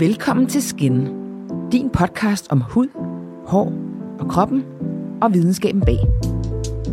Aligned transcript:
Velkommen 0.00 0.46
til 0.46 0.62
Skin, 0.62 1.08
din 1.72 1.90
podcast 1.90 2.46
om 2.50 2.60
hud, 2.60 2.86
hår 3.46 3.72
og 4.20 4.28
kroppen 4.28 4.64
og 5.22 5.34
videnskaben 5.34 5.80
bag. 5.80 5.98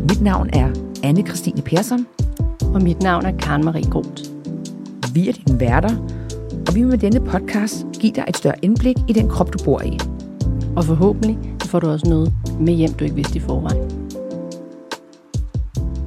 Mit 0.08 0.22
navn 0.22 0.50
er 0.52 0.68
anne 1.04 1.26
Christine 1.26 1.62
Persson. 1.62 2.06
Og 2.74 2.82
mit 2.82 3.02
navn 3.02 3.26
er 3.26 3.36
Karen 3.38 3.64
Marie 3.64 3.90
Groth. 3.90 4.22
Vi 5.14 5.28
er 5.28 5.32
dine 5.32 5.60
værter, 5.60 5.96
og 6.68 6.74
vi 6.74 6.80
vil 6.80 6.88
med 6.88 6.98
denne 6.98 7.20
podcast 7.20 7.86
give 8.00 8.12
dig 8.12 8.24
et 8.28 8.36
større 8.36 8.64
indblik 8.64 8.96
i 9.08 9.12
den 9.12 9.28
krop, 9.28 9.52
du 9.52 9.64
bor 9.64 9.82
i. 9.82 9.98
Og 10.76 10.84
forhåbentlig 10.84 11.38
får 11.64 11.80
du 11.80 11.88
også 11.88 12.06
noget 12.08 12.32
med 12.60 12.74
hjem, 12.74 12.92
du 12.92 13.04
ikke 13.04 13.16
vidste 13.16 13.36
i 13.36 13.40
forvejen. 13.40 13.90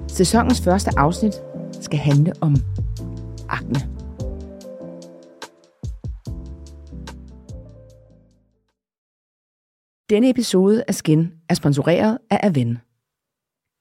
Sæsonens 0.07 0.61
første 0.61 0.91
afsnit 0.97 1.33
skal 1.81 1.99
handle 1.99 2.33
om 2.41 2.55
akne. 3.49 4.00
Denne 10.11 10.29
episode 10.29 10.83
af 10.88 10.96
Skin 10.96 11.32
er 11.50 11.54
sponsoreret 11.54 12.18
af 12.29 12.39
Aven. 12.43 12.78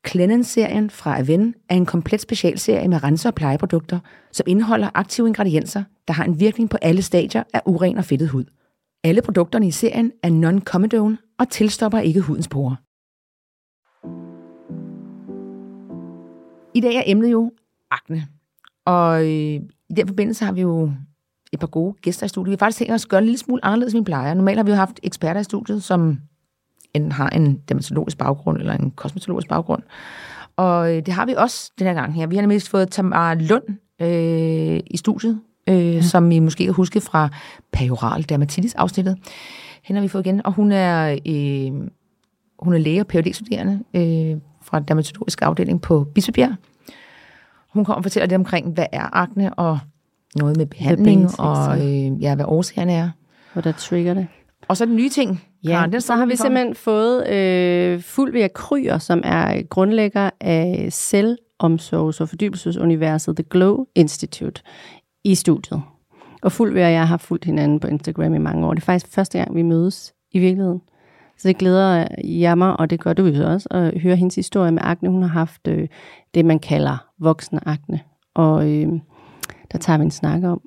Cleanse-serien 0.07 0.91
fra 0.91 1.19
Aven 1.19 1.55
er 1.69 1.75
en 1.75 1.87
komplet 1.87 2.21
specialserie 2.21 2.89
med 2.89 3.03
rense- 3.03 3.29
og 3.29 3.35
plejeprodukter, 3.35 3.99
som 4.33 4.45
indeholder 4.49 4.91
aktive 4.95 5.29
ingredienser, 5.29 5.85
der 6.09 6.15
har 6.15 6.25
en 6.25 6.41
virkning 6.41 6.71
på 6.71 6.77
alle 6.83 7.03
stadier 7.03 7.43
af 7.55 7.63
uren 7.67 7.99
og 7.99 8.05
fedtet 8.05 8.29
hud. 8.29 8.45
Alle 9.05 9.23
produkterne 9.23 9.67
i 9.67 9.71
serien 9.71 10.13
er 10.23 10.29
non-comedone 10.29 11.35
og 11.39 11.49
tilstopper 11.49 11.99
ikke 11.99 12.21
hudens 12.21 12.49
porer. 12.49 12.77
I 16.75 16.81
dag 16.81 16.95
er 16.95 17.03
emnet 17.07 17.33
jo 17.33 17.53
akne. 17.91 18.27
Og 18.85 19.23
øh, 19.23 19.61
i 19.91 19.95
den 19.97 20.07
forbindelse 20.07 20.45
har 20.45 20.53
vi 20.53 20.61
jo 20.61 20.93
et 21.53 21.61
par 21.61 21.67
gode 21.67 21.95
gæster 22.03 22.27
i 22.27 22.29
studiet. 22.29 22.51
Vi 22.51 22.55
har 22.55 22.59
faktisk 22.59 22.79
tænkt 22.79 22.93
os 22.93 23.05
at 23.05 23.09
gøre 23.09 23.19
en 23.19 23.25
lille 23.25 23.39
smule 23.39 23.65
anderledes, 23.65 23.95
end 23.95 24.01
vi 24.01 24.05
plejer. 24.05 24.35
Normalt 24.35 24.59
har 24.59 24.65
vi 24.65 24.71
jo 24.71 24.77
haft 24.77 25.01
eksperter 25.03 25.41
i 25.41 25.45
studiet, 25.45 25.83
som 25.83 26.19
enten 26.95 27.13
har 27.13 27.29
en 27.29 27.61
dermatologisk 27.69 28.19
baggrund 28.19 28.59
eller 28.59 28.73
en 28.73 28.91
kosmetologisk 28.91 29.49
baggrund. 29.49 29.83
Og 30.57 30.97
øh, 30.97 31.07
det 31.07 31.15
har 31.15 31.27
vi 31.27 31.35
også 31.35 31.73
den 31.79 31.87
her 31.87 31.95
gang 31.95 32.15
her. 32.15 32.27
Vi 32.27 32.37
har 32.37 32.43
nemlig 32.43 32.63
fået 32.63 32.91
Tamara 32.91 33.35
Lund 33.35 33.63
øh, 34.01 34.81
i 34.87 34.97
studiet, 34.97 35.41
øh, 35.69 35.95
ja. 35.95 36.03
som 36.03 36.31
I 36.31 36.39
måske 36.39 36.65
kan 36.65 36.75
huske 36.75 37.01
fra 37.01 37.29
perioral 37.73 38.29
dermatitis-afsnittet. 38.29 39.19
Hende 39.83 39.99
har 40.01 40.05
vi 40.05 40.09
fået 40.09 40.27
igen, 40.27 40.47
og 40.47 40.53
hun 40.53 40.73
er, 40.73 41.19
øh, 41.27 41.89
hun 42.59 42.75
er 42.75 42.79
læge 42.79 43.01
og 43.01 43.07
phd 43.07 43.33
studerende 43.33 43.81
øh, 43.95 44.41
fra 44.63 44.81
dermatologisk 44.81 45.43
afdeling 45.43 45.83
på 45.83 46.05
Bispebjerg. 46.15 46.55
Hun 47.69 47.85
kommer 47.85 47.97
og 47.97 48.05
fortæller 48.05 48.27
lidt 48.27 48.39
omkring, 48.39 48.73
hvad 48.73 48.87
er 48.93 49.17
akne, 49.17 49.55
og 49.55 49.79
noget 50.37 50.57
med 50.57 50.67
behandling, 50.67 51.41
og 51.41 51.79
øh, 51.79 52.23
ja, 52.23 52.35
hvad 52.35 52.45
årsagerne 52.49 52.93
er. 52.93 53.11
Og 53.55 53.65
der 53.65 53.73
trigger 53.73 54.15
det. 54.15 54.27
Og 54.69 54.77
så 54.77 54.87
den 54.87 54.97
nye 54.97 55.09
ting. 55.09 55.43
Ja, 55.65 55.69
Karen, 55.69 55.93
den 55.93 56.01
så 56.01 56.15
har 56.15 56.27
vi 56.27 56.37
for. 56.37 56.45
simpelthen 56.45 56.75
fået 56.75 57.29
øh, 57.29 58.03
Fulvia 58.03 58.49
Kryer, 58.49 58.99
som 58.99 59.21
er 59.25 59.63
grundlægger 59.63 60.31
af 60.41 60.89
selvomsorgs- 60.93 62.21
og 62.21 62.29
fordybelsesuniverset 62.29 63.37
The 63.37 63.45
Glow 63.51 63.85
Institute 63.95 64.63
i 65.25 65.35
studiet. 65.35 65.83
Og 66.43 66.53
Fulvia 66.53 66.87
og 66.87 66.93
jeg 66.93 67.09
har 67.09 67.17
fulgt 67.17 67.45
hinanden 67.45 67.81
på 67.81 67.87
Instagram 67.87 68.35
i 68.35 68.39
mange 68.39 68.67
år. 68.67 68.75
Det 68.75 68.83
er 68.83 68.85
faktisk 68.85 69.15
første 69.15 69.39
gang, 69.39 69.55
vi 69.55 69.63
mødes 69.63 70.13
i 70.33 70.39
virkeligheden. 70.39 70.81
Så 71.39 71.49
det 71.49 71.59
glæder 71.59 72.09
jeg 72.25 72.59
mig, 72.59 72.81
og 72.81 72.91
det 72.91 73.01
gør 73.01 73.13
du 73.13 73.25
jo 73.25 73.47
også, 73.47 73.69
at 73.71 74.01
høre 74.01 74.17
hendes 74.17 74.35
historie 74.35 74.73
med 74.73 74.83
akne. 74.85 75.09
Hun 75.09 75.23
har 75.23 75.29
haft 75.29 75.69
øh, 75.69 75.89
det, 76.35 76.45
man 76.45 76.59
kalder 76.59 77.07
voksne 77.19 77.69
akne. 77.69 78.01
Og 78.35 78.71
øh, 78.71 78.89
der 79.73 79.79
tager 79.79 79.99
vi 79.99 80.05
en 80.05 80.11
snak 80.11 80.45
om, 80.45 80.61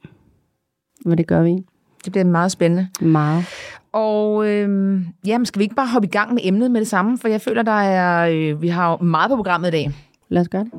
hvad 1.06 1.18
det 1.18 1.28
gør 1.28 1.44
vi. 1.44 1.64
Det 2.06 2.12
bliver 2.12 2.26
meget 2.26 2.52
spændende. 2.52 2.88
Meget. 3.02 3.46
Og 3.92 4.50
øh, 4.50 5.02
jamen, 5.26 5.46
skal 5.46 5.60
vi 5.60 5.64
ikke 5.64 5.76
bare 5.76 5.88
hoppe 5.88 6.08
i 6.08 6.12
gang 6.12 6.34
med 6.34 6.42
emnet 6.44 6.72
med 6.72 6.80
det 6.80 6.88
samme? 6.88 7.18
For 7.18 7.28
jeg 7.28 7.42
føler, 7.42 7.64
der 7.64 7.72
er, 7.72 8.30
øh, 8.32 8.62
vi 8.62 8.68
har 8.68 8.98
meget 8.98 9.30
på 9.30 9.36
programmet 9.36 9.68
i 9.68 9.72
dag. 9.72 9.92
Lad 10.30 10.42
os 10.42 10.50
gøre 10.50 10.64
det. 10.64 10.72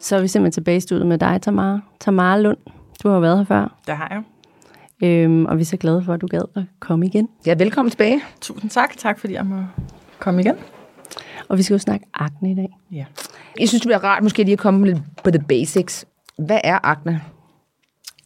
Så 0.00 0.16
er 0.16 0.20
vi 0.20 0.28
simpelthen 0.28 0.52
tilbage 0.52 0.76
i 0.76 0.80
studiet 0.80 1.06
med 1.06 1.18
dig, 1.18 1.42
Tamara. 1.42 1.80
Tamara 2.00 2.38
Lund, 2.38 2.58
du 3.02 3.08
har 3.08 3.20
været 3.20 3.38
her 3.38 3.44
før. 3.44 3.78
Det 3.86 3.96
har 3.96 4.08
jeg. 4.10 4.22
Øhm, 5.02 5.46
og 5.46 5.56
vi 5.56 5.60
er 5.60 5.64
så 5.64 5.76
glade 5.76 6.02
for, 6.02 6.14
at 6.14 6.20
du 6.20 6.26
gad 6.26 6.42
at 6.56 6.62
komme 6.80 7.06
igen. 7.06 7.28
Ja, 7.46 7.54
velkommen 7.58 7.90
tilbage. 7.90 8.20
Tusind 8.40 8.70
tak. 8.70 8.96
Tak, 8.96 9.18
fordi 9.18 9.32
jeg 9.34 9.46
må 9.46 9.56
komme 10.18 10.40
igen. 10.40 10.54
Og 11.48 11.58
vi 11.58 11.62
skal 11.62 11.74
jo 11.74 11.78
snakke 11.78 12.06
akne 12.14 12.52
i 12.52 12.54
dag. 12.54 12.78
Ja. 12.92 13.04
Jeg 13.60 13.68
synes, 13.68 13.80
det 13.82 13.88
bliver 13.88 14.04
rart 14.04 14.22
måske 14.22 14.42
lige 14.42 14.52
at 14.52 14.58
komme 14.58 14.86
lidt 14.86 14.98
på 15.24 15.30
the 15.30 15.42
basics. 15.48 16.04
Hvad 16.38 16.60
er 16.64 16.78
akne? 16.82 17.20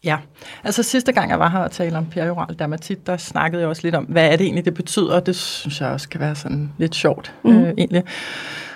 Ja, 0.04 0.18
altså 0.64 0.82
sidste 0.82 1.12
gang 1.12 1.30
jeg 1.30 1.38
var 1.38 1.48
her 1.48 1.58
og 1.58 1.70
talte 1.70 1.96
om 1.96 2.06
perioral 2.06 2.58
dermatit, 2.58 3.06
der 3.06 3.16
snakkede 3.16 3.60
jeg 3.60 3.68
også 3.68 3.82
lidt 3.82 3.94
om, 3.94 4.04
hvad 4.04 4.32
er 4.32 4.36
det 4.36 4.44
egentlig, 4.44 4.64
det 4.64 4.74
betyder, 4.74 5.14
og 5.14 5.26
det 5.26 5.36
synes 5.36 5.80
jeg 5.80 5.88
også 5.88 6.08
kan 6.08 6.20
være 6.20 6.34
sådan 6.34 6.72
lidt 6.78 6.94
sjovt 6.94 7.34
mm. 7.44 7.58
øh, 7.58 7.72
egentlig. 7.78 8.02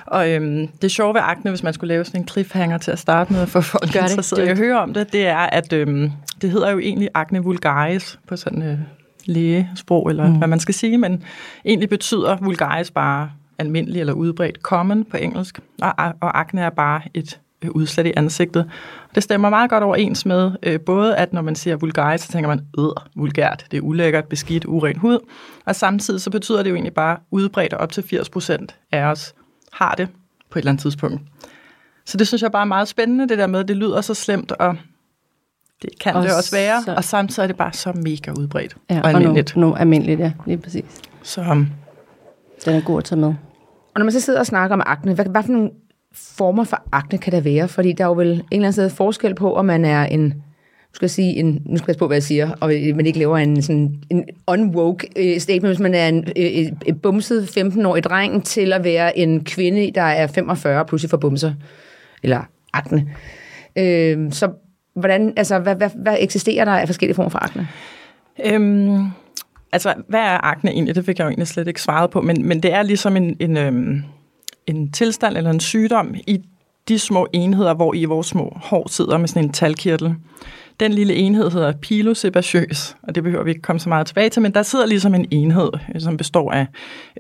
Og 0.07 0.31
øhm, 0.31 0.69
det 0.83 0.91
sjove 0.91 1.15
ved 1.15 1.21
akne, 1.25 1.51
hvis 1.51 1.63
man 1.63 1.73
skulle 1.73 1.89
lave 1.89 2.05
sådan 2.05 2.21
en 2.21 2.29
cliffhanger 2.29 2.79
til 2.79 2.91
at 2.91 2.99
starte 2.99 3.33
med, 3.33 3.47
for 3.47 3.61
folk 3.61 3.93
Gør 3.93 4.01
interesserede 4.01 4.47
i 4.47 4.51
at 4.51 4.59
høre 4.59 4.81
om 4.81 4.95
det, 4.95 5.13
det 5.13 5.27
er, 5.27 5.39
at 5.39 5.73
øhm, 5.73 6.11
det 6.43 6.51
hedder 6.51 6.71
jo 6.71 6.79
egentlig 6.79 7.09
akne 7.15 7.43
vulgaris 7.43 8.19
på 8.29 8.37
sådan 8.37 8.63
øh, 8.63 8.79
lægesprog, 9.25 10.11
eller 10.11 10.29
mm. 10.29 10.39
hvad 10.39 10.49
man 10.49 10.61
skal 10.61 10.75
sige, 10.75 10.99
men 10.99 11.23
egentlig 11.65 11.89
betyder 11.89 12.37
vulgaris 12.41 12.91
bare 12.91 13.31
almindelig 13.59 14.01
eller 14.01 14.13
udbredt 14.13 14.59
common 14.63 15.05
på 15.05 15.17
engelsk, 15.17 15.61
og, 15.83 15.95
og 15.97 16.39
akne 16.39 16.61
er 16.61 16.71
bare 16.71 17.03
et 17.15 17.41
øh, 17.63 17.71
udslæt 17.71 18.07
i 18.07 18.13
ansigtet. 18.17 18.71
Det 19.15 19.23
stemmer 19.23 19.51
meget 19.51 19.71
godt 19.71 19.85
overens 19.85 20.27
med 20.27 20.53
øh, 20.63 20.81
både, 20.81 21.17
at 21.17 21.33
når 21.33 21.43
man 21.43 21.55
siger 21.55 21.77
vulgaris, 21.77 22.21
så 22.21 22.33
tænker 22.33 22.49
man, 22.49 22.61
øh, 22.79 22.85
vulgært, 23.15 23.67
det 23.71 23.77
er 23.77 23.81
ulækkert, 23.81 24.25
beskidt, 24.25 24.65
uren 24.65 24.97
hud, 24.97 25.19
og 25.65 25.77
samtidig 25.77 26.21
så 26.21 26.31
betyder 26.31 26.63
det 26.63 26.71
jo 26.71 26.75
egentlig 26.75 26.95
bare 26.95 27.17
udbredt, 27.31 27.73
og 27.73 27.81
op 27.81 27.93
til 27.93 28.03
80% 28.03 28.67
af 28.93 29.03
os 29.03 29.35
har 29.73 29.95
det 29.95 30.09
på 30.51 30.59
et 30.59 30.61
eller 30.61 30.71
andet 30.71 30.83
tidspunkt. 30.83 31.21
Så 32.05 32.17
det 32.17 32.27
synes 32.27 32.43
jeg 32.43 32.53
bare 32.53 32.63
er 32.63 32.67
meget 32.67 32.89
spændende, 32.89 33.29
det 33.29 33.39
der 33.39 33.47
med, 33.47 33.61
at 33.61 33.69
det 33.69 33.77
lyder 33.77 34.01
så 34.01 34.15
slemt, 34.15 34.53
og 34.53 34.77
det 35.83 35.99
kan 36.01 36.15
og 36.15 36.23
det 36.23 36.37
også 36.37 36.57
være, 36.57 36.83
så... 36.83 36.95
og 36.95 37.05
samtidig 37.05 37.43
er 37.43 37.47
det 37.47 37.57
bare 37.57 37.73
så 37.73 37.93
mega 37.93 38.31
udbredt 38.31 38.77
ja, 38.91 39.01
og 39.01 39.09
almindeligt. 39.09 39.55
Og 39.55 39.61
nu, 39.61 39.67
nu 39.69 39.75
almindeligt, 39.75 40.21
ja, 40.21 40.33
lige 40.47 40.59
præcis. 40.59 40.85
Så 41.23 41.41
um, 41.41 41.69
den 42.65 42.75
er 42.75 42.81
god 42.81 42.99
at 42.99 43.05
tage 43.05 43.21
med. 43.21 43.29
Og 43.95 43.99
når 43.99 44.05
man 44.05 44.13
så 44.13 44.21
sidder 44.21 44.39
og 44.41 44.47
snakker 44.47 44.77
om 44.77 44.83
akne, 44.87 45.15
hvad, 45.15 45.25
hvad 45.25 45.43
for 45.43 45.53
nogle 45.53 45.71
former 46.13 46.65
for 46.65 46.83
akne 46.93 47.19
kan 47.19 47.33
der 47.33 47.41
være? 47.41 47.69
Fordi 47.69 47.93
der 47.93 48.05
er 48.05 48.09
jo 48.09 48.15
vel 48.15 48.29
en 48.31 48.35
eller 48.35 48.45
anden 48.53 48.73
sted 48.73 48.91
forskel 48.91 49.35
på, 49.35 49.55
om 49.55 49.65
man 49.65 49.85
er 49.85 50.05
en 50.05 50.35
nu 50.95 50.97
skal 50.97 51.05
jeg 51.05 51.11
sige, 51.11 51.37
en, 51.37 51.63
nu 51.67 51.77
skal 51.77 51.93
jeg 51.93 51.97
på, 51.97 52.07
hvad 52.07 52.17
jeg 52.17 52.23
siger, 52.23 52.51
og 52.61 52.69
man 52.69 53.07
ikke 53.07 53.19
laver 53.19 53.39
en, 53.39 53.63
sådan, 53.63 53.95
en 54.11 54.25
unwoke 54.47 55.09
uh, 55.19 55.41
statement, 55.41 55.69
hvis 55.69 55.79
man 55.79 55.95
er 55.95 56.09
en 56.09 56.25
uh, 56.39 56.89
uh, 56.89 57.01
bumset 57.03 57.59
15-årig 57.59 58.05
dreng, 58.05 58.45
til 58.45 58.73
at 58.73 58.85
være 58.85 59.19
en 59.19 59.45
kvinde, 59.45 59.93
der 59.95 60.03
er 60.03 60.27
45, 60.27 60.85
pludselig 60.85 61.11
for 61.11 61.17
bumser, 61.17 61.53
eller 62.23 62.41
akne. 62.73 63.01
Uh, 63.77 64.33
så 64.33 64.51
hvordan, 64.95 65.33
altså, 65.37 65.59
hvad, 65.59 65.75
hvad, 65.75 65.91
hvad 65.95 66.17
eksisterer 66.21 66.65
der 66.65 66.73
af 66.73 66.89
forskellige 66.89 67.15
former 67.15 67.31
for 67.31 67.39
akne? 67.39 67.69
Øhm, 68.45 69.07
altså, 69.75 69.95
hvad 70.09 70.21
er 70.21 70.45
akne 70.45 70.71
egentlig? 70.71 70.95
Det 70.95 71.05
fik 71.05 71.19
jeg 71.19 71.25
jo 71.25 71.29
egentlig 71.29 71.49
slet 71.49 71.69
ikke 71.69 71.83
svaret 71.83 72.11
på, 72.11 72.21
men, 72.21 72.49
men 72.49 72.63
det 72.63 72.73
er 72.73 72.83
ligesom 72.83 73.17
en, 73.17 73.37
en, 73.41 73.57
øhm, 73.57 74.03
en 74.67 74.93
tilstand 74.93 75.37
eller 75.37 75.51
en 75.51 75.61
sygdom 75.61 76.15
i 76.27 76.41
de 76.89 76.99
små 76.99 77.27
enheder, 77.33 77.75
hvor 77.75 77.95
i 77.95 78.05
vores 78.05 78.27
små 78.27 78.53
hår 78.57 78.89
sidder 78.89 79.19
med 79.19 79.29
sådan 79.29 79.45
en 79.45 79.53
talkirtel. 79.53 80.15
Den 80.81 80.93
lille 80.93 81.15
enhed 81.15 81.51
hedder 81.51 81.73
pilosebaceøs, 81.73 82.97
og 83.03 83.15
det 83.15 83.23
behøver 83.23 83.45
vi 83.45 83.51
ikke 83.51 83.63
komme 83.63 83.81
så 83.81 83.89
meget 83.89 84.07
tilbage 84.07 84.31
til, 84.31 84.43
men 84.43 84.55
der 84.55 84.63
sidder 84.63 84.87
ligesom 84.87 85.15
en 85.15 85.27
enhed, 85.31 85.71
øh, 85.95 86.01
som 86.01 86.17
består 86.17 86.53
af 86.53 86.67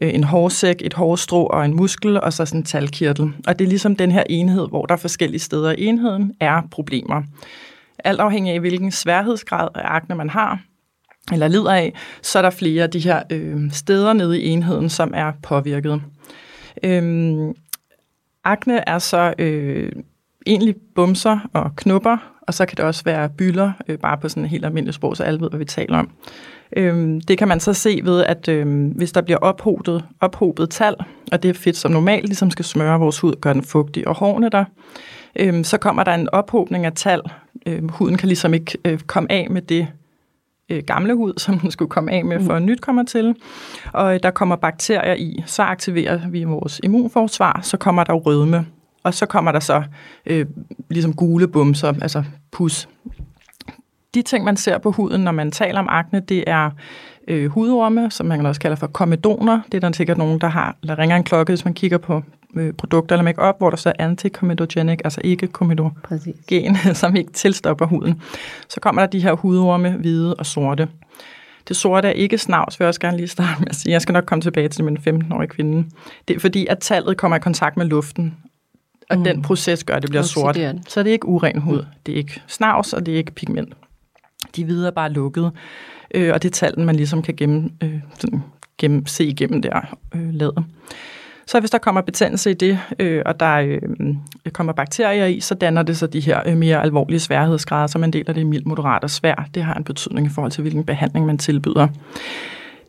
øh, 0.03 0.15
en 0.15 0.25
hårsæk, 0.25 0.77
et 0.81 0.95
hårstrå 0.95 1.47
og 1.47 1.65
en 1.65 1.77
muskel, 1.77 2.21
og 2.21 2.33
så 2.33 2.45
sådan 2.45 2.61
en 2.61 2.65
talkirtel. 2.65 3.33
Og 3.47 3.59
det 3.59 3.65
er 3.65 3.69
ligesom 3.69 3.97
den 3.97 4.13
her 4.13 4.23
enhed, 4.31 4.69
hvor 4.69 4.87
der 4.87 4.97
forskellige 4.97 5.41
steder 5.41 5.73
i 5.73 5.85
enheden 5.85 6.33
er 6.41 6.63
problemer. 6.71 7.23
Alt 8.05 8.21
afhængig 8.21 8.55
af, 8.55 8.61
hvilken 8.61 8.93
sværhedsgrad 8.93 9.69
af 9.75 9.83
akne 9.85 10.15
man 10.15 10.31
har, 10.31 10.61
eller 11.33 11.49
lider 11.49 11.73
af, 11.73 11.95
så 12.23 12.39
er 12.39 12.43
der 12.43 12.51
flere 12.51 12.83
af 12.83 12.91
de 12.91 12.99
her 12.99 13.23
øh, 13.31 13.73
steder 13.73 14.13
nede 14.13 14.41
i 14.41 14.49
enheden, 14.49 14.91
som 14.91 15.13
er 15.15 15.33
påvirket. 15.43 16.03
Øhm, 16.83 17.55
akne 18.45 18.89
er 18.89 18.99
så 18.99 19.35
øh, 19.39 19.93
egentlig 20.47 20.75
bumser 20.95 21.39
og 21.53 21.77
knupper, 21.77 22.17
og 22.43 22.55
så 22.55 22.67
kan 22.67 22.77
det 22.77 22.85
også 22.85 23.05
være 23.05 23.29
bylder, 23.29 23.73
øh, 23.89 23.99
bare 23.99 24.19
på 24.19 24.29
sådan 24.29 24.45
et 24.45 24.51
helt 24.51 24.65
almindeligt 24.65 24.95
sprog, 24.95 25.17
så 25.17 25.23
alle 25.23 25.41
ved, 25.41 25.49
hvad 25.49 25.59
vi 25.59 25.65
taler 25.65 25.99
om. 25.99 26.11
Øhm, 26.77 27.21
det 27.21 27.39
kan 27.39 27.49
man 27.49 27.61
så 27.61 27.73
se 27.73 28.01
ved, 28.05 28.25
at 28.25 28.49
øh, 28.49 28.91
hvis 28.97 29.13
der 29.13 29.21
bliver 29.21 29.39
ophobet, 29.39 30.05
ophobet 30.21 30.71
tal, 30.71 30.95
og 31.33 31.43
det 31.43 31.49
er 31.49 31.55
fedt 31.55 31.77
som 31.77 31.93
normalt, 31.93 32.27
ligesom 32.27 32.51
skal 32.51 32.65
smøre 32.65 32.99
vores 32.99 33.21
hud, 33.21 33.33
gøre 33.41 33.55
den 33.55 33.63
fugtig 33.63 34.09
og 34.09 34.15
hårene 34.15 34.49
der, 34.49 34.65
øh, 35.37 35.65
så 35.65 35.79
kommer 35.79 36.05
der 36.05 36.15
en 36.15 36.29
ophobning 36.29 36.87
af 36.87 36.93
tal. 36.93 37.21
Øh, 37.67 37.91
huden 37.91 38.17
kan 38.17 38.29
ligesom 38.29 38.55
ikke 38.55 38.79
øh, 38.85 38.99
komme 38.99 39.33
af 39.33 39.47
med 39.51 39.63
det 39.63 39.89
øh, 40.69 40.83
gamle 40.87 41.15
hud, 41.15 41.33
som 41.45 41.59
den 41.59 41.71
skulle 41.71 41.91
komme 41.91 42.13
af 42.13 42.25
med, 42.25 42.41
for 42.41 42.59
mm. 42.59 42.65
nyt 42.65 42.81
kommer 42.81 43.03
til. 43.03 43.35
Og 43.93 44.15
øh, 44.15 44.21
der 44.23 44.31
kommer 44.31 44.57
bakterier 44.57 45.15
i, 45.15 45.43
så 45.47 45.63
aktiverer 45.63 46.29
vi 46.29 46.45
vores 46.45 46.81
immunforsvar, 46.85 47.61
så 47.63 47.77
kommer 47.77 48.05
der 48.05 48.13
rødme. 48.13 48.67
Og 49.03 49.15
så 49.15 49.27
kommer 49.27 49.53
der 49.53 49.61
så 49.61 49.83
øh, 50.27 50.47
ligesom 50.91 51.15
gule 51.15 51.49
bumser, 51.49 51.95
altså 52.03 52.25
pus. 52.53 52.89
de 54.15 54.23
ting, 54.23 54.45
man 54.45 54.57
ser 54.57 54.79
på 54.79 54.91
huden, 54.91 55.21
når 55.21 55.33
man 55.33 55.51
taler 55.51 55.79
om 55.79 55.87
akne, 55.91 56.21
det 56.21 56.45
er 56.47 56.71
øh, 57.29 57.51
hudorme, 57.51 58.11
som 58.11 58.27
man 58.27 58.47
også 58.47 58.61
kalder 58.61 58.77
for 58.77 58.87
komedoner. 58.87 59.61
Det 59.73 59.75
er 59.75 59.81
der 59.89 59.93
sikkert 59.93 60.19
nogen, 60.19 60.41
der 60.41 60.47
har, 60.47 60.77
eller 60.83 60.99
ringer 60.99 61.17
en 61.17 61.25
klokke, 61.25 61.51
hvis 61.51 61.65
man 61.65 61.75
kigger 61.75 61.99
på 61.99 62.23
øh, 62.57 62.73
produkter 62.73 63.17
eller 63.17 63.25
make-up, 63.25 63.59
hvor 63.59 63.71
der 63.71 63.77
så 63.77 63.89
er 63.89 64.05
anticomedogenic, 64.05 65.01
altså 65.05 65.21
ikke 65.25 65.47
komedogen, 65.47 65.97
som 66.95 67.17
ikke 67.17 67.33
tilstopper 67.33 67.87
huden. 67.87 68.23
Så 68.69 68.81
kommer 68.81 69.03
der 69.03 69.07
de 69.07 69.21
her 69.21 69.33
hudorme, 69.33 69.91
hvide 69.91 70.35
og 70.35 70.47
sorte. 70.47 70.89
Det 71.69 71.77
sorte 71.77 72.09
er 72.09 72.13
ikke 72.13 72.39
snavs, 72.39 72.81
vil 72.81 72.85
jeg 72.85 72.89
også 72.89 73.01
gerne 73.01 73.17
lige 73.17 73.29
starte 73.29 73.61
med 73.61 73.69
at 73.69 73.77
sige. 73.77 73.93
Jeg 73.93 74.03
skal 74.03 74.13
nok 74.13 74.25
komme 74.25 74.43
tilbage 74.43 74.69
til 74.69 74.85
min 74.85 74.97
15-årige 74.97 75.49
kvinde. 75.49 75.89
Det 76.29 76.37
er 76.37 76.41
fordi, 76.41 76.67
at 76.67 76.79
tallet 76.79 77.17
kommer 77.17 77.37
i 77.37 77.41
kontakt 77.41 77.77
med 77.77 77.87
luften, 77.87 78.37
og 79.11 79.19
mm. 79.19 79.25
den 79.25 79.43
proces 79.43 79.85
gør, 79.85 79.95
at 79.95 80.03
det 80.03 80.11
bliver 80.11 80.23
sort. 80.23 80.57
Så 80.89 81.03
det 81.03 81.09
er 81.09 81.13
ikke 81.13 81.29
uren 81.29 81.59
hud. 81.59 81.85
Det 82.07 82.13
er 82.13 82.17
ikke 82.17 82.43
snavs, 82.47 82.93
og 82.93 83.07
det 83.07 83.15
er 83.15 83.19
ikke 83.19 83.33
pigment. 83.33 83.75
De 84.57 84.65
hvide 84.65 84.87
er 84.87 84.91
bare 84.91 85.11
lukket, 85.11 85.53
øh, 86.15 86.35
og 86.35 86.43
det 86.43 86.49
er 86.49 86.53
tallen, 86.53 86.87
man 86.87 86.97
ligesom 86.97 87.23
kan 87.23 87.37
gennem, 87.37 87.73
øh, 87.83 88.01
sådan, 88.19 88.43
gennem, 88.79 89.07
se 89.07 89.25
igennem 89.25 89.63
der 89.63 89.97
øh, 90.15 90.35
ladet. 90.35 90.65
Så 91.47 91.61
hvis 91.61 91.71
der 91.71 91.79
kommer 91.79 92.01
betændelse 92.01 92.51
i 92.51 92.55
det, 92.55 92.79
øh, 92.99 93.23
og 93.27 93.41
der 93.41 93.55
øh, 93.55 93.81
kommer 94.53 94.73
bakterier 94.73 95.27
i, 95.27 95.41
så 95.41 95.55
danner 95.55 95.83
det 95.83 95.97
så 95.97 96.07
de 96.07 96.21
her 96.21 96.41
øh, 96.47 96.57
mere 96.57 96.83
alvorlige 96.83 97.21
sværhedsgrader, 97.21 97.87
som 97.87 98.01
man 98.01 98.11
deler 98.11 98.33
det 98.33 98.45
det 98.45 98.51
mild, 98.51 98.65
moderat 98.65 99.03
og 99.03 99.11
svær. 99.11 99.49
Det 99.55 99.65
har 99.65 99.75
en 99.75 99.85
betydning 99.85 100.27
i 100.27 100.31
forhold 100.31 100.53
til, 100.53 100.63
hvilken 100.63 100.85
behandling 100.85 101.27
man 101.27 101.39
tilbyder. 101.39 101.89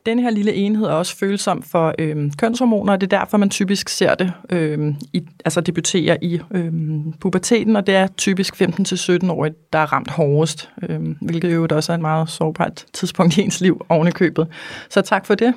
Den 0.06 0.20
her 0.20 0.30
lille 0.30 0.54
enhed 0.54 0.86
er 0.86 0.92
også 0.92 1.18
følsom 1.18 1.62
for 1.62 1.96
øh, 2.00 2.32
kønshormoner, 2.38 2.94
og 2.94 3.02
det 3.02 3.14
er 3.14 3.20
derfor, 3.20 3.38
man 3.38 3.50
typisk 3.50 3.90
ser 3.90 4.16
det, 4.16 4.34
øh, 4.50 4.94
i, 5.14 5.22
altså 5.46 5.62
debuterer 5.62 6.18
i 6.22 6.40
øh, 6.52 6.74
puberteten, 7.20 7.76
og 7.76 7.88
det 7.88 7.96
er 7.96 8.08
typisk 8.08 8.62
15-17 8.62 9.32
år, 9.32 9.48
der 9.74 9.80
er 9.80 9.94
ramt 9.94 10.10
hårdest, 10.10 10.70
øh, 10.90 11.00
hvilket 11.22 11.54
jo 11.54 11.68
også 11.72 11.92
er 11.92 11.96
et 11.96 12.02
meget 12.02 12.30
sårbart 12.30 12.86
tidspunkt 12.94 13.38
i 13.38 13.42
ens 13.42 13.62
liv 13.62 13.86
oven 13.90 14.08
i 14.08 14.12
købet. 14.12 14.48
Så 14.90 15.02
tak 15.02 15.26
for 15.26 15.36
det. 15.36 15.54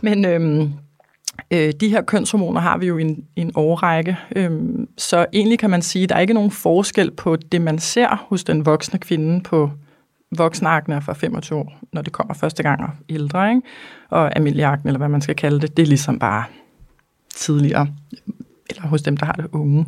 Men 0.00 0.24
øh, 0.24 0.68
Øh, 1.50 1.72
de 1.80 1.88
her 1.88 2.02
kønshormoner 2.02 2.60
har 2.60 2.78
vi 2.78 2.86
jo 2.86 2.98
i 2.98 3.02
en, 3.02 3.24
en 3.36 3.52
årrække, 3.54 4.16
øhm, 4.36 4.88
så 4.98 5.26
egentlig 5.32 5.58
kan 5.58 5.70
man 5.70 5.82
sige, 5.82 6.02
at 6.02 6.08
der 6.08 6.14
er 6.14 6.20
ikke 6.20 6.34
nogen 6.34 6.50
forskel 6.50 7.10
på 7.10 7.36
det, 7.36 7.60
man 7.60 7.78
ser 7.78 8.26
hos 8.28 8.44
den 8.44 8.66
voksne 8.66 8.98
kvinde 8.98 9.42
på 9.42 9.70
voksenakne 10.36 11.02
fra 11.02 11.12
25 11.12 11.58
år, 11.58 11.78
når 11.92 12.02
det 12.02 12.12
kommer 12.12 12.34
første 12.34 12.62
gang 12.62 12.82
og 12.82 12.90
ældre, 13.08 13.50
ikke? 13.50 13.62
og 14.10 14.36
almindelig 14.36 14.78
eller 14.84 14.98
hvad 14.98 15.08
man 15.08 15.20
skal 15.20 15.36
kalde 15.36 15.60
det, 15.60 15.76
det 15.76 15.82
er 15.82 15.86
ligesom 15.86 16.18
bare 16.18 16.44
tidligere, 17.34 17.88
eller 18.70 18.82
hos 18.82 19.02
dem, 19.02 19.16
der 19.16 19.26
har 19.26 19.32
det 19.32 19.46
unge. 19.52 19.86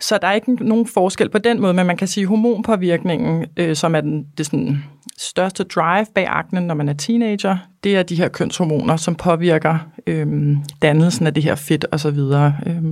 Så 0.00 0.18
der 0.22 0.28
er 0.28 0.32
ikke 0.32 0.54
nogen 0.54 0.86
forskel 0.86 1.28
på 1.28 1.38
den 1.38 1.60
måde, 1.60 1.74
men 1.74 1.86
man 1.86 1.96
kan 1.96 2.08
sige, 2.08 2.22
at 2.22 2.28
hormonpåvirkningen, 2.28 3.46
øh, 3.56 3.76
som 3.76 3.94
er 3.94 4.00
den, 4.00 4.26
det 4.38 4.46
sådan 4.46 4.84
største 5.18 5.64
drive 5.64 6.06
bag 6.14 6.26
aknen, 6.28 6.66
når 6.66 6.74
man 6.74 6.88
er 6.88 6.92
teenager, 6.92 7.56
det 7.84 7.96
er 7.96 8.02
de 8.02 8.14
her 8.14 8.28
kønshormoner, 8.28 8.96
som 8.96 9.14
påvirker 9.14 9.78
øh, 10.06 10.56
dannelsen 10.82 11.26
af 11.26 11.34
det 11.34 11.42
her 11.42 11.54
fedt 11.54 11.84
og 11.92 12.00
så 12.00 12.10
videre. 12.10 12.56
Øh, 12.66 12.82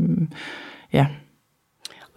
ja. 0.93 1.07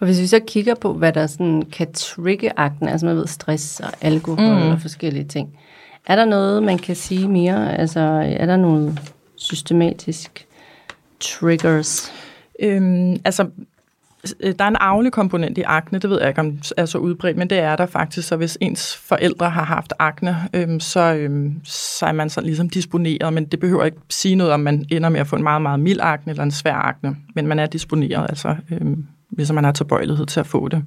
Og 0.00 0.06
hvis 0.06 0.20
vi 0.20 0.26
så 0.26 0.40
kigger 0.46 0.74
på, 0.74 0.92
hvad 0.92 1.12
der 1.12 1.26
sådan 1.26 1.62
kan 1.62 1.92
trigge 1.92 2.52
akne, 2.56 2.90
altså 2.90 3.06
man 3.06 3.16
ved 3.16 3.26
stress 3.26 3.80
og 3.80 3.90
alkohol 4.00 4.64
mm. 4.64 4.70
og 4.70 4.80
forskellige 4.80 5.24
ting, 5.24 5.58
er 6.06 6.16
der 6.16 6.24
noget, 6.24 6.62
man 6.62 6.78
kan 6.78 6.96
sige 6.96 7.28
mere? 7.28 7.78
Altså 7.78 8.00
er 8.38 8.46
der 8.46 8.56
noget 8.56 9.00
systematisk 9.36 10.46
triggers? 11.20 12.12
Øhm, 12.60 13.16
altså 13.24 13.46
der 14.58 14.64
er 14.64 14.68
en 14.68 14.76
arvelig 14.80 15.12
komponent 15.12 15.58
i 15.58 15.62
akne, 15.62 15.98
det 15.98 16.10
ved 16.10 16.20
jeg 16.20 16.28
ikke, 16.28 16.40
om 16.40 16.58
er 16.76 16.86
så 16.86 16.98
udbredt, 16.98 17.36
men 17.36 17.50
det 17.50 17.58
er 17.58 17.76
der 17.76 17.86
faktisk. 17.86 18.28
Så 18.28 18.36
hvis 18.36 18.58
ens 18.60 18.96
forældre 18.96 19.50
har 19.50 19.64
haft 19.64 19.92
akne, 19.98 20.36
øhm, 20.54 20.80
så, 20.80 21.14
øhm, 21.14 21.60
så 21.64 22.06
er 22.06 22.12
man 22.12 22.30
så 22.30 22.40
ligesom 22.40 22.68
disponeret, 22.68 23.32
men 23.32 23.44
det 23.44 23.60
behøver 23.60 23.84
ikke 23.84 23.96
sige 24.10 24.34
noget 24.34 24.52
om, 24.52 24.60
man 24.60 24.84
ender 24.90 25.08
med 25.08 25.20
at 25.20 25.26
få 25.26 25.36
en 25.36 25.42
meget, 25.42 25.62
meget 25.62 25.80
mild 25.80 26.00
akne 26.02 26.30
eller 26.30 26.42
en 26.42 26.50
svær 26.50 26.74
akne, 26.74 27.16
men 27.34 27.46
man 27.46 27.58
er 27.58 27.66
disponeret, 27.66 28.26
altså 28.28 28.56
øhm, 28.70 29.06
ligesom 29.30 29.54
man 29.54 29.64
har 29.64 29.72
tilbøjelighed 29.72 30.26
til 30.26 30.40
at 30.40 30.46
få 30.46 30.68
det. 30.68 30.84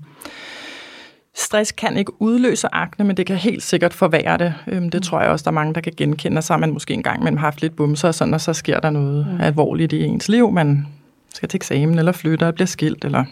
Stress 1.38 1.72
kan 1.72 1.98
ikke 1.98 2.22
udløse 2.22 2.68
akne, 2.72 3.06
men 3.06 3.18
det 3.18 3.26
kan 3.26 3.36
helt 3.36 3.64
sikkert 3.64 3.94
forværre 3.94 4.38
det. 4.38 4.54
Øhm, 4.68 4.90
det 4.90 5.04
tror 5.04 5.22
jeg 5.22 5.30
også, 5.30 5.44
der 5.44 5.52
er 5.52 5.54
mange, 5.54 5.74
der 5.74 5.82
kan 5.82 5.94
genkende. 5.98 6.42
Så 6.42 6.54
har 6.54 6.60
man 6.60 6.74
måske 6.74 6.94
engang 6.94 7.24
mellem 7.24 7.38
haft 7.38 7.62
lidt 7.62 7.76
bumser 7.76 8.08
og 8.08 8.16
sådan, 8.16 8.34
og 8.34 8.42
så 8.42 8.54
sker 8.54 8.80
der 8.80 8.90
noget 8.90 9.28
mm. 9.32 9.42
alvorligt 9.42 9.94
i 9.94 10.04
ens 10.04 10.30
liv. 10.30 10.52
Man 10.52 10.88
skal 11.36 11.50
til 11.50 11.58
eksamen, 11.58 12.00
eller 12.00 12.12
flytter, 12.12 12.46
eller 12.46 12.56
bliver 12.56 12.68
skilt, 12.68 13.06
eller... 13.06 13.26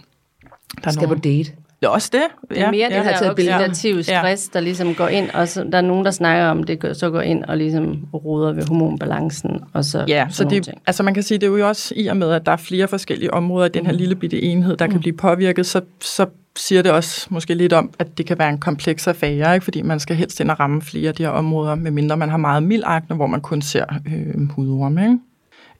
Der 0.84 0.92
skal 0.92 1.04
nogen. 1.04 1.20
på 1.20 1.22
date. 1.22 1.52
Det 1.84 1.88
er 1.88 1.92
også 1.92 2.10
det. 2.14 2.24
Det 2.50 2.62
er 2.62 2.72
mere 2.72 2.88
ja, 2.92 2.98
det 2.98 3.06
her 3.06 3.32
oxidative 3.32 4.04
stress, 4.04 4.48
der 4.48 4.60
ligesom 4.60 4.96
går 4.96 5.08
ind, 5.08 5.30
og 5.30 5.48
så, 5.48 5.64
der 5.72 5.78
er 5.78 5.82
nogen, 5.82 6.06
der 6.06 6.12
snakker 6.12 6.46
om, 6.46 6.64
det 6.64 6.98
så 6.98 7.10
går 7.10 7.22
ind 7.22 7.44
og 7.44 7.58
ligesom 7.58 8.08
roder 8.14 8.54
ved 8.54 8.64
hormonbalancen, 8.68 9.60
og 9.74 9.86
så 9.86 10.06
Ja, 10.08 10.28
så 10.30 10.44
det, 10.44 10.70
altså 10.88 11.04
man 11.04 11.14
kan 11.14 11.24
sige, 11.24 11.38
det 11.38 11.48
er 11.48 11.58
jo 11.58 11.68
også 11.68 11.94
i 11.98 12.08
og 12.08 12.18
med, 12.18 12.32
at 12.32 12.46
der 12.46 12.52
er 12.52 12.58
flere 12.58 12.88
forskellige 12.88 13.34
områder 13.34 13.66
i 13.66 13.70
den 13.70 13.86
her 13.86 13.94
mm. 13.94 13.98
lille 13.98 14.16
bitte 14.16 14.42
enhed, 14.42 14.78
der 14.78 14.86
mm. 14.86 14.92
kan 14.92 15.00
blive 15.00 15.18
påvirket, 15.18 15.66
så, 15.66 15.82
så 16.02 16.26
siger 16.56 16.82
det 16.82 16.92
også 16.92 17.28
måske 17.30 17.56
lidt 17.56 17.74
om, 17.74 17.94
at 18.00 18.18
det 18.18 18.26
kan 18.26 18.40
være 18.40 18.50
en 18.50 18.58
kompleks 18.58 19.08
affære, 19.08 19.54
ikke? 19.54 19.64
fordi 19.64 19.82
man 19.82 20.00
skal 20.00 20.16
helst 20.16 20.40
ind 20.40 20.52
og 20.52 20.60
ramme 20.60 20.82
flere 20.82 21.08
af 21.08 21.16
de 21.16 21.24
her 21.24 21.30
områder, 21.30 21.76
medmindre 21.76 22.18
man 22.18 22.30
har 22.30 22.38
meget 22.38 22.64
mild 22.64 22.84
akne, 22.86 23.16
hvor 23.16 23.28
man 23.28 23.42
kun 23.42 23.62
ser 23.62 23.86
øh, 24.06 24.50
hudorme. 24.50 25.02
Ikke? 25.02 25.18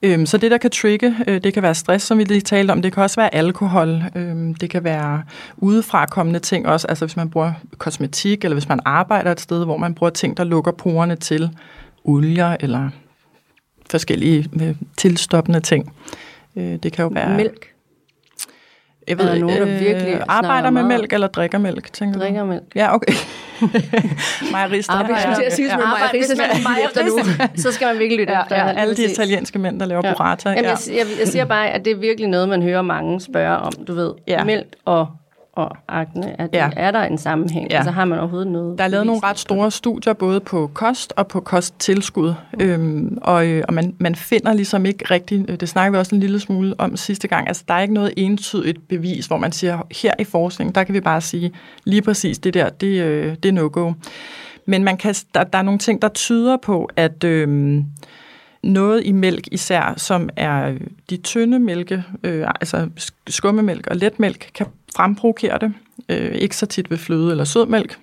Øhm, 0.04 0.26
så 0.26 0.38
det, 0.38 0.50
der 0.50 0.58
kan 0.58 0.70
trigge, 0.70 1.16
øh, 1.28 1.40
det 1.44 1.54
kan 1.54 1.62
være 1.62 1.74
stress, 1.74 2.06
som 2.06 2.18
vi 2.18 2.24
lige 2.24 2.40
talte 2.40 2.72
om. 2.72 2.82
Det 2.82 2.92
kan 2.92 3.02
også 3.02 3.20
være 3.20 3.34
alkohol. 3.34 4.02
Øhm, 4.14 4.54
det 4.54 4.70
kan 4.70 4.84
være 4.84 5.22
udefra 5.56 6.06
kommende 6.06 6.38
ting 6.38 6.66
også. 6.68 6.86
Altså 6.88 7.06
hvis 7.06 7.16
man 7.16 7.30
bruger 7.30 7.52
kosmetik, 7.78 8.44
eller 8.44 8.54
hvis 8.54 8.68
man 8.68 8.80
arbejder 8.84 9.32
et 9.32 9.40
sted, 9.40 9.64
hvor 9.64 9.76
man 9.76 9.94
bruger 9.94 10.10
ting, 10.10 10.36
der 10.36 10.44
lukker 10.44 10.72
porerne 10.72 11.16
til 11.16 11.50
olier, 12.04 12.56
eller 12.60 12.90
forskellige 13.90 14.50
øh, 14.62 14.76
tilstoppende 14.96 15.60
ting. 15.60 15.92
Øh, 16.56 16.76
det 16.82 16.92
kan 16.92 17.02
jo 17.02 17.08
være... 17.08 17.36
Mælk. 17.36 17.73
Jeg 19.08 19.18
ved, 19.18 19.24
er 19.24 19.32
der 19.32 19.40
nogen, 19.40 19.60
der 19.60 19.78
virkelig 19.78 20.14
øh, 20.14 20.20
arbejder 20.28 20.70
med 20.70 20.82
mælk 20.82 21.12
eller 21.12 21.26
drikker 21.26 21.58
mælk, 21.58 21.92
tænker 21.92 22.20
drikker 22.20 22.40
du? 22.40 22.46
mælk. 22.46 22.62
Ja, 22.74 22.94
okay. 22.94 23.12
Mejerista. 24.52 24.92
Arbejde, 24.92 25.14
jeg 25.14 25.34
skulle 25.34 25.50
sige, 25.50 25.70
mejerista, 26.62 27.56
så 27.62 27.72
skal 27.72 27.86
man 27.86 27.98
virkelig 27.98 28.18
lytte 28.18 28.32
ja, 28.32 28.42
efter. 28.42 28.56
Ja, 28.56 28.72
alle 28.72 28.96
de 28.96 29.04
italienske 29.04 29.58
mænd, 29.58 29.80
der 29.80 29.86
laver 29.86 30.02
ja. 30.04 30.12
burrata. 30.12 30.48
Jamen, 30.48 30.64
ja. 30.64 30.70
jeg, 30.70 30.96
jeg, 30.96 31.06
jeg 31.18 31.28
siger 31.28 31.44
bare, 31.44 31.70
at 31.70 31.84
det 31.84 31.90
er 31.90 31.96
virkelig 31.96 32.28
noget, 32.28 32.48
man 32.48 32.62
hører 32.62 32.82
mange 32.82 33.20
spørge 33.20 33.56
om. 33.56 33.72
Du 33.86 33.94
ved, 33.94 34.12
ja. 34.26 34.44
mælk 34.44 34.66
og 34.84 35.06
og 35.56 35.76
akne, 35.88 36.40
at 36.40 36.50
ja. 36.52 36.70
er 36.76 36.90
der 36.90 37.02
en 37.02 37.18
sammenhæng? 37.18 37.70
Ja. 37.70 37.76
Altså 37.76 37.90
har 37.90 38.04
man 38.04 38.18
overhovedet 38.18 38.52
noget? 38.52 38.78
Der 38.78 38.84
er 38.84 38.88
lavet 38.88 39.06
nogle 39.06 39.20
ret 39.24 39.38
store 39.38 39.70
studier, 39.70 40.12
både 40.12 40.40
på 40.40 40.70
kost 40.74 41.12
og 41.16 41.26
på 41.26 41.40
kosttilskud, 41.40 42.34
mm. 42.52 42.64
øhm, 42.64 43.18
og, 43.22 43.46
øh, 43.46 43.64
og 43.68 43.74
man, 43.74 43.94
man 43.98 44.14
finder 44.14 44.52
ligesom 44.52 44.86
ikke 44.86 45.04
rigtig, 45.10 45.44
øh, 45.48 45.60
det 45.60 45.68
snakker 45.68 45.90
vi 45.92 45.98
også 45.98 46.14
en 46.14 46.20
lille 46.20 46.40
smule 46.40 46.74
om 46.78 46.96
sidste 46.96 47.28
gang, 47.28 47.48
altså 47.48 47.64
der 47.68 47.74
er 47.74 47.80
ikke 47.80 47.94
noget 47.94 48.12
entydigt 48.16 48.88
bevis, 48.88 49.26
hvor 49.26 49.36
man 49.36 49.52
siger, 49.52 49.78
her 50.02 50.12
i 50.18 50.24
forskningen, 50.24 50.74
der 50.74 50.84
kan 50.84 50.94
vi 50.94 51.00
bare 51.00 51.20
sige, 51.20 51.52
lige 51.84 52.02
præcis 52.02 52.38
det 52.38 52.54
der, 52.54 52.68
det, 52.68 53.02
øh, 53.02 53.36
det 53.42 53.48
er 53.48 53.52
no-go. 53.52 53.92
Men 54.66 54.84
man 54.84 54.96
kan, 54.96 55.14
der, 55.34 55.44
der 55.44 55.58
er 55.58 55.62
nogle 55.62 55.78
ting, 55.78 56.02
der 56.02 56.08
tyder 56.08 56.56
på, 56.56 56.90
at... 56.96 57.24
Øh, 57.24 57.82
noget 58.64 59.06
i 59.06 59.12
mælk 59.12 59.48
især, 59.52 59.94
som 59.96 60.28
er 60.36 60.74
de 61.10 61.16
tynde 61.16 61.58
mælke, 61.58 62.04
øh, 62.22 62.46
altså 62.60 62.88
skummemælk 63.26 63.86
og 63.86 63.96
letmælk, 63.96 64.50
kan 64.54 64.66
fremprovokere 64.96 65.58
det. 65.58 65.72
Øh, 66.08 66.34
ikke 66.34 66.56
så 66.56 66.66
tit 66.66 66.90
ved 66.90 66.98
fløde 66.98 67.30
eller 67.30 67.44
sødmælk. 67.44 67.98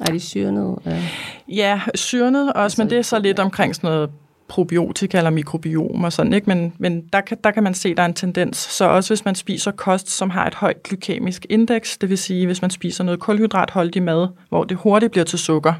Er 0.00 0.12
de 0.12 0.20
syrnet? 0.20 0.78
Ja, 0.86 1.02
ja 1.48 1.80
syrnet 1.94 2.52
også, 2.52 2.62
altså, 2.62 2.82
men 2.82 2.90
det 2.90 2.98
er 2.98 3.02
så 3.02 3.18
lidt 3.18 3.38
omkring 3.38 3.74
sådan 3.74 3.90
noget 3.90 4.10
probiotika 4.48 5.18
eller 5.18 5.30
mikrobiom 5.30 6.04
og 6.04 6.12
sådan, 6.12 6.32
ikke? 6.32 6.46
Men, 6.46 6.72
men 6.78 7.00
der, 7.12 7.20
kan, 7.20 7.38
der 7.44 7.50
kan 7.50 7.62
man 7.62 7.74
se, 7.74 7.88
at 7.88 7.96
der 7.96 8.02
er 8.02 8.06
en 8.06 8.14
tendens. 8.14 8.56
Så 8.56 8.84
også 8.84 9.10
hvis 9.10 9.24
man 9.24 9.34
spiser 9.34 9.70
kost, 9.70 10.10
som 10.10 10.30
har 10.30 10.46
et 10.46 10.54
højt 10.54 10.82
glykemisk 10.82 11.46
indeks, 11.48 11.98
det 11.98 12.08
vil 12.08 12.18
sige, 12.18 12.46
hvis 12.46 12.62
man 12.62 12.70
spiser 12.70 13.04
noget 13.04 13.20
kulhydratholdig 13.20 14.02
mad, 14.02 14.28
hvor 14.48 14.64
det 14.64 14.76
hurtigt 14.76 15.12
bliver 15.12 15.24
til 15.24 15.38
sukker, 15.38 15.74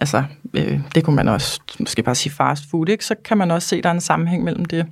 altså 0.00 0.24
øh, 0.54 0.80
det 0.94 1.04
kunne 1.04 1.16
man 1.16 1.28
også 1.28 1.60
måske 1.78 2.02
bare 2.02 2.14
sige 2.14 2.32
fast 2.32 2.70
food, 2.70 2.88
ikke? 2.88 3.04
så 3.04 3.14
kan 3.24 3.38
man 3.38 3.50
også 3.50 3.68
se, 3.68 3.76
at 3.76 3.84
der 3.84 3.90
er 3.90 3.94
en 3.94 4.00
sammenhæng 4.00 4.44
mellem 4.44 4.64
det. 4.64 4.86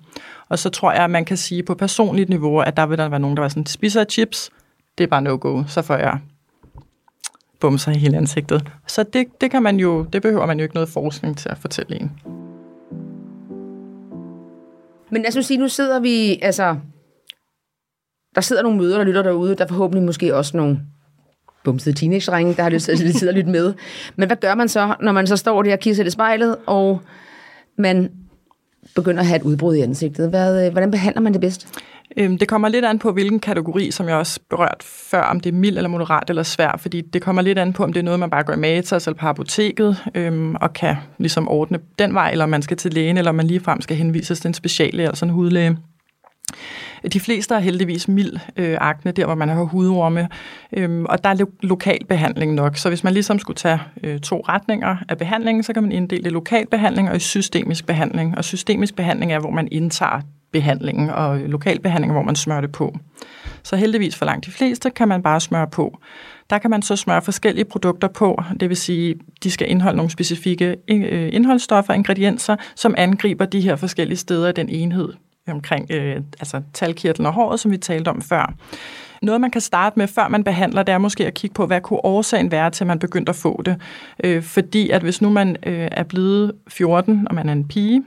Og 0.48 0.58
så 0.58 0.70
tror 0.70 0.92
jeg, 0.92 1.04
at 1.04 1.10
man 1.10 1.24
kan 1.24 1.36
sige 1.36 1.62
på 1.62 1.74
personligt 1.74 2.28
niveau, 2.28 2.60
at 2.60 2.76
der 2.76 2.86
vil 2.86 2.98
der 2.98 3.08
være 3.08 3.20
nogen, 3.20 3.36
der 3.36 3.40
var 3.40 3.48
sådan, 3.48 3.66
spiser 3.66 4.04
chips, 4.04 4.50
det 4.98 5.04
er 5.04 5.08
bare 5.08 5.22
no-go, 5.22 5.64
så 5.66 5.82
får 5.82 5.96
jeg 5.96 6.18
bumser 7.60 7.92
i 7.92 7.98
hele 7.98 8.16
ansigtet. 8.16 8.70
Så 8.86 9.02
det, 9.02 9.26
det, 9.40 9.50
kan 9.50 9.62
man 9.62 9.76
jo, 9.76 10.02
det 10.02 10.22
behøver 10.22 10.46
man 10.46 10.58
jo 10.58 10.62
ikke 10.62 10.74
noget 10.74 10.88
forskning 10.88 11.36
til 11.36 11.48
at 11.48 11.58
fortælle 11.58 12.00
en. 12.00 12.12
Men 15.10 15.22
lad 15.22 15.38
os 15.38 15.46
sige, 15.46 15.58
nu 15.58 15.68
sidder 15.68 16.00
vi, 16.00 16.38
altså, 16.42 16.76
der 18.34 18.40
sidder 18.40 18.62
nogle 18.62 18.78
møder, 18.78 18.98
der 18.98 19.04
lytter 19.04 19.22
derude, 19.22 19.54
der 19.54 19.66
forhåbentlig 19.66 20.02
måske 20.02 20.36
også 20.36 20.56
nogle 20.56 20.80
bumsede 21.64 21.94
teenage-drenge, 21.94 22.54
der 22.54 22.62
har 22.62 22.70
lyst 22.70 22.90
til 23.18 23.28
at 23.28 23.34
lytte 23.34 23.50
med. 23.50 23.74
Men 24.16 24.28
hvad 24.28 24.36
gør 24.36 24.54
man 24.54 24.68
så, 24.68 24.94
når 25.02 25.12
man 25.12 25.26
så 25.26 25.36
står 25.36 25.62
der 25.62 25.72
og 25.72 25.78
kigger 25.78 26.04
i 26.04 26.10
spejlet, 26.10 26.56
og 26.66 27.00
man 27.78 28.10
begynder 28.94 29.20
at 29.20 29.26
have 29.26 29.36
et 29.36 29.42
udbrud 29.42 29.74
i 29.74 29.80
ansigtet? 29.80 30.28
Hvad, 30.28 30.66
øh, 30.66 30.72
hvordan 30.72 30.90
behandler 30.90 31.22
man 31.22 31.32
det 31.32 31.40
bedst? 31.40 31.68
Øhm, 32.16 32.38
det 32.38 32.48
kommer 32.48 32.68
lidt 32.68 32.84
an 32.84 32.98
på, 32.98 33.12
hvilken 33.12 33.40
kategori, 33.40 33.90
som 33.90 34.08
jeg 34.08 34.16
også 34.16 34.40
berørt 34.50 34.82
før, 34.82 35.22
om 35.22 35.40
det 35.40 35.54
er 35.54 35.56
mild 35.56 35.76
eller 35.76 35.88
moderat 35.88 36.30
eller 36.30 36.42
svær, 36.42 36.76
fordi 36.78 37.00
det 37.00 37.22
kommer 37.22 37.42
lidt 37.42 37.58
an 37.58 37.72
på, 37.72 37.84
om 37.84 37.92
det 37.92 38.00
er 38.00 38.04
noget, 38.04 38.20
man 38.20 38.30
bare 38.30 38.42
går 38.42 38.52
i 38.52 38.56
Matas 38.56 39.06
eller 39.06 39.18
på 39.18 39.26
apoteket, 39.26 39.96
øhm, 40.14 40.54
og 40.54 40.72
kan 40.72 40.96
ligesom 41.18 41.48
ordne 41.48 41.78
den 41.98 42.14
vej, 42.14 42.30
eller 42.30 42.44
om 42.44 42.50
man 42.50 42.62
skal 42.62 42.76
til 42.76 42.92
lægen, 42.92 43.18
eller 43.18 43.28
om 43.28 43.34
man 43.34 43.46
ligefrem 43.46 43.80
skal 43.80 43.96
henvises 43.96 44.40
til 44.40 44.48
en 44.48 44.54
speciallæge 44.54 45.06
eller 45.06 45.16
sådan 45.16 45.30
en 45.30 45.34
hudlæge. 45.34 45.76
De 47.12 47.20
fleste 47.20 47.54
har 47.54 47.60
heldigvis 47.60 48.08
mild 48.08 48.32
øh, 48.56 48.76
akne, 48.80 49.12
der 49.12 49.26
hvor 49.26 49.34
man 49.34 49.48
har 49.48 49.62
hudorme, 49.62 50.28
øhm, 50.72 51.06
og 51.06 51.24
der 51.24 51.30
er 51.30 51.34
lo- 51.34 51.50
lokal 51.62 52.04
behandling 52.08 52.54
nok. 52.54 52.76
Så 52.76 52.88
hvis 52.88 53.04
man 53.04 53.12
ligesom 53.12 53.38
skulle 53.38 53.56
tage 53.56 53.80
øh, 54.02 54.20
to 54.20 54.44
retninger 54.48 54.96
af 55.08 55.18
behandlingen, 55.18 55.62
så 55.62 55.72
kan 55.72 55.82
man 55.82 55.92
inddele 55.92 56.28
i 56.28 56.32
lokal 56.32 56.66
behandling 56.66 57.10
og 57.10 57.16
i 57.16 57.18
systemisk 57.18 57.86
behandling. 57.86 58.38
Og 58.38 58.44
systemisk 58.44 58.96
behandling 58.96 59.32
er, 59.32 59.38
hvor 59.38 59.50
man 59.50 59.68
indtager 59.72 60.20
behandlingen, 60.52 61.10
og 61.10 61.38
lokal 61.38 61.80
behandling 61.80 62.12
hvor 62.12 62.22
man 62.22 62.36
smører 62.36 62.60
det 62.60 62.72
på. 62.72 62.98
Så 63.62 63.76
heldigvis 63.76 64.16
for 64.16 64.24
langt 64.24 64.46
de 64.46 64.50
fleste 64.50 64.90
kan 64.90 65.08
man 65.08 65.22
bare 65.22 65.40
smøre 65.40 65.66
på. 65.66 65.98
Der 66.50 66.58
kan 66.58 66.70
man 66.70 66.82
så 66.82 66.96
smøre 66.96 67.22
forskellige 67.22 67.64
produkter 67.64 68.08
på, 68.08 68.42
det 68.60 68.68
vil 68.68 68.76
sige, 68.76 69.14
de 69.42 69.50
skal 69.50 69.70
indeholde 69.70 69.96
nogle 69.96 70.10
specifikke 70.10 70.64
øh, 70.64 70.74
indholdsstoffer 70.88 71.34
indholdsstoffer, 71.34 71.94
ingredienser, 71.94 72.56
som 72.76 72.94
angriber 72.98 73.44
de 73.44 73.60
her 73.60 73.76
forskellige 73.76 74.18
steder 74.18 74.48
i 74.48 74.52
den 74.52 74.68
enhed 74.68 75.12
omkring 75.52 75.90
øh, 75.90 76.16
altså 76.16 76.62
talkirtlen 76.72 77.26
og 77.26 77.32
håret, 77.32 77.60
som 77.60 77.70
vi 77.70 77.76
talte 77.76 78.08
om 78.08 78.22
før. 78.22 78.54
Noget, 79.22 79.40
man 79.40 79.50
kan 79.50 79.60
starte 79.60 79.98
med, 79.98 80.08
før 80.08 80.28
man 80.28 80.44
behandler, 80.44 80.82
det 80.82 80.92
er 80.92 80.98
måske 80.98 81.26
at 81.26 81.34
kigge 81.34 81.54
på, 81.54 81.66
hvad 81.66 81.80
kunne 81.80 82.04
årsagen 82.04 82.50
være 82.50 82.70
til, 82.70 82.84
at 82.84 82.88
man 82.88 82.98
begyndte 82.98 83.30
at 83.30 83.36
få 83.36 83.62
det. 83.64 83.76
Øh, 84.24 84.42
fordi 84.42 84.90
at 84.90 85.02
hvis 85.02 85.22
nu 85.22 85.30
man 85.30 85.56
øh, 85.66 85.88
er 85.92 86.02
blevet 86.02 86.52
14, 86.68 87.26
og 87.28 87.34
man 87.34 87.48
er 87.48 87.52
en 87.52 87.68
pige, 87.68 88.04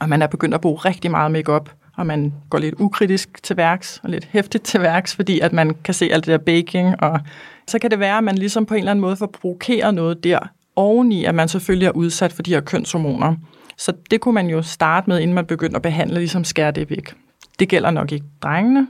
og 0.00 0.08
man 0.08 0.22
er 0.22 0.26
begyndt 0.26 0.54
at 0.54 0.60
bruge 0.60 0.78
rigtig 0.78 1.10
meget 1.10 1.30
makeup, 1.30 1.70
og 1.96 2.06
man 2.06 2.32
går 2.50 2.58
lidt 2.58 2.74
ukritisk 2.78 3.42
til 3.42 3.56
værks, 3.56 4.00
og 4.02 4.10
lidt 4.10 4.28
hæftigt 4.32 4.64
til 4.64 4.80
værks, 4.80 5.14
fordi 5.14 5.40
at 5.40 5.52
man 5.52 5.74
kan 5.84 5.94
se 5.94 6.10
alt 6.12 6.26
det 6.26 6.32
der 6.32 6.38
baking, 6.38 7.02
og 7.02 7.20
så 7.68 7.78
kan 7.78 7.90
det 7.90 7.98
være, 7.98 8.18
at 8.18 8.24
man 8.24 8.34
ligesom 8.34 8.66
på 8.66 8.74
en 8.74 8.78
eller 8.78 8.90
anden 8.90 9.00
måde 9.00 9.16
får 9.16 9.26
provokeret 9.26 9.94
noget 9.94 10.24
der, 10.24 10.38
oveni 10.76 11.24
at 11.24 11.34
man 11.34 11.48
selvfølgelig 11.48 11.86
er 11.86 11.90
udsat 11.90 12.32
for 12.32 12.42
de 12.42 12.54
her 12.54 12.60
kønshormoner. 12.60 13.34
Så 13.78 13.92
det 14.10 14.20
kunne 14.20 14.34
man 14.34 14.46
jo 14.46 14.62
starte 14.62 15.10
med, 15.10 15.20
inden 15.20 15.34
man 15.34 15.46
begynder 15.46 15.76
at 15.76 15.82
behandle, 15.82 16.18
ligesom 16.18 16.44
skære 16.44 16.70
det 16.70 16.90
væk. 16.90 17.14
Det 17.58 17.68
gælder 17.68 17.90
nok 17.90 18.12
ikke 18.12 18.26
drengene. 18.42 18.88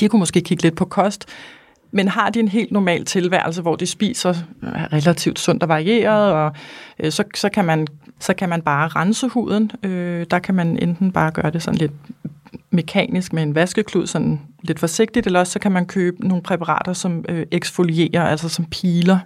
De 0.00 0.08
kunne 0.08 0.20
måske 0.20 0.40
kigge 0.40 0.62
lidt 0.62 0.76
på 0.76 0.84
kost, 0.84 1.26
men 1.90 2.08
har 2.08 2.30
de 2.30 2.40
en 2.40 2.48
helt 2.48 2.72
normal 2.72 3.04
tilværelse, 3.04 3.62
hvor 3.62 3.76
de 3.76 3.86
spiser 3.86 4.34
relativt 4.92 5.38
sundt 5.38 5.62
og 5.62 5.68
varieret, 5.68 6.32
og 6.32 6.52
øh, 6.98 7.12
så, 7.12 7.24
så, 7.34 7.48
kan 7.48 7.64
man, 7.64 7.86
så 8.20 8.34
kan 8.34 8.48
man 8.48 8.62
bare 8.62 8.88
rense 8.88 9.28
huden. 9.28 9.70
Øh, 9.82 10.26
der 10.30 10.38
kan 10.38 10.54
man 10.54 10.78
enten 10.78 11.12
bare 11.12 11.30
gøre 11.30 11.50
det 11.50 11.62
sådan 11.62 11.78
lidt 11.78 11.92
mekanisk 12.70 13.32
med 13.32 13.42
en 13.42 13.54
vaskeklud, 13.54 14.06
sådan 14.06 14.40
lidt 14.62 14.80
forsigtigt, 14.80 15.26
eller 15.26 15.40
også 15.40 15.52
så 15.52 15.58
kan 15.58 15.72
man 15.72 15.86
købe 15.86 16.28
nogle 16.28 16.42
præparater, 16.42 16.92
som 16.92 17.24
øh, 17.28 17.46
eksfolierer, 17.50 18.24
altså 18.24 18.48
som 18.48 18.64
piler. 18.64 19.18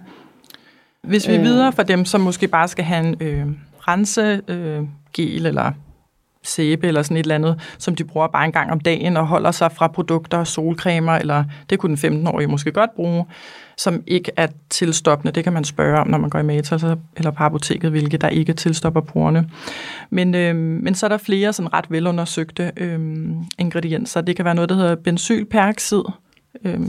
Hvis 1.01 1.27
vi 1.27 1.33
er 1.33 1.41
videre 1.41 1.71
for 1.71 1.83
dem, 1.83 2.05
som 2.05 2.21
måske 2.21 2.47
bare 2.47 2.67
skal 2.67 2.85
have 2.85 3.07
en 3.07 3.15
øh, 3.21 3.47
rensegel 3.93 4.41
øh, 4.47 5.45
eller 5.45 5.71
sæbe 6.43 6.87
eller 6.87 7.01
sådan 7.01 7.17
et 7.17 7.23
eller 7.23 7.35
andet, 7.35 7.59
som 7.77 7.95
de 7.95 8.03
bruger 8.03 8.27
bare 8.27 8.45
en 8.45 8.51
gang 8.51 8.71
om 8.71 8.79
dagen 8.79 9.17
og 9.17 9.27
holder 9.27 9.51
sig 9.51 9.71
fra 9.71 9.87
produkter, 9.87 10.43
solcremer, 10.43 11.13
eller 11.13 11.43
det 11.69 11.79
kunne 11.79 11.97
den 11.97 12.27
15-årige 12.27 12.47
måske 12.47 12.71
godt 12.71 12.95
bruge, 12.95 13.25
som 13.77 14.03
ikke 14.07 14.31
er 14.37 14.47
tilstoppende. 14.69 15.31
Det 15.31 15.43
kan 15.43 15.53
man 15.53 15.63
spørge 15.63 15.99
om, 15.99 16.07
når 16.07 16.17
man 16.17 16.29
går 16.29 16.39
i 16.39 16.43
Matas 16.43 16.83
eller 17.17 17.31
på 17.31 17.43
apoteket, 17.43 17.91
hvilke 17.91 18.17
der 18.17 18.29
ikke 18.29 18.53
tilstopper 18.53 19.01
porerne. 19.01 19.49
Men, 20.09 20.35
øh, 20.35 20.55
men 20.55 20.95
så 20.95 21.05
er 21.05 21.09
der 21.09 21.17
flere 21.17 21.53
sådan 21.53 21.73
ret 21.73 21.85
velundersøgte 21.89 22.71
øh, 22.77 22.99
ingredienser. 23.57 24.21
Det 24.21 24.35
kan 24.35 24.45
være 24.45 24.55
noget, 24.55 24.69
der 24.69 24.75
hedder 24.75 24.95
benzylperoxid. 24.95 26.03
Øh, 26.65 26.79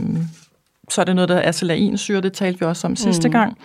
så 0.89 1.01
er 1.01 1.05
det 1.05 1.15
noget, 1.15 1.29
der 1.29 1.35
hedder 1.35 1.49
acelainsyre, 1.49 2.21
det 2.21 2.33
talte 2.33 2.59
vi 2.59 2.65
også 2.65 2.87
om 2.87 2.95
sidste 2.95 3.27
mm. 3.27 3.31
gang. 3.31 3.57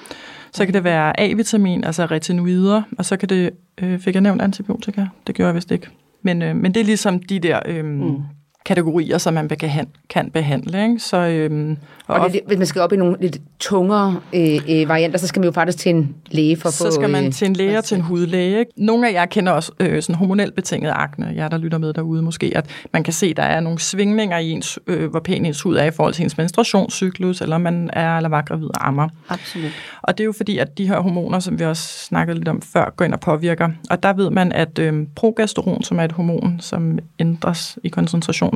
Så 0.57 0.65
kan 0.65 0.75
det 0.75 0.85
være 0.85 1.21
A-vitamin, 1.21 1.85
altså 1.85 2.07
retinoider, 2.07 2.83
og 2.99 3.05
så 3.05 3.17
kan 3.17 3.29
det, 3.29 3.51
øh, 3.83 3.99
fik 3.99 4.15
jeg 4.15 4.21
nævnt 4.21 4.43
antibiotika? 4.43 5.07
Det 5.27 5.35
gjorde 5.35 5.47
jeg 5.47 5.55
vist 5.55 5.71
ikke. 5.71 5.89
Men, 6.23 6.43
øh, 6.43 6.57
men 6.57 6.75
det 6.75 6.81
er 6.81 6.85
ligesom 6.85 7.19
de 7.19 7.39
der 7.39 7.61
øh, 7.67 7.85
mm 7.85 8.23
kategorier, 8.67 9.19
som 9.19 9.35
man 9.35 9.49
kan, 9.49 9.87
kan 10.11 10.31
behandle. 10.31 10.83
Ikke? 10.83 10.99
Så, 10.99 11.17
øh, 11.17 11.77
og, 12.07 12.21
og 12.21 12.33
det, 12.33 12.41
hvis 12.47 12.59
man 12.59 12.67
skal 12.67 12.83
op 12.83 12.93
i 12.93 12.97
nogle 12.97 13.17
lidt 13.21 13.39
tungere 13.61 14.21
øh, 14.35 14.61
øh, 14.69 14.89
varianter, 14.89 15.19
så 15.19 15.27
skal 15.27 15.41
man 15.41 15.45
jo 15.45 15.53
faktisk 15.53 15.79
til 15.79 15.91
en 15.91 16.15
læge 16.31 16.57
for 16.57 16.69
at 16.69 16.75
så 16.75 16.85
få... 16.85 16.91
Så 16.91 16.95
skal 16.95 17.11
man 17.11 17.27
øh, 17.27 17.33
til 17.33 17.47
en 17.47 17.53
læge 17.53 17.79
og 17.79 17.85
til 17.85 17.95
en 17.95 18.01
hudlæge. 18.01 18.67
Nogle 18.77 19.09
af 19.09 19.13
jer 19.13 19.27
kender 19.27 19.53
også 19.53 19.73
øh, 19.81 20.03
sådan 20.03 20.15
hormonelt 20.15 20.55
betinget 20.55 20.93
akne, 20.95 21.33
jer 21.37 21.49
der 21.49 21.59
lytter 21.59 21.79
med 21.79 21.93
derude 21.93 22.23
måske, 22.23 22.53
at 22.55 22.71
man 22.93 23.03
kan 23.03 23.13
se, 23.13 23.27
at 23.27 23.37
der 23.37 23.43
er 23.43 23.61
nogle 23.61 23.79
svingninger 23.79 24.39
i 24.39 24.51
ens, 24.51 24.79
øh, 24.87 25.11
hvor 25.11 25.21
pæn 25.21 25.45
ens 25.45 25.63
hud 25.63 25.77
er 25.77 25.85
i 25.85 25.91
forhold 25.91 26.15
til 26.15 26.23
ens 26.23 26.39
menstruationscyklus, 26.39 27.41
eller 27.41 27.59
man 27.59 27.91
er 27.93 28.17
eller 28.17 28.29
var 28.29 28.43
gravid 28.43 28.67
og 28.67 28.89
ammer. 28.89 29.09
Absolut. 29.29 29.73
Og 30.03 30.19
det 30.19 30.25
er 30.25 30.27
jo 30.27 30.33
fordi, 30.37 30.59
at 30.59 30.79
de 30.79 30.89
her 30.89 31.01
hormoner, 31.01 31.39
som 31.39 31.59
vi 31.59 31.65
også 31.65 31.99
snakkede 31.99 32.39
lidt 32.39 32.49
om 32.49 32.63
før, 32.63 32.93
går 32.97 33.05
ind 33.05 33.15
og 33.15 33.21
påvirker. 33.21 33.69
Og 33.91 34.03
der 34.03 34.13
ved 34.13 34.31
man, 34.31 34.53
at 34.53 34.79
øh, 34.79 35.07
progesteron, 35.17 35.83
som 35.83 35.99
er 35.99 36.05
et 36.05 36.13
hormon, 36.13 36.57
som 36.61 36.99
ændres 37.19 37.79
i 37.85 37.89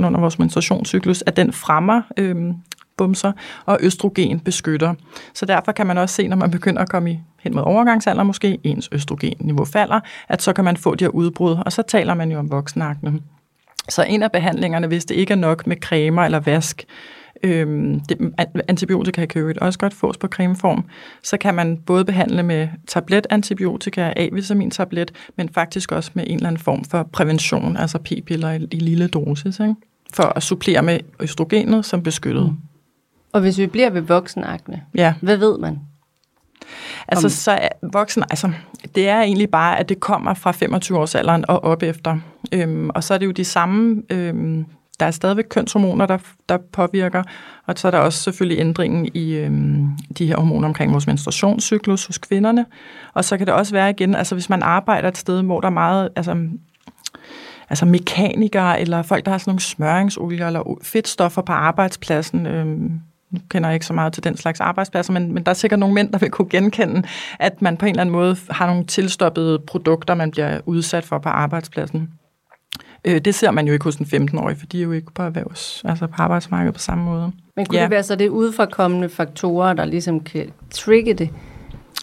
koncentrationen 0.00 0.04
under 0.04 0.20
vores 0.20 0.38
menstruationscyklus, 0.38 1.22
at 1.26 1.36
den 1.36 1.52
fremmer 1.52 2.02
øh, 2.16 2.54
bumser, 2.96 3.32
og 3.66 3.78
østrogen 3.80 4.40
beskytter. 4.40 4.94
Så 5.34 5.46
derfor 5.46 5.72
kan 5.72 5.86
man 5.86 5.98
også 5.98 6.14
se, 6.14 6.28
når 6.28 6.36
man 6.36 6.50
begynder 6.50 6.82
at 6.82 6.88
komme 6.88 7.10
i, 7.10 7.18
hen 7.40 7.54
mod 7.54 7.62
overgangsalder, 7.62 8.22
måske 8.22 8.58
ens 8.64 8.88
østrogenniveau 8.92 9.64
falder, 9.64 10.00
at 10.28 10.42
så 10.42 10.52
kan 10.52 10.64
man 10.64 10.76
få 10.76 10.94
de 10.94 11.04
her 11.04 11.10
udbrud, 11.10 11.56
og 11.66 11.72
så 11.72 11.82
taler 11.82 12.14
man 12.14 12.32
jo 12.32 12.38
om 12.38 12.50
voksenakne. 12.50 13.20
Så 13.88 14.02
en 14.02 14.22
af 14.22 14.32
behandlingerne, 14.32 14.86
hvis 14.86 15.04
det 15.04 15.14
ikke 15.14 15.32
er 15.32 15.38
nok 15.38 15.66
med 15.66 15.76
cremer 15.76 16.22
eller 16.22 16.40
vask, 16.40 16.84
øhm, 17.42 18.00
det, 18.00 18.18
antibiotika 18.68 19.26
kan 19.26 19.42
jo 19.42 19.52
også 19.60 19.78
godt 19.78 19.94
fås 19.94 20.16
på 20.16 20.28
cremeform, 20.28 20.84
så 21.22 21.36
kan 21.36 21.54
man 21.54 21.78
både 21.86 22.04
behandle 22.04 22.42
med 22.42 22.68
tabletantibiotika, 22.86 24.12
A-vitamin-tablet, 24.16 25.12
men 25.36 25.48
faktisk 25.48 25.92
også 25.92 26.10
med 26.14 26.24
en 26.26 26.34
eller 26.34 26.48
anden 26.48 26.62
form 26.62 26.84
for 26.84 27.02
prævention, 27.12 27.76
altså 27.76 27.98
p-piller 27.98 28.50
i, 28.50 28.66
i 28.70 28.78
lille 28.78 29.08
dosis, 29.08 29.60
ikke? 29.60 29.74
For 30.14 30.32
at 30.36 30.42
supplere 30.42 30.82
med 30.82 31.00
østrogenet 31.20 31.84
som 31.84 32.02
beskyttet. 32.02 32.44
Mm. 32.44 32.56
Og 33.32 33.40
hvis 33.40 33.58
vi 33.58 33.66
bliver 33.66 33.90
ved 33.90 34.00
voksenakne, 34.00 34.82
ja. 34.94 35.14
hvad 35.20 35.36
ved 35.36 35.58
man? 35.58 35.78
Altså, 37.08 37.26
om... 37.26 37.30
så 37.30 37.50
er 37.50 37.68
voksen, 37.92 38.22
altså, 38.30 38.52
det 38.94 39.08
er 39.08 39.20
egentlig 39.20 39.50
bare, 39.50 39.78
at 39.78 39.88
det 39.88 40.00
kommer 40.00 40.34
fra 40.34 40.52
25 40.52 40.98
års 40.98 41.14
alderen 41.14 41.44
og 41.48 41.64
op 41.64 41.82
efter. 41.82 42.18
Øhm, 42.52 42.90
og 42.90 43.04
så 43.04 43.14
er 43.14 43.18
det 43.18 43.26
jo 43.26 43.30
de 43.30 43.44
samme, 43.44 44.02
øhm, 44.10 44.66
der 45.00 45.06
er 45.06 45.10
stadigvæk 45.10 45.44
kønshormoner, 45.50 46.06
der, 46.06 46.18
der 46.48 46.58
påvirker, 46.72 47.22
og 47.66 47.78
så 47.78 47.88
er 47.88 47.90
der 47.90 47.98
også 47.98 48.22
selvfølgelig 48.22 48.60
ændringen 48.60 49.10
i 49.14 49.32
øhm, 49.32 49.88
de 50.18 50.26
her 50.26 50.36
hormoner 50.36 50.68
omkring 50.68 50.92
vores 50.92 51.06
menstruationscyklus 51.06 52.06
hos 52.06 52.18
kvinderne. 52.18 52.66
Og 53.14 53.24
så 53.24 53.36
kan 53.36 53.46
det 53.46 53.54
også 53.54 53.72
være 53.72 53.90
igen, 53.90 54.14
altså 54.14 54.34
hvis 54.34 54.50
man 54.50 54.62
arbejder 54.62 55.08
et 55.08 55.18
sted, 55.18 55.42
hvor 55.42 55.60
der 55.60 55.68
er 55.68 55.72
meget, 55.72 56.08
altså 56.16 56.36
altså 57.70 57.86
mekanikere, 57.86 58.80
eller 58.80 59.02
folk, 59.02 59.24
der 59.24 59.30
har 59.30 59.38
sådan 59.38 59.50
nogle 59.50 59.60
smøringsolier 59.60 60.46
eller 60.46 60.78
fedtstoffer 60.82 61.42
på 61.42 61.52
arbejdspladsen, 61.52 62.46
øhm, 62.46 63.00
nu 63.30 63.40
kender 63.50 63.68
jeg 63.68 63.74
ikke 63.74 63.86
så 63.86 63.92
meget 63.92 64.12
til 64.12 64.24
den 64.24 64.36
slags 64.36 64.60
arbejdspladser, 64.60 65.12
men, 65.12 65.32
men 65.32 65.42
der 65.44 65.50
er 65.50 65.54
sikkert 65.54 65.80
nogle 65.80 65.94
mænd, 65.94 66.12
der 66.12 66.18
vil 66.18 66.30
kunne 66.30 66.48
genkende, 66.48 67.02
at 67.38 67.62
man 67.62 67.76
på 67.76 67.86
en 67.86 67.90
eller 67.90 68.00
anden 68.00 68.12
måde 68.12 68.36
har 68.50 68.66
nogle 68.66 68.84
tilstoppede 68.84 69.58
produkter, 69.58 70.14
man 70.14 70.30
bliver 70.30 70.60
udsat 70.66 71.04
for 71.04 71.18
på 71.18 71.28
arbejdspladsen. 71.28 72.10
Øh, 73.04 73.20
det 73.20 73.34
ser 73.34 73.50
man 73.50 73.66
jo 73.66 73.72
ikke 73.72 73.84
hos 73.84 73.96
en 73.96 74.06
15-årig, 74.06 74.56
for 74.56 74.66
de 74.66 74.78
er 74.78 74.82
jo 74.82 74.92
ikke 74.92 75.12
på 75.14 75.22
erhvervs, 75.22 75.82
altså 75.84 76.06
på 76.06 76.22
arbejdsmarkedet 76.22 76.74
på 76.74 76.80
samme 76.80 77.04
måde. 77.04 77.32
Men 77.56 77.66
kunne 77.66 77.78
ja. 77.78 77.82
det 77.82 77.90
være 77.90 78.02
så 78.02 78.14
det 78.14 78.28
udforkommende 78.28 79.08
faktorer, 79.08 79.72
der 79.72 79.84
ligesom 79.84 80.20
kan 80.20 80.50
trigge 80.70 81.14
det? 81.14 81.30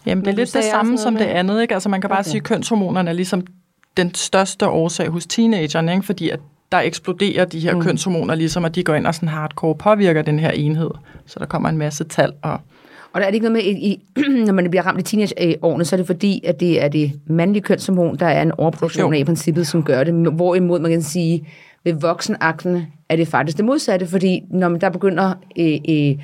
Jamen, 0.05 0.25
det 0.25 0.31
er 0.31 0.36
lidt 0.36 0.53
det 0.53 0.63
samme 0.63 0.97
som 0.97 1.13
med... 1.13 1.21
det 1.21 1.27
andet, 1.27 1.62
ikke? 1.62 1.74
Altså 1.74 1.89
man 1.89 2.01
kan 2.01 2.09
bare 2.09 2.19
okay. 2.19 2.29
sige, 2.29 2.38
at 2.38 2.43
kønshormonerne 2.43 3.09
er 3.09 3.13
ligesom 3.13 3.43
den 3.97 4.15
største 4.15 4.67
årsag 4.67 5.07
hos 5.07 5.25
teenagerne, 5.25 5.93
ikke? 5.93 6.05
fordi 6.05 6.29
at 6.29 6.39
der 6.71 6.79
eksploderer 6.79 7.45
de 7.45 7.59
her 7.59 7.75
mm. 7.75 7.81
kønshormoner, 7.81 8.35
ligesom 8.35 8.65
at 8.65 8.75
de 8.75 8.83
går 8.83 8.95
ind 8.95 9.07
og 9.07 9.15
sådan 9.15 9.29
hardcore 9.29 9.75
påvirker 9.75 10.21
den 10.21 10.39
her 10.39 10.51
enhed. 10.51 10.89
Så 11.25 11.39
der 11.39 11.45
kommer 11.45 11.69
en 11.69 11.77
masse 11.77 12.03
tal. 12.03 12.33
Og, 12.41 12.59
og 13.13 13.21
der 13.21 13.27
er 13.27 13.29
det 13.29 13.35
ikke 13.35 13.49
noget 13.49 13.65
med, 13.65 13.75
i, 13.75 14.03
når 14.47 14.53
man 14.53 14.69
bliver 14.69 14.83
ramt 14.85 14.99
i 14.99 15.03
teenageårene, 15.03 15.85
så 15.85 15.95
er 15.95 15.97
det 15.97 16.07
fordi, 16.07 16.41
at 16.45 16.59
det 16.59 16.83
er 16.83 16.87
det 16.87 17.11
mandlige 17.25 17.63
kønshormon, 17.63 18.17
der 18.17 18.25
er 18.25 18.41
en 18.41 18.51
overproduktion 18.51 19.13
af 19.13 19.17
i 19.17 19.23
princippet, 19.23 19.67
som 19.67 19.83
gør 19.83 20.03
det. 20.03 20.13
Hvorimod 20.13 20.79
man 20.79 20.91
kan 20.91 21.01
sige, 21.01 21.47
ved 21.83 21.93
voksenakten 21.93 22.87
er 23.09 23.15
det 23.15 23.27
faktisk 23.27 23.57
det 23.57 23.65
modsatte, 23.65 24.07
fordi 24.07 24.43
når 24.49 24.69
man 24.69 24.81
der 24.81 24.89
begynder 24.89 25.33
øh, 25.59 25.77
øh, 25.89 26.15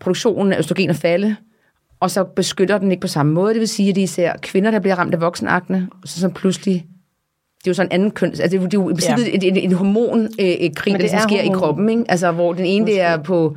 produktionen 0.00 0.52
af 0.52 0.58
østrogen 0.58 0.90
at 0.90 0.96
falde, 0.96 1.36
og 2.00 2.10
så 2.10 2.24
beskytter 2.24 2.78
den 2.78 2.90
ikke 2.90 3.00
på 3.00 3.08
samme 3.08 3.32
måde. 3.32 3.52
Det 3.54 3.60
vil 3.60 3.68
sige, 3.68 3.88
at 3.88 3.96
de 3.96 4.02
især 4.02 4.32
kvinder, 4.42 4.70
der 4.70 4.78
bliver 4.78 4.94
ramt 4.94 5.14
af 5.14 5.20
voksenakne, 5.20 5.88
så 6.04 6.20
som 6.20 6.32
pludselig 6.32 6.86
det 7.58 7.66
er 7.66 7.70
jo 7.70 7.74
sådan 7.74 7.88
en 7.88 7.92
anden 7.92 8.10
køn, 8.10 8.28
altså 8.28 8.42
det, 8.42 8.54
er, 8.54 8.60
det 8.60 8.74
er 8.74 8.78
jo 8.78 8.96
ja. 9.08 9.14
et, 9.34 9.44
et, 9.44 9.64
et 9.64 9.72
hormonkrig, 9.72 10.94
øh, 10.94 11.00
der 11.00 11.08
sker 11.08 11.18
hormon. 11.18 11.44
i 11.44 11.58
kroppen, 11.58 11.88
ikke? 11.88 12.04
Altså 12.08 12.32
hvor 12.32 12.52
den 12.52 12.66
ene 12.66 12.86
det 12.86 13.00
er 13.00 13.16
på 13.16 13.56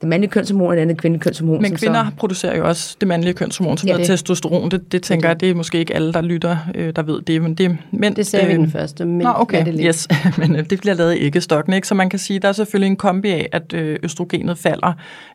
det 0.00 0.08
mandlige 0.08 0.30
kønshormon 0.30 0.68
og 0.70 0.76
det 0.76 0.82
andet 0.82 0.96
kvindelige 0.98 1.20
kønshormon. 1.22 1.62
Men 1.62 1.76
kvinder 1.76 2.04
så, 2.04 2.16
producerer 2.16 2.56
jo 2.56 2.68
også 2.68 2.96
det 3.00 3.08
mandlige 3.08 3.34
kønshormon, 3.34 3.76
som 3.78 3.86
Ja, 3.88 3.92
det- 3.92 4.00
hedder 4.00 4.12
testosteron. 4.16 4.70
Det, 4.70 4.92
det 4.92 5.02
tænker 5.02 5.28
jeg, 5.28 5.40
det 5.40 5.50
er 5.50 5.54
måske 5.54 5.78
ikke 5.78 5.94
alle, 5.94 6.12
der 6.12 6.20
lytter, 6.20 6.56
øh, 6.74 6.92
der 6.96 7.02
ved 7.02 7.20
det. 7.22 7.42
Men 7.42 7.54
det, 7.54 7.76
men, 7.90 8.16
Det 8.16 8.26
sagde 8.26 8.46
vi 8.46 8.52
øh, 8.52 8.58
den 8.58 8.70
første, 8.70 9.04
men 9.04 9.18
Nå, 9.18 9.32
okay, 9.36 9.64
det 9.64 9.74
ligge. 9.74 9.88
yes. 9.88 10.08
men 10.38 10.56
øh, 10.56 10.70
det 10.70 10.80
bliver 10.80 10.94
lavet 10.94 11.14
i 11.16 11.18
æggestokken, 11.26 11.72
ikke? 11.72 11.88
Så 11.88 11.94
man 11.94 12.10
kan 12.10 12.18
sige, 12.18 12.38
der 12.38 12.48
er 12.48 12.52
selvfølgelig 12.52 12.90
en 12.90 12.96
kombi 12.96 13.28
af, 13.30 13.48
at 13.52 13.72
øh, 13.72 13.98
østrogenet 14.02 14.58
falder 14.58 14.92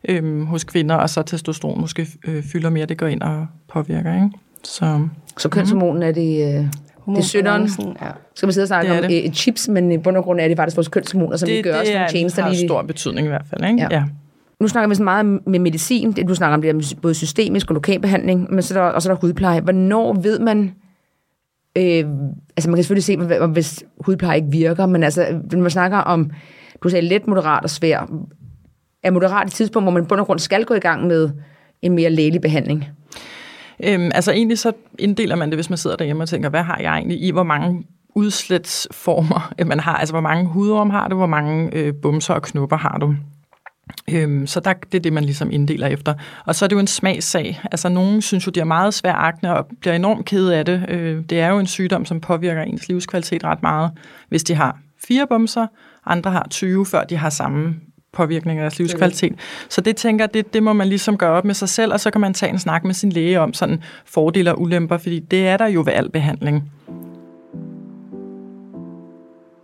øh, 0.08 0.42
hos 0.42 0.64
kvinder, 0.64 0.94
og 0.94 1.10
så 1.10 1.22
testosteron 1.22 1.80
måske 1.80 2.06
øh, 2.28 2.42
fylder 2.52 2.70
mere, 2.70 2.86
det 2.86 2.98
går 2.98 3.06
ind 3.06 3.22
og 3.22 3.46
påvirker, 3.72 4.14
ikke? 4.14 4.30
Så 4.64 5.08
så 5.38 5.48
kønshormonen 5.48 6.02
er 6.02 6.12
det... 6.12 6.54
Øh, 6.58 6.64
det 7.06 7.18
er 7.18 7.22
synderen. 7.22 7.62
Ja. 8.02 8.06
skal 8.34 8.46
man 8.46 8.52
sidde 8.52 8.64
og 8.64 8.68
snakke 8.68 8.92
Det 8.92 9.00
om 9.02 9.08
det. 9.08 9.24
øh, 9.24 9.32
chips, 9.32 9.68
men 9.68 9.92
i 9.92 9.98
bund 9.98 10.16
og 10.16 10.24
grund 10.24 10.40
er 10.40 10.48
det 10.48 10.56
faktisk 10.56 10.76
vores 10.76 10.88
kønshormoner, 10.88 11.36
som 11.36 11.48
vi 11.48 11.56
det, 11.56 11.64
gør 11.64 11.80
os 11.80 11.86
det 11.86 11.94
nogle 11.94 12.04
er, 12.06 12.10
tjenester 12.10 12.42
har 12.42 12.50
lige. 12.50 12.68
stor 12.68 12.82
betydning 12.82 13.24
i 13.26 13.28
hvert 13.28 13.44
fald, 13.50 13.64
ikke? 13.70 13.82
Ja. 13.82 13.88
ja. 13.90 14.02
Nu 14.60 14.68
snakker 14.68 14.88
vi 14.88 14.94
så 14.94 15.02
meget 15.02 15.26
med 15.46 15.58
medicin. 15.58 16.12
Det, 16.12 16.28
du 16.28 16.34
snakker 16.34 16.54
om 16.54 16.62
det 16.62 16.70
er 16.70 16.94
både 17.02 17.14
systemisk 17.14 17.70
og 17.70 17.74
lokalbehandling, 17.74 18.54
men 18.54 18.62
så 18.62 18.78
er 18.78 18.82
der, 18.82 18.90
og 18.90 19.02
så 19.02 19.10
er 19.10 19.14
der 19.14 19.20
hudpleje. 19.20 19.60
Hvornår 19.60 20.12
ved 20.12 20.38
man... 20.38 20.74
Øh, 21.76 22.04
altså 22.56 22.70
man 22.70 22.74
kan 22.74 22.84
selvfølgelig 22.84 23.04
se, 23.04 23.46
hvis 23.46 23.84
hudpleje 24.00 24.36
ikke 24.36 24.50
virker, 24.50 24.86
men 24.86 25.02
altså, 25.02 25.40
når 25.52 25.60
man 25.60 25.70
snakker 25.70 25.98
om, 25.98 26.30
du 26.82 26.88
sagde 26.88 27.08
let, 27.08 27.26
moderat 27.26 27.62
og 27.62 27.70
svær, 27.70 28.10
er 29.02 29.10
moderat 29.10 29.46
et 29.46 29.52
tidspunkt, 29.52 29.84
hvor 29.84 29.92
man 29.92 30.02
på 30.02 30.08
bund 30.08 30.20
og 30.20 30.26
grund 30.26 30.38
skal 30.38 30.64
gå 30.64 30.74
i 30.74 30.78
gang 30.78 31.06
med 31.06 31.30
en 31.82 31.94
mere 31.94 32.10
lægelig 32.10 32.40
behandling? 32.40 32.84
Øhm, 33.84 34.10
altså 34.14 34.32
egentlig 34.32 34.58
så 34.58 34.72
inddeler 34.98 35.36
man 35.36 35.50
det, 35.50 35.56
hvis 35.56 35.70
man 35.70 35.76
sidder 35.76 35.96
derhjemme 35.96 36.22
og 36.22 36.28
tænker, 36.28 36.48
hvad 36.48 36.62
har 36.62 36.78
jeg 36.80 36.94
egentlig 36.94 37.22
i, 37.22 37.30
hvor 37.30 37.42
mange 37.42 37.84
udslætsformer 38.14 39.52
øh, 39.58 39.66
man 39.66 39.80
har, 39.80 39.96
altså 39.96 40.12
hvor 40.12 40.20
mange 40.20 40.46
hudorm 40.46 40.90
har 40.90 41.08
du, 41.08 41.16
hvor 41.16 41.26
mange 41.26 41.70
øh, 41.72 41.94
bumser 42.02 42.34
og 42.34 42.42
knupper 42.42 42.76
har 42.76 42.98
du. 42.98 43.14
Øhm, 44.10 44.46
så 44.46 44.60
der, 44.60 44.72
det 44.72 44.98
er 44.98 45.02
det, 45.02 45.12
man 45.12 45.24
ligesom 45.24 45.50
inddeler 45.50 45.86
efter. 45.86 46.14
Og 46.46 46.54
så 46.54 46.64
er 46.64 46.68
det 46.68 46.76
jo 46.76 46.80
en 46.80 46.86
smagssag. 46.86 47.60
Altså 47.72 47.88
nogen 47.88 48.22
synes 48.22 48.46
jo, 48.46 48.50
de 48.50 48.60
har 48.60 48.64
meget 48.64 48.94
svær 48.94 49.12
akne 49.12 49.56
og 49.56 49.66
bliver 49.80 49.94
enormt 49.94 50.26
kede 50.26 50.56
af 50.56 50.64
det. 50.64 50.86
Øh, 50.88 51.22
det 51.30 51.40
er 51.40 51.48
jo 51.48 51.58
en 51.58 51.66
sygdom, 51.66 52.04
som 52.04 52.20
påvirker 52.20 52.62
ens 52.62 52.88
livskvalitet 52.88 53.44
ret 53.44 53.62
meget, 53.62 53.90
hvis 54.28 54.44
de 54.44 54.54
har 54.54 54.78
fire 55.08 55.26
bumser, 55.26 55.66
andre 56.06 56.30
har 56.30 56.46
20, 56.50 56.86
før 56.86 57.04
de 57.04 57.16
har 57.16 57.30
samme 57.30 57.74
påvirkning 58.12 58.58
af 58.58 58.62
deres 58.62 58.78
livskvalitet. 58.78 59.34
Så 59.68 59.80
det 59.80 59.96
tænker 59.96 60.26
det, 60.26 60.54
det 60.54 60.62
må 60.62 60.72
man 60.72 60.88
ligesom 60.88 61.18
gøre 61.18 61.30
op 61.30 61.44
med 61.44 61.54
sig 61.54 61.68
selv, 61.68 61.92
og 61.92 62.00
så 62.00 62.10
kan 62.10 62.20
man 62.20 62.34
tage 62.34 62.52
en 62.52 62.58
snak 62.58 62.84
med 62.84 62.94
sin 62.94 63.12
læge 63.12 63.40
om 63.40 63.52
sådan 63.52 63.82
fordele 64.06 64.52
og 64.52 64.60
ulemper, 64.60 64.98
fordi 64.98 65.18
det 65.18 65.48
er 65.48 65.56
der 65.56 65.66
jo 65.66 65.80
ved 65.80 65.92
al 65.92 66.10
behandling. 66.10 66.72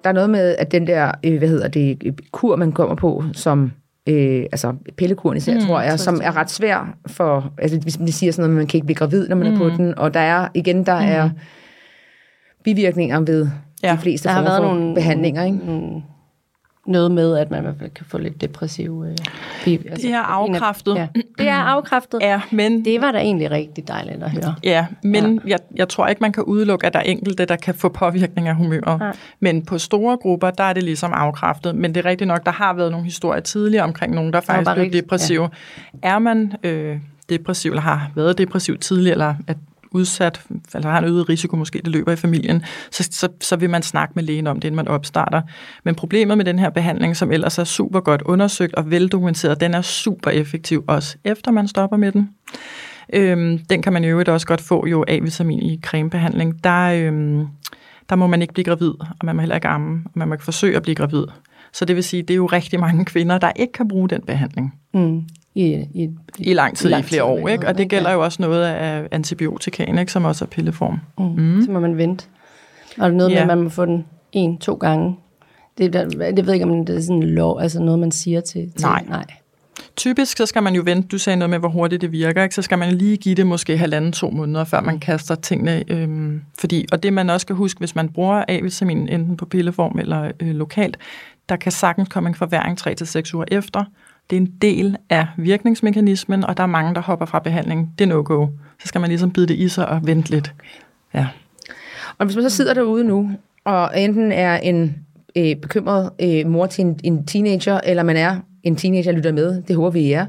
Der 0.04 0.10
er 0.10 0.14
noget 0.14 0.30
med, 0.30 0.56
at 0.58 0.72
den 0.72 0.86
der, 0.86 1.12
øh, 1.24 1.38
hvad 1.38 1.48
hedder 1.48 1.68
det, 1.68 2.02
øh, 2.04 2.12
kur, 2.32 2.56
man 2.56 2.72
kommer 2.72 2.94
på, 2.94 3.24
som 3.32 3.72
øh, 4.10 4.42
altså 4.52 4.74
pillekuren 4.96 5.36
især, 5.36 5.54
mm, 5.54 5.60
tror 5.60 5.80
jeg, 5.80 6.00
som 6.00 6.20
er 6.24 6.36
ret 6.36 6.50
svær 6.50 6.96
for, 7.06 7.52
altså 7.58 7.78
hvis 7.80 7.98
man 7.98 8.08
siger 8.08 8.32
sådan 8.32 8.42
noget, 8.50 8.56
man 8.56 8.66
kan 8.66 8.78
ikke 8.78 8.86
blive 8.86 8.96
gravid, 8.96 9.28
når 9.28 9.36
man 9.36 9.48
mm. 9.48 9.54
er 9.54 9.58
på 9.58 9.68
den, 9.68 9.98
og 9.98 10.14
der 10.14 10.20
er, 10.20 10.48
igen, 10.54 10.86
der 10.86 11.00
mm. 11.00 11.06
er 11.08 11.30
bivirkninger 12.64 13.20
ved 13.20 13.48
Ja, 13.82 13.92
de 13.92 13.98
fleste 13.98 14.28
former 14.28 14.56
for 14.56 14.62
nogle 14.62 14.94
behandlinger, 14.94 15.44
ikke? 15.44 15.58
nogle- 15.66 16.02
noget 16.90 17.10
med, 17.10 17.36
at 17.36 17.50
man 17.50 17.60
i 17.60 17.62
hvert 17.62 17.74
fald 17.78 17.90
kan 17.90 18.06
få 18.08 18.18
lidt 18.18 18.40
depressiv... 18.40 19.04
Øh, 19.08 19.16
bi- 19.64 19.88
altså, 19.90 20.06
Det 20.06 20.14
er 20.14 20.20
afkræftet. 20.20 20.94
Ja. 20.94 21.06
Det 21.38 21.48
er 21.48 21.54
afkræftet. 21.54 22.20
Ja, 22.22 22.40
men 22.50 22.84
Det 22.84 23.00
var 23.00 23.12
da 23.12 23.18
egentlig 23.18 23.50
rigtig 23.50 23.88
dejligt 23.88 24.22
at 24.22 24.30
høre. 24.30 24.54
Ja, 24.64 24.86
men 25.02 25.34
ja. 25.44 25.50
Jeg, 25.50 25.58
jeg 25.76 25.88
tror 25.88 26.06
ikke, 26.06 26.20
man 26.20 26.32
kan 26.32 26.42
udelukke, 26.42 26.86
at 26.86 26.92
der 26.92 26.98
er 26.98 27.02
enkelte, 27.02 27.44
der 27.44 27.56
kan 27.56 27.74
få 27.74 27.88
påvirkning 27.88 28.48
af 28.48 28.54
humøret. 28.54 29.00
Ja. 29.00 29.10
Men 29.40 29.64
på 29.64 29.78
store 29.78 30.16
grupper, 30.16 30.50
der 30.50 30.64
er 30.64 30.72
det 30.72 30.82
ligesom 30.82 31.12
afkræftet. 31.14 31.74
Men 31.74 31.94
det 31.94 32.06
er 32.06 32.10
rigtigt 32.10 32.28
nok, 32.28 32.46
der 32.46 32.52
har 32.52 32.72
været 32.72 32.90
nogle 32.90 33.04
historier 33.04 33.40
tidligere 33.40 33.84
omkring 33.84 34.14
nogen, 34.14 34.32
der 34.32 34.40
faktisk 34.40 34.70
blev 34.74 34.92
depressive. 34.92 35.48
Er 36.02 36.18
man 36.18 36.52
øh, 36.62 36.96
depressiv, 37.28 37.70
eller 37.70 37.82
har 37.82 38.10
været 38.14 38.38
depressiv 38.38 38.78
tidligere, 38.78 39.12
eller 39.12 39.34
er 39.46 39.54
udsat, 39.92 40.40
eller 40.74 40.88
har 40.88 40.98
en 40.98 41.04
øget 41.04 41.28
risiko 41.28 41.56
måske, 41.56 41.78
det 41.84 41.92
løber 41.92 42.12
i 42.12 42.16
familien, 42.16 42.62
så, 42.90 43.08
så, 43.10 43.28
så 43.40 43.56
vil 43.56 43.70
man 43.70 43.82
snakke 43.82 44.12
med 44.16 44.22
lægen 44.22 44.46
om 44.46 44.60
det, 44.60 44.64
inden 44.68 44.76
man 44.76 44.88
opstarter. 44.88 45.42
Men 45.84 45.94
problemet 45.94 46.36
med 46.36 46.44
den 46.44 46.58
her 46.58 46.70
behandling, 46.70 47.16
som 47.16 47.32
ellers 47.32 47.58
er 47.58 47.64
super 47.64 48.00
godt 48.00 48.22
undersøgt 48.22 48.74
og 48.74 48.90
veldokumenteret, 48.90 49.60
den 49.60 49.74
er 49.74 49.82
super 49.82 50.30
effektiv 50.30 50.84
også 50.86 51.16
efter 51.24 51.50
man 51.50 51.68
stopper 51.68 51.96
med 51.96 52.12
den. 52.12 52.30
Øhm, 53.12 53.58
den 53.58 53.82
kan 53.82 53.92
man 53.92 54.04
jo 54.04 54.10
øvrigt 54.10 54.28
også 54.28 54.46
godt 54.46 54.60
få 54.60 54.86
jo 54.86 55.04
A-vitamin 55.08 55.62
i 55.62 55.80
cremebehandling. 55.82 56.64
Der, 56.64 56.90
øhm, 56.92 57.46
der 58.08 58.16
må 58.16 58.26
man 58.26 58.42
ikke 58.42 58.54
blive 58.54 58.64
gravid, 58.64 58.92
og 59.00 59.24
man 59.24 59.36
må 59.36 59.42
heller 59.42 59.54
ikke 59.54 59.68
amme, 59.68 60.02
og 60.04 60.10
man 60.14 60.28
må 60.28 60.34
ikke 60.34 60.44
forsøge 60.44 60.76
at 60.76 60.82
blive 60.82 60.94
gravid. 60.94 61.24
Så 61.72 61.84
det 61.84 61.96
vil 61.96 62.04
sige, 62.04 62.22
det 62.22 62.30
er 62.30 62.36
jo 62.36 62.46
rigtig 62.46 62.80
mange 62.80 63.04
kvinder, 63.04 63.38
der 63.38 63.52
ikke 63.56 63.72
kan 63.72 63.88
bruge 63.88 64.08
den 64.08 64.22
behandling 64.26 64.74
Mm. 64.94 65.22
I, 65.54 65.64
i, 65.94 66.10
i 66.38 66.54
lang 66.54 66.76
tid, 66.76 66.88
i, 66.88 66.92
lang 66.92 67.04
i 67.04 67.06
flere 67.06 67.24
år. 67.24 67.48
Ikke? 67.48 67.66
Og 67.68 67.78
det 67.78 67.88
gælder 67.88 68.12
jo 68.12 68.24
også 68.24 68.42
noget 68.42 68.64
af 68.64 69.08
antibiotikaen, 69.10 69.98
ikke? 69.98 70.12
som 70.12 70.24
også 70.24 70.44
er 70.44 70.48
pilleform. 70.48 70.98
Mm. 71.18 71.24
Mm. 71.24 71.62
Så 71.64 71.70
må 71.70 71.80
man 71.80 71.96
vente. 71.96 72.24
Og 72.98 73.10
det 73.10 73.14
er 73.14 73.16
noget 73.16 73.30
med, 73.30 73.36
Ja. 73.36 73.42
at 73.42 73.46
man 73.46 73.62
må 73.62 73.68
få 73.68 73.86
den 73.86 74.04
en, 74.32 74.58
to 74.58 74.74
gange. 74.74 75.16
Det, 75.78 75.92
der, 75.92 76.08
det 76.08 76.46
ved 76.46 76.54
ikke, 76.54 76.64
om 76.66 76.86
det 76.86 76.96
er 76.96 77.00
sådan 77.00 77.16
en 77.16 77.30
lov, 77.30 77.60
altså 77.60 77.80
noget, 77.82 77.98
man 77.98 78.10
siger 78.10 78.40
til. 78.40 78.72
til 78.72 78.82
Nej. 78.82 79.04
nej. 79.08 79.24
Typisk 79.96 80.36
så 80.36 80.46
skal 80.46 80.62
man 80.62 80.74
jo 80.74 80.82
vente, 80.84 81.08
du 81.08 81.18
sagde 81.18 81.36
noget 81.36 81.50
med, 81.50 81.58
hvor 81.58 81.68
hurtigt 81.68 82.02
det 82.02 82.12
virker, 82.12 82.42
ikke? 82.42 82.54
så 82.54 82.62
skal 82.62 82.78
man 82.78 82.92
lige 82.94 83.16
give 83.16 83.34
det 83.34 83.46
måske 83.46 83.78
halvanden, 83.78 84.12
to 84.12 84.30
måneder, 84.30 84.64
før 84.64 84.80
man 84.80 84.98
kaster 84.98 85.34
tingene. 85.34 85.84
Øhm, 85.88 86.42
fordi, 86.58 86.86
og 86.92 87.02
det 87.02 87.12
man 87.12 87.30
også 87.30 87.44
skal 87.44 87.56
huske, 87.56 87.78
hvis 87.78 87.94
man 87.94 88.08
bruger 88.08 88.44
A-vitamin 88.48 89.08
enten 89.08 89.36
på 89.36 89.46
pilleform 89.46 89.98
eller 89.98 90.30
øh, 90.40 90.48
lokalt, 90.54 90.96
der 91.48 91.56
kan 91.56 91.72
sagtens 91.72 92.08
komme 92.08 92.28
en 92.28 92.34
forværing 92.34 92.78
3-6 92.80 93.34
uger 93.34 93.44
efter. 93.50 93.84
Det 94.30 94.36
er 94.36 94.40
en 94.40 94.52
del 94.62 94.96
af 95.10 95.26
virkningsmekanismen, 95.36 96.44
og 96.44 96.56
der 96.56 96.62
er 96.62 96.66
mange, 96.66 96.94
der 96.94 97.00
hopper 97.00 97.26
fra 97.26 97.38
behandling. 97.38 97.94
Det 97.98 98.04
er 98.04 98.08
no-go. 98.08 98.46
Så 98.80 98.88
skal 98.88 99.00
man 99.00 99.08
ligesom 99.08 99.30
bide 99.30 99.46
det 99.46 99.54
i 99.54 99.68
sig 99.68 99.88
og 99.88 100.06
vente 100.06 100.30
lidt. 100.30 100.54
Ja. 101.14 101.26
Og 102.18 102.26
hvis 102.26 102.36
man 102.36 102.50
så 102.50 102.56
sidder 102.56 102.74
derude 102.74 103.04
nu, 103.04 103.30
og 103.64 104.00
enten 104.00 104.32
er 104.32 104.56
en 104.56 104.96
øh, 105.36 105.56
bekymret 105.56 106.10
øh, 106.22 106.46
mor 106.46 106.66
til 106.66 106.84
en, 106.84 107.00
en 107.04 107.26
teenager, 107.26 107.80
eller 107.84 108.02
man 108.02 108.16
er 108.16 108.36
en 108.62 108.76
teenager, 108.76 109.10
der 109.10 109.16
lytter 109.16 109.32
med, 109.32 109.62
det 109.62 109.76
håber 109.76 109.90
vi, 109.90 110.12
er. 110.12 110.26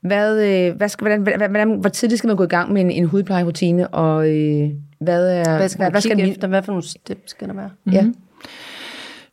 Hvad, 0.00 0.44
øh, 0.44 0.76
hvad 0.76 0.88
skal, 0.88 1.04
hvordan, 1.04 1.20
hvordan, 1.22 1.50
hvordan, 1.50 1.74
hvor 1.80 1.90
tidligt 1.90 2.18
skal 2.18 2.28
man 2.28 2.36
gå 2.36 2.44
i 2.44 2.46
gang 2.46 2.72
med 2.72 2.80
en, 2.80 2.90
en 2.90 3.04
hudplejerutine, 3.04 3.88
og 3.88 4.28
øh, 4.28 4.70
hvad, 4.98 5.30
er, 5.30 5.56
Hvad 5.56 5.68
skal 5.68 5.82
man 5.82 5.90
hvad 5.90 6.00
skal 6.00 6.16
kigge 6.16 6.30
efter? 6.30 6.48
Hvad 6.48 6.62
for 6.62 6.72
nogle 6.72 6.88
steps 6.88 7.30
skal 7.30 7.48
der 7.48 7.54
være? 7.54 7.70
Ja. 7.92 8.04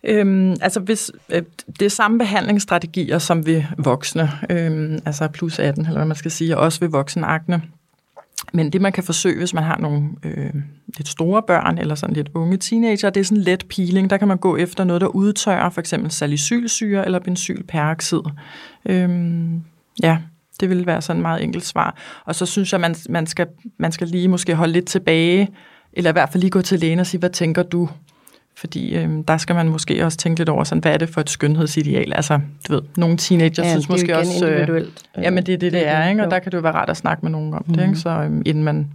Øhm, 0.03 0.55
altså 0.61 0.79
hvis, 0.79 1.11
øh, 1.29 1.41
det 1.79 1.85
er 1.85 1.89
samme 1.89 2.17
behandlingsstrategier 2.17 3.19
som 3.19 3.45
ved 3.45 3.63
voksne, 3.77 4.31
øhm, 4.49 4.99
altså 5.05 5.27
plus 5.27 5.59
18, 5.59 5.85
eller 5.85 5.97
hvad 5.97 6.05
man 6.05 6.17
skal 6.17 6.31
sige, 6.31 6.57
og 6.57 6.63
også 6.63 6.79
ved 6.79 6.87
voksenakne. 6.87 7.61
Men 8.53 8.69
det, 8.73 8.81
man 8.81 8.91
kan 8.91 9.03
forsøge, 9.03 9.37
hvis 9.37 9.53
man 9.53 9.63
har 9.63 9.77
nogle 9.77 10.09
øh, 10.23 10.53
lidt 10.97 11.07
store 11.07 11.43
børn, 11.47 11.77
eller 11.77 11.95
sådan 11.95 12.15
lidt 12.15 12.29
unge 12.33 12.57
teenager, 12.57 13.09
det 13.09 13.19
er 13.19 13.25
sådan 13.25 13.43
let 13.43 13.65
peeling. 13.69 14.09
Der 14.09 14.17
kan 14.17 14.27
man 14.27 14.37
gå 14.37 14.57
efter 14.57 14.83
noget, 14.83 15.01
der 15.01 15.07
udtørrer, 15.07 15.69
for 15.69 15.81
eksempel 15.81 16.11
salicylsyre 16.11 17.05
eller 17.05 17.19
benzylperoxid. 17.19 18.19
Øhm, 18.85 19.63
ja, 20.03 20.17
det 20.59 20.69
vil 20.69 20.85
være 20.85 21.01
sådan 21.01 21.19
et 21.19 21.21
meget 21.21 21.43
enkelt 21.43 21.65
svar. 21.65 21.95
Og 22.25 22.35
så 22.35 22.45
synes 22.45 22.71
jeg, 22.71 22.81
man, 22.81 22.95
man, 23.09 23.27
skal, 23.27 23.47
man 23.77 23.91
skal 23.91 24.07
lige 24.07 24.27
måske 24.27 24.55
holde 24.55 24.73
lidt 24.73 24.85
tilbage, 24.85 25.49
eller 25.93 26.09
i 26.09 26.13
hvert 26.13 26.29
fald 26.29 26.41
lige 26.41 26.51
gå 26.51 26.61
til 26.61 26.79
lægen 26.79 26.99
og 26.99 27.07
sige, 27.07 27.19
hvad 27.19 27.29
tænker 27.29 27.63
du? 27.63 27.89
Fordi 28.55 28.95
øhm, 28.95 29.23
der 29.23 29.37
skal 29.37 29.55
man 29.55 29.69
måske 29.69 30.05
også 30.05 30.17
tænke 30.17 30.39
lidt 30.39 30.49
over, 30.49 30.63
sådan, 30.63 30.81
hvad 30.81 30.93
er 30.93 30.97
det 30.97 31.09
for 31.09 31.21
et 31.21 31.29
skønhedsideal? 31.29 32.13
Altså, 32.13 32.39
du 32.67 32.73
ved, 32.73 32.81
nogle 32.97 33.17
teenager 33.17 33.63
Ja, 33.63 33.69
synes 33.69 33.85
det 33.85 33.89
måske 33.89 34.17
også... 34.17 34.45
individuelt. 34.45 35.05
Ja, 35.17 35.29
men 35.29 35.45
det 35.45 35.53
er 35.53 35.57
det, 35.57 35.71
det 35.71 35.87
er, 35.87 36.09
ikke? 36.09 36.23
Og 36.23 36.31
der 36.31 36.39
kan 36.39 36.51
det 36.51 36.57
jo 36.57 36.61
være 36.61 36.73
rart 36.73 36.89
at 36.89 36.97
snakke 36.97 37.21
med 37.25 37.31
nogen 37.31 37.53
om 37.53 37.63
det, 37.63 37.81
ikke? 37.81 37.95
Så 37.95 38.09
øhm, 38.09 38.41
inden 38.45 38.63
man... 38.63 38.87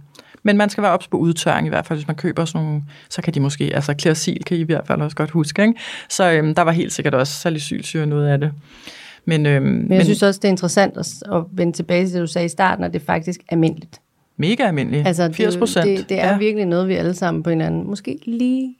Men 0.43 0.57
man 0.57 0.69
skal 0.69 0.81
være 0.81 0.91
ops 0.91 1.07
på 1.07 1.17
udtørring 1.17 1.67
i 1.67 1.69
hvert 1.69 1.85
fald, 1.85 1.99
hvis 1.99 2.07
man 2.07 2.15
køber 2.15 2.45
sådan 2.45 2.65
nogle, 2.65 2.81
så 3.09 3.21
kan 3.21 3.33
de 3.33 3.39
måske, 3.39 3.71
altså 3.73 3.93
klerasil 3.93 4.43
kan 4.43 4.57
I 4.57 4.59
i 4.59 4.63
hvert 4.63 4.87
fald 4.87 5.01
også 5.01 5.15
godt 5.15 5.31
huske, 5.31 5.61
ikke? 5.61 5.73
Så 6.09 6.31
øhm, 6.31 6.55
der 6.55 6.61
var 6.61 6.71
helt 6.71 6.93
sikkert 6.93 7.13
også 7.13 7.33
salicylsyre 7.33 8.05
noget 8.05 8.27
af 8.27 8.39
det. 8.39 8.51
Men, 9.25 9.45
øhm, 9.45 9.65
men, 9.65 9.81
Men 9.87 9.91
jeg 9.91 10.03
synes 10.03 10.23
også, 10.23 10.39
det 10.39 10.47
er 10.47 10.51
interessant 10.51 10.97
at, 10.97 11.07
at 11.33 11.43
vende 11.51 11.73
tilbage 11.73 12.05
til 12.05 12.13
det, 12.13 12.21
du 12.21 12.27
sagde 12.27 12.45
i 12.45 12.49
starten, 12.49 12.83
at 12.83 12.93
det 12.93 13.01
er 13.01 13.05
faktisk 13.05 13.39
almindeligt. 13.49 13.99
mega 14.37 14.63
almindelig. 14.63 15.05
Altså, 15.05 15.31
80 15.33 15.53
det, 15.53 15.59
procent. 15.59 15.85
det, 15.85 16.09
det 16.09 16.19
er 16.19 16.25
ja. 16.25 16.31
ja. 16.31 16.37
virkelig 16.37 16.65
noget, 16.65 16.87
vi 16.87 16.93
alle 16.93 17.13
sammen 17.13 17.43
på 17.43 17.49
hinanden, 17.49 17.87
måske 17.87 18.19
lige 18.25 18.75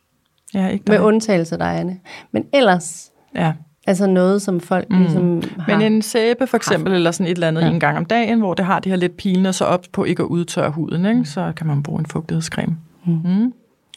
ja, 0.53 0.67
ikke 0.67 0.85
med 0.87 0.97
dig. 0.97 1.05
undtagelse 1.05 1.55
af 1.55 1.59
dig, 1.59 1.79
Anne. 1.79 1.99
Men 2.31 2.45
ellers, 2.53 3.11
Ja. 3.35 3.53
altså 3.87 4.07
noget, 4.07 4.41
som 4.41 4.59
folk 4.59 4.89
mm. 4.89 4.97
ligesom 5.01 5.43
har. 5.59 5.77
Men 5.77 5.93
en 5.93 6.01
sæbe 6.01 6.47
for 6.47 6.57
eksempel, 6.57 6.93
eller 6.93 7.11
sådan 7.11 7.25
et 7.25 7.31
eller 7.35 7.47
andet 7.47 7.61
ja. 7.61 7.67
en 7.67 7.79
gang 7.79 7.97
om 7.97 8.05
dagen, 8.05 8.39
hvor 8.39 8.53
det 8.53 8.65
har 8.65 8.79
det 8.79 8.91
her 8.91 8.97
lidt 8.97 9.17
pilende, 9.17 9.53
så 9.53 9.65
op 9.65 9.85
på 9.91 10.03
ikke 10.03 10.23
at 10.23 10.27
udtørre 10.27 10.71
huden, 10.71 11.05
ikke? 11.05 11.25
så 11.25 11.53
kan 11.57 11.67
man 11.67 11.83
bruge 11.83 11.99
en 11.99 12.05
fugtighedscreme. 12.05 12.77
Mm. 13.05 13.53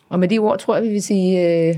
Og 0.08 0.18
med 0.18 0.28
de 0.28 0.38
ord 0.38 0.58
tror 0.58 0.74
jeg, 0.74 0.84
vi 0.84 0.88
vil 0.88 1.02
sige 1.02 1.70
uh, 1.70 1.76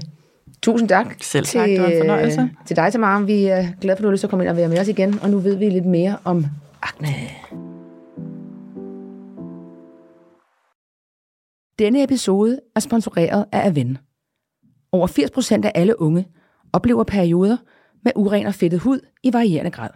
tusind 0.62 0.88
tak. 0.88 1.14
Selv 1.20 1.44
tak, 1.46 1.68
det 1.68 2.08
var 2.08 2.18
øh, 2.18 2.30
til 2.66 2.76
dig, 2.76 2.92
Tamara. 2.92 3.20
Vi 3.20 3.44
er 3.44 3.66
glade 3.80 3.96
for, 3.96 3.98
at 3.98 4.02
du 4.02 4.06
har 4.08 4.12
lyst 4.12 4.20
til 4.20 4.26
at 4.26 4.30
komme 4.30 4.44
ind 4.44 4.50
og 4.50 4.56
være 4.56 4.68
med 4.68 4.80
os 4.80 4.88
igen. 4.88 5.18
Og 5.22 5.30
nu 5.30 5.38
ved 5.38 5.56
vi 5.56 5.68
lidt 5.70 5.87
mere 5.87 6.16
om 6.24 6.46
akne. 6.82 7.08
Denne 11.78 12.02
episode 12.02 12.60
er 12.76 12.80
sponsoreret 12.80 13.44
af 13.52 13.66
Aven. 13.68 13.98
Over 14.94 15.07
80% 15.07 15.66
af 15.66 15.72
alle 15.74 16.00
unge 16.00 16.28
oplever 16.72 17.04
perioder 17.04 17.57
med 18.04 18.12
uren 18.16 18.46
og 18.46 18.54
fedtet 18.54 18.80
hud 18.80 19.00
i 19.22 19.33
varierende 19.33 19.70
grad. 19.70 19.90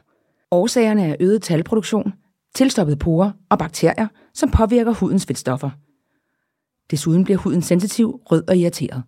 Årsagerne 0.51 1.07
er 1.07 1.17
øget 1.21 1.43
talproduktion, 1.43 2.13
tilstoppede 2.55 2.97
porer 2.97 3.31
og 3.51 3.59
bakterier, 3.59 4.09
som 4.35 4.51
påvirker 4.51 4.93
hudens 4.93 5.27
fedtstoffer. 5.27 5.71
Desuden 6.91 7.25
bliver 7.25 7.39
huden 7.39 7.63
sensitiv, 7.63 8.21
rød 8.25 8.49
og 8.49 8.57
irriteret. 8.57 9.03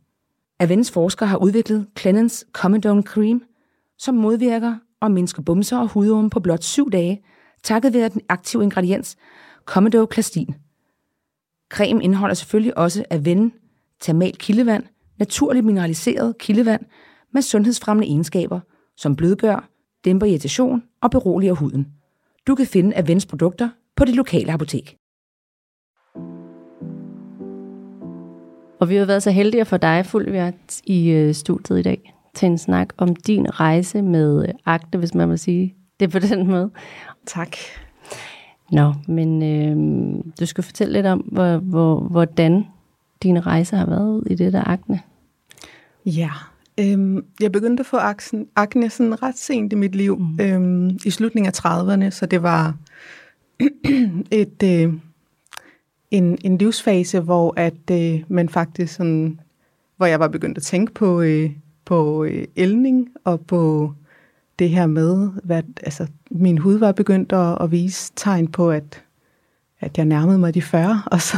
Avens 0.61 0.91
forskere 0.91 1.29
har 1.29 1.37
udviklet 1.37 1.87
Clenens 1.99 2.47
Comedone 2.53 3.03
Cream, 3.03 3.43
som 3.99 4.15
modvirker 4.15 4.77
og 5.01 5.11
mindsker 5.11 5.43
bumser 5.43 5.79
og 5.79 5.89
hudorme 5.89 6.31
på 6.31 6.41
blot 6.41 6.63
7 6.63 6.91
dage, 6.91 7.23
takket 7.63 7.95
være 7.95 8.09
den 8.09 8.21
aktive 8.29 8.63
ingrediens 8.63 9.17
Comedoclastin. 9.65 10.55
Creme 11.71 12.03
indeholder 12.03 12.35
selvfølgelig 12.35 12.79
også 12.79 13.05
Aven 13.11 13.53
termal 14.01 14.37
kildevand, 14.37 14.85
naturligt 15.21 15.67
mineraliseret 15.67 16.39
kildevand 16.39 16.83
med 17.33 17.43
sundhedsfremmende 17.43 18.09
egenskaber, 18.09 18.61
som 18.97 19.17
blødgør, 19.17 19.69
dæmper 20.05 20.27
irritation 20.27 20.83
og 21.03 21.11
beroliger 21.11 21.53
huden. 21.53 21.87
Du 22.47 22.55
kan 22.55 22.67
finde 22.67 22.97
Avens 22.97 23.27
produkter 23.27 23.69
på 23.97 24.05
det 24.05 24.15
lokale 24.15 24.53
apotek. 24.53 24.97
Og 28.81 28.89
vi 28.89 28.97
har 28.97 29.05
været 29.05 29.23
så 29.23 29.31
heldige 29.31 29.61
at 29.61 29.67
få 29.67 29.77
dig, 29.77 30.07
Fulvia, 30.07 30.53
i 30.85 31.11
øh, 31.11 31.35
studiet 31.35 31.79
i 31.79 31.83
dag 31.83 32.15
til 32.35 32.47
en 32.47 32.59
snak 32.59 32.89
om 32.97 33.17
din 33.17 33.61
rejse 33.61 34.03
med 34.03 34.49
øh, 34.49 34.55
Agte, 34.67 34.99
hvis 34.99 35.15
man 35.15 35.29
må 35.29 35.37
sige 35.37 35.75
det 36.01 36.11
på 36.11 36.19
den 36.29 36.47
måde. 36.47 36.71
Tak. 37.27 37.57
Nå, 38.73 38.95
men 39.09 39.43
øh, 39.43 40.25
du 40.41 40.47
skal 40.47 40.65
fortælle 40.65 40.93
lidt 40.93 41.07
om, 41.07 41.19
hvor, 41.19 41.57
hvor, 41.57 42.01
hvordan 42.01 42.67
din 43.23 43.47
rejse 43.47 43.77
har 43.77 43.87
været 43.87 44.23
i 44.27 44.35
det 44.35 44.53
der 44.53 44.65
akne. 44.65 45.01
Ja, 46.07 46.31
øhm, 46.81 47.25
jeg 47.41 47.53
begyndte 47.53 47.81
at 47.81 47.87
få 47.87 47.97
akne, 47.97 48.47
akne 48.57 48.91
sådan 48.91 49.23
ret 49.23 49.39
sent 49.39 49.73
i 49.73 49.77
mit 49.77 49.95
liv, 49.95 50.19
mm. 50.19 50.41
øhm, 50.41 50.99
i 51.05 51.11
slutningen 51.11 51.53
af 51.55 51.65
30'erne, 51.65 52.11
så 52.11 52.27
det 52.27 52.43
var 52.43 52.75
et, 54.31 54.63
øh, 54.65 54.93
en, 56.11 56.39
en 56.45 56.59
livsfase, 56.59 57.21
hvor 57.21 57.55
at 57.57 57.91
øh, 57.93 58.23
man 58.29 58.49
faktisk 58.49 58.95
sådan, 58.95 59.41
hvor 59.97 60.07
jeg 60.07 60.21
var 60.21 60.29
begyndt 60.29 60.59
at 60.59 60.63
tænke 60.63 60.95
på, 60.95 61.21
øh, 61.21 61.51
på 61.85 62.25
øh, 62.25 62.45
elning 62.57 63.09
og 63.25 63.41
på 63.41 63.93
det 64.59 64.71
her 64.71 64.87
med, 64.87 65.31
hvad, 65.45 65.63
altså 65.83 66.07
min 66.31 66.59
hud 66.59 66.79
var 66.79 66.93
begyndt 66.93 67.33
at, 67.33 67.59
at 67.61 67.71
vise 67.71 68.13
tegn 68.17 68.49
på, 68.49 68.71
at, 68.71 69.05
at 69.81 69.99
jeg 69.99 70.05
nærmede 70.05 70.39
mig 70.39 70.55
de 70.55 70.63
40, 70.63 71.03
og 71.13 71.21
så 71.21 71.37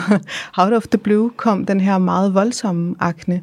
out 0.57 0.73
of 0.73 0.87
the 0.87 0.99
blue 0.99 1.31
kom 1.37 1.67
den 1.67 1.81
her 1.81 1.99
meget 1.99 2.35
voldsomme 2.35 2.95
akne, 3.01 3.43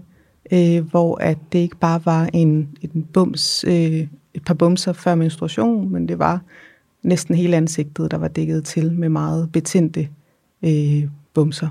øh, 0.51 0.89
hvor 0.89 1.17
at 1.21 1.37
det 1.51 1.59
ikke 1.59 1.77
bare 1.77 2.01
var 2.05 2.29
en, 2.33 2.69
en 2.81 3.07
bums, 3.13 3.65
øh, 3.67 4.07
et 4.33 4.43
par 4.45 4.53
bumser 4.53 4.93
før 4.93 5.15
menstruation, 5.15 5.89
men 5.89 6.07
det 6.07 6.19
var 6.19 6.41
næsten 7.03 7.35
hele 7.35 7.57
ansigtet, 7.57 8.11
der 8.11 8.17
var 8.17 8.27
dækket 8.27 8.63
til 8.63 8.93
med 8.93 9.09
meget 9.09 9.51
betændte 9.51 10.07
øh, 10.63 11.03
bumser, 11.33 11.67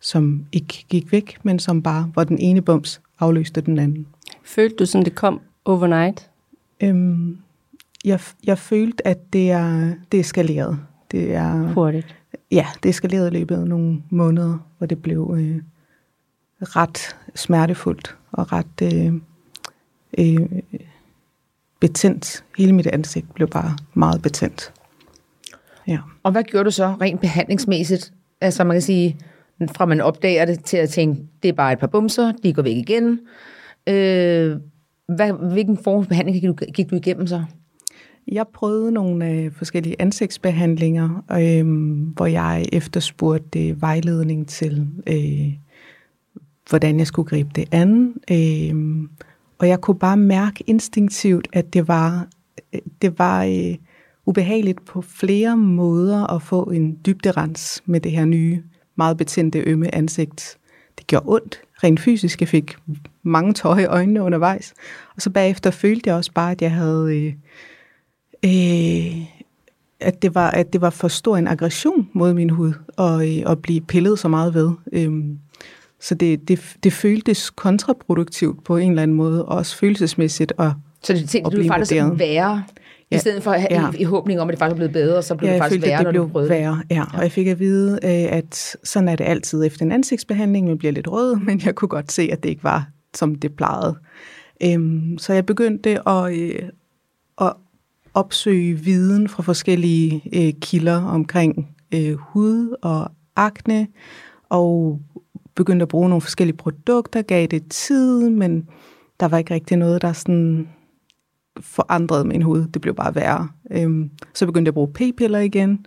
som 0.00 0.44
ikke 0.52 0.84
gik 0.88 1.12
væk, 1.12 1.36
men 1.42 1.58
som 1.58 1.82
bare, 1.82 2.10
hvor 2.12 2.24
den 2.24 2.38
ene 2.38 2.62
bums 2.62 3.00
afløste 3.20 3.60
den 3.60 3.78
anden. 3.78 4.06
Følte 4.44 4.76
du 4.76 4.86
sådan, 4.86 5.04
det 5.04 5.14
kom 5.14 5.40
overnight? 5.64 6.30
Øhm, 6.80 7.38
jeg, 8.04 8.20
jeg 8.44 8.58
følte, 8.58 9.06
at 9.06 9.32
det 9.32 9.50
er, 9.50 9.94
det 10.12 10.20
er 10.20 10.24
skaleret. 10.24 10.78
Det 11.10 11.34
er, 11.34 11.72
Hurtigt. 11.72 12.16
Ja, 12.50 12.66
det 12.82 12.88
eskalerede 12.88 13.28
i 13.28 13.30
løbet 13.30 13.56
af 13.56 13.66
nogle 13.66 14.02
måneder, 14.10 14.58
hvor 14.78 14.86
det 14.86 15.02
blev 15.02 15.34
øh, 15.38 15.60
ret 16.62 17.16
smertefuldt 17.34 18.16
og 18.32 18.52
ret 18.52 18.82
øh, 18.82 19.12
øh, 20.18 20.62
betændt. 21.80 22.44
Hele 22.58 22.72
mit 22.72 22.86
ansigt 22.86 23.34
blev 23.34 23.48
bare 23.48 23.76
meget 23.94 24.22
betændt. 24.22 24.72
Ja. 25.88 25.98
Og 26.22 26.32
hvad 26.32 26.42
gjorde 26.42 26.64
du 26.64 26.70
så 26.70 26.96
rent 27.00 27.20
behandlingsmæssigt? 27.20 28.12
Altså 28.40 28.64
man 28.64 28.74
kan 28.74 28.82
sige, 28.82 29.18
fra 29.74 29.84
man 29.86 30.00
opdager 30.00 30.44
det 30.44 30.64
til 30.64 30.76
at 30.76 30.88
tænke, 30.88 31.22
det 31.42 31.48
er 31.48 31.52
bare 31.52 31.72
et 31.72 31.78
par 31.78 31.86
bumser, 31.86 32.32
de 32.42 32.52
går 32.52 32.62
væk 32.62 32.76
igen. 32.76 33.20
Øh, 33.86 34.56
hvad, 35.06 35.52
hvilken 35.52 35.78
form 35.78 36.04
for 36.04 36.08
behandling 36.08 36.40
gik 36.40 36.48
du, 36.48 36.54
gik 36.74 36.90
du 36.90 36.96
igennem 36.96 37.26
så? 37.26 37.44
Jeg 38.28 38.46
prøvede 38.54 38.92
nogle 38.92 39.30
øh, 39.30 39.52
forskellige 39.52 39.96
ansigtsbehandlinger, 39.98 41.24
øh, 41.32 41.66
hvor 42.14 42.26
jeg 42.26 42.66
efterspurgte 42.72 43.68
øh, 43.68 43.82
vejledning 43.82 44.48
til, 44.48 44.88
øh, 45.06 45.52
hvordan 46.68 46.98
jeg 46.98 47.06
skulle 47.06 47.28
gribe 47.28 47.50
det 47.54 47.68
an. 47.72 48.14
Øh, 48.30 49.08
og 49.58 49.68
jeg 49.68 49.80
kunne 49.80 49.98
bare 49.98 50.16
mærke 50.16 50.64
instinktivt, 50.66 51.48
at 51.52 51.72
det 51.72 51.88
var, 51.88 52.28
øh, 52.72 52.80
det 53.02 53.18
var 53.18 53.44
øh, 53.44 53.76
ubehageligt 54.26 54.84
på 54.84 55.02
flere 55.02 55.56
måder 55.56 56.26
at 56.34 56.42
få 56.42 56.62
en 56.62 56.98
dybderens 57.06 57.82
med 57.86 58.00
det 58.00 58.12
her 58.12 58.24
nye, 58.24 58.62
meget 58.96 59.16
betændte, 59.16 59.58
ømme 59.58 59.94
ansigt. 59.94 60.58
Det 60.98 61.06
gjorde 61.06 61.24
ondt 61.28 61.60
rent 61.84 62.00
fysisk. 62.00 62.40
Jeg 62.40 62.48
fik 62.48 62.76
mange 63.22 63.52
tårer 63.54 63.78
i 63.78 63.84
øjnene 63.84 64.22
undervejs. 64.22 64.74
Og 65.16 65.22
så 65.22 65.30
bagefter 65.30 65.70
følte 65.70 66.08
jeg 66.08 66.16
også 66.16 66.32
bare, 66.32 66.50
at 66.50 66.62
jeg 66.62 66.72
havde... 66.72 67.16
Øh, 67.16 67.34
øh, 68.44 69.26
at 70.00 70.22
det 70.22 70.34
var 70.34 70.50
at 70.50 70.72
det 70.72 70.80
var 70.80 70.90
for 70.90 71.08
stor 71.08 71.36
en 71.36 71.48
aggression 71.48 72.08
mod 72.12 72.34
min 72.34 72.50
hud 72.50 72.72
og 72.96 73.28
øh, 73.28 73.42
at 73.46 73.62
blive 73.62 73.80
pillet 73.80 74.18
så 74.18 74.28
meget 74.28 74.54
ved. 74.54 74.70
Øhm, 74.92 75.38
så 76.00 76.14
det, 76.14 76.48
det, 76.48 76.76
det 76.84 76.92
føltes 76.92 77.50
kontraproduktivt 77.50 78.64
på 78.64 78.76
en 78.76 78.90
eller 78.90 79.02
anden 79.02 79.16
måde, 79.16 79.44
og 79.44 79.56
også 79.56 79.76
følelsesmæssigt 79.76 80.52
at, 80.58 80.72
Så 81.02 81.12
det 81.12 81.28
tænkte 81.28 81.56
du 81.56 81.68
faktisk 81.68 81.92
vurderet. 81.92 82.18
værre, 82.18 82.64
ja. 83.10 83.16
i 83.16 83.18
stedet 83.18 83.42
for 83.42 83.50
at 83.50 83.60
have, 83.60 83.82
ja. 83.82 83.92
i, 83.92 84.00
i 84.00 84.04
håbning 84.04 84.40
om, 84.40 84.48
at 84.48 84.52
det 84.52 84.58
faktisk 84.58 84.76
blev 84.76 84.88
bedre, 84.88 85.22
så 85.22 85.34
blev 85.34 85.48
ja, 85.48 85.54
det 85.54 85.62
faktisk 85.62 85.74
følte, 85.74 85.86
værre, 85.86 86.00
at 86.00 86.06
det 86.06 86.14
når 86.14 86.26
blev 86.26 86.48
værre, 86.48 86.82
ja. 86.90 86.96
ja. 86.96 87.04
Og 87.14 87.22
jeg 87.22 87.32
fik 87.32 87.46
at 87.46 87.58
vide, 87.58 87.98
øh, 88.02 88.38
at 88.38 88.76
sådan 88.84 89.08
er 89.08 89.16
det 89.16 89.24
altid 89.24 89.64
efter 89.64 89.84
en 89.84 89.92
ansigtsbehandling, 89.92 90.66
man 90.66 90.78
bliver 90.78 90.92
lidt 90.92 91.08
rød, 91.08 91.36
men 91.46 91.60
jeg 91.64 91.74
kunne 91.74 91.88
godt 91.88 92.12
se, 92.12 92.28
at 92.32 92.42
det 92.42 92.48
ikke 92.48 92.64
var, 92.64 92.88
som 93.14 93.34
det 93.34 93.56
plejede. 93.56 93.96
Øhm, 94.64 95.18
så 95.18 95.32
jeg 95.32 95.46
begyndte 95.46 96.08
at, 96.08 96.32
øh, 96.38 96.68
at 97.40 97.52
opsøge 98.14 98.74
viden 98.74 99.28
fra 99.28 99.42
forskellige 99.42 100.22
øh, 100.32 100.52
kilder 100.60 101.04
omkring 101.04 101.68
øh, 101.94 102.14
hud 102.14 102.76
og 102.82 103.10
akne, 103.36 103.86
og 104.48 105.00
begyndte 105.54 105.82
at 105.82 105.88
bruge 105.88 106.08
nogle 106.08 106.20
forskellige 106.20 106.56
produkter, 106.56 107.22
gav 107.22 107.46
det 107.46 107.68
tid, 107.70 108.30
men 108.30 108.68
der 109.20 109.28
var 109.28 109.38
ikke 109.38 109.54
rigtig 109.54 109.76
noget, 109.76 110.02
der 110.02 110.12
sådan 110.12 110.68
forandrede 111.60 112.24
min 112.24 112.42
hud. 112.42 112.66
Det 112.66 112.82
blev 112.82 112.94
bare 112.94 113.14
værre. 113.14 113.48
Øhm, 113.70 114.10
så 114.34 114.46
begyndte 114.46 114.68
jeg 114.68 114.70
at 114.70 114.74
bruge 114.74 114.92
p-piller 114.92 115.38
igen. 115.38 115.86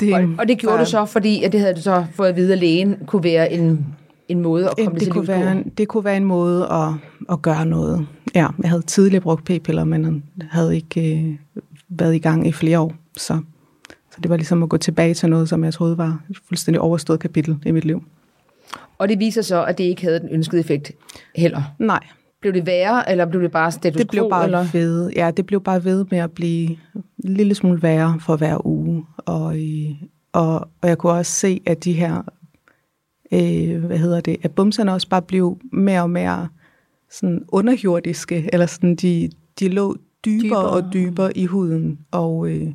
Det, 0.00 0.14
og, 0.14 0.28
og 0.38 0.48
det 0.48 0.58
gjorde 0.58 0.78
var, 0.78 0.84
du 0.84 0.90
så, 0.90 1.04
fordi 1.04 1.42
at 1.42 1.52
det 1.52 1.60
havde 1.60 1.74
du 1.74 1.80
så 1.80 2.06
fået 2.12 2.28
at 2.28 2.36
vide, 2.36 2.52
at 2.52 2.58
lægen 2.58 2.96
kunne 3.06 3.24
være 3.24 3.52
en, 3.52 3.86
en 4.28 4.40
måde 4.40 4.70
at 4.70 4.76
komme 4.76 4.98
det, 4.98 5.00
det 5.00 5.12
kunne 5.12 5.28
være 5.28 5.52
en, 5.52 5.68
Det 5.68 5.88
kunne 5.88 6.04
være 6.04 6.16
en 6.16 6.24
måde 6.24 6.68
at, 6.72 6.88
at 7.30 7.42
gøre 7.42 7.66
noget. 7.66 8.06
Ja, 8.36 8.46
jeg 8.62 8.70
havde 8.70 8.82
tidligere 8.82 9.22
brugt 9.22 9.44
p-piller, 9.44 9.84
men 9.84 10.24
havde 10.50 10.76
ikke 10.76 11.18
øh, 11.18 11.36
været 11.88 12.14
i 12.14 12.18
gang 12.18 12.46
i 12.46 12.52
flere 12.52 12.80
år. 12.80 12.94
Så, 13.16 13.40
så 14.10 14.18
det 14.22 14.30
var 14.30 14.36
ligesom 14.36 14.62
at 14.62 14.68
gå 14.68 14.76
tilbage 14.76 15.14
til 15.14 15.28
noget, 15.28 15.48
som 15.48 15.64
jeg 15.64 15.72
troede 15.72 15.98
var 15.98 16.20
et 16.30 16.36
fuldstændig 16.48 16.80
overstået 16.80 17.20
kapitel 17.20 17.58
i 17.66 17.70
mit 17.70 17.84
liv. 17.84 18.04
Og 18.98 19.08
det 19.08 19.18
viser 19.18 19.42
så, 19.42 19.64
at 19.64 19.78
det 19.78 19.84
ikke 19.84 20.02
havde 20.02 20.20
den 20.20 20.28
ønskede 20.28 20.60
effekt 20.60 20.92
heller? 21.36 21.62
Nej. 21.78 22.00
Blev 22.40 22.52
det 22.52 22.66
værre, 22.66 23.10
eller 23.10 23.26
blev 23.26 23.42
det 23.42 23.50
bare 23.50 23.72
status 23.72 23.96
Det 23.96 24.08
blev 24.10 24.30
bare 24.30 24.44
eller? 24.44 24.66
ved. 24.72 25.10
Ja, 25.10 25.30
det 25.30 25.46
blev 25.46 25.60
bare 25.60 25.84
ved 25.84 26.04
med 26.10 26.18
at 26.18 26.32
blive 26.32 26.68
en 27.24 27.34
lille 27.34 27.54
smule 27.54 27.82
værre 27.82 28.20
for 28.20 28.36
hver 28.36 28.66
uge. 28.66 29.04
Og, 29.16 29.56
og, 30.32 30.68
og 30.80 30.88
jeg 30.88 30.98
kunne 30.98 31.12
også 31.12 31.32
se, 31.32 31.60
at 31.66 31.84
de 31.84 31.92
her, 31.92 32.22
øh, 33.32 33.84
hvad 33.84 33.98
hedder 33.98 34.20
det, 34.20 34.36
at 34.42 34.52
bumserne 34.52 34.92
også 34.92 35.08
bare 35.08 35.22
blev 35.22 35.58
mere 35.72 36.02
og 36.02 36.10
mere 36.10 36.48
sådan 37.10 37.44
underjordiske, 37.48 38.50
eller 38.52 38.66
sådan, 38.66 38.94
de, 38.94 39.30
de 39.60 39.68
lå 39.68 39.96
dybere, 40.24 40.48
dybere 40.48 40.64
og 40.64 40.92
dybere 40.92 41.38
i 41.38 41.46
huden, 41.46 41.98
og, 42.10 42.48
øh, 42.50 42.68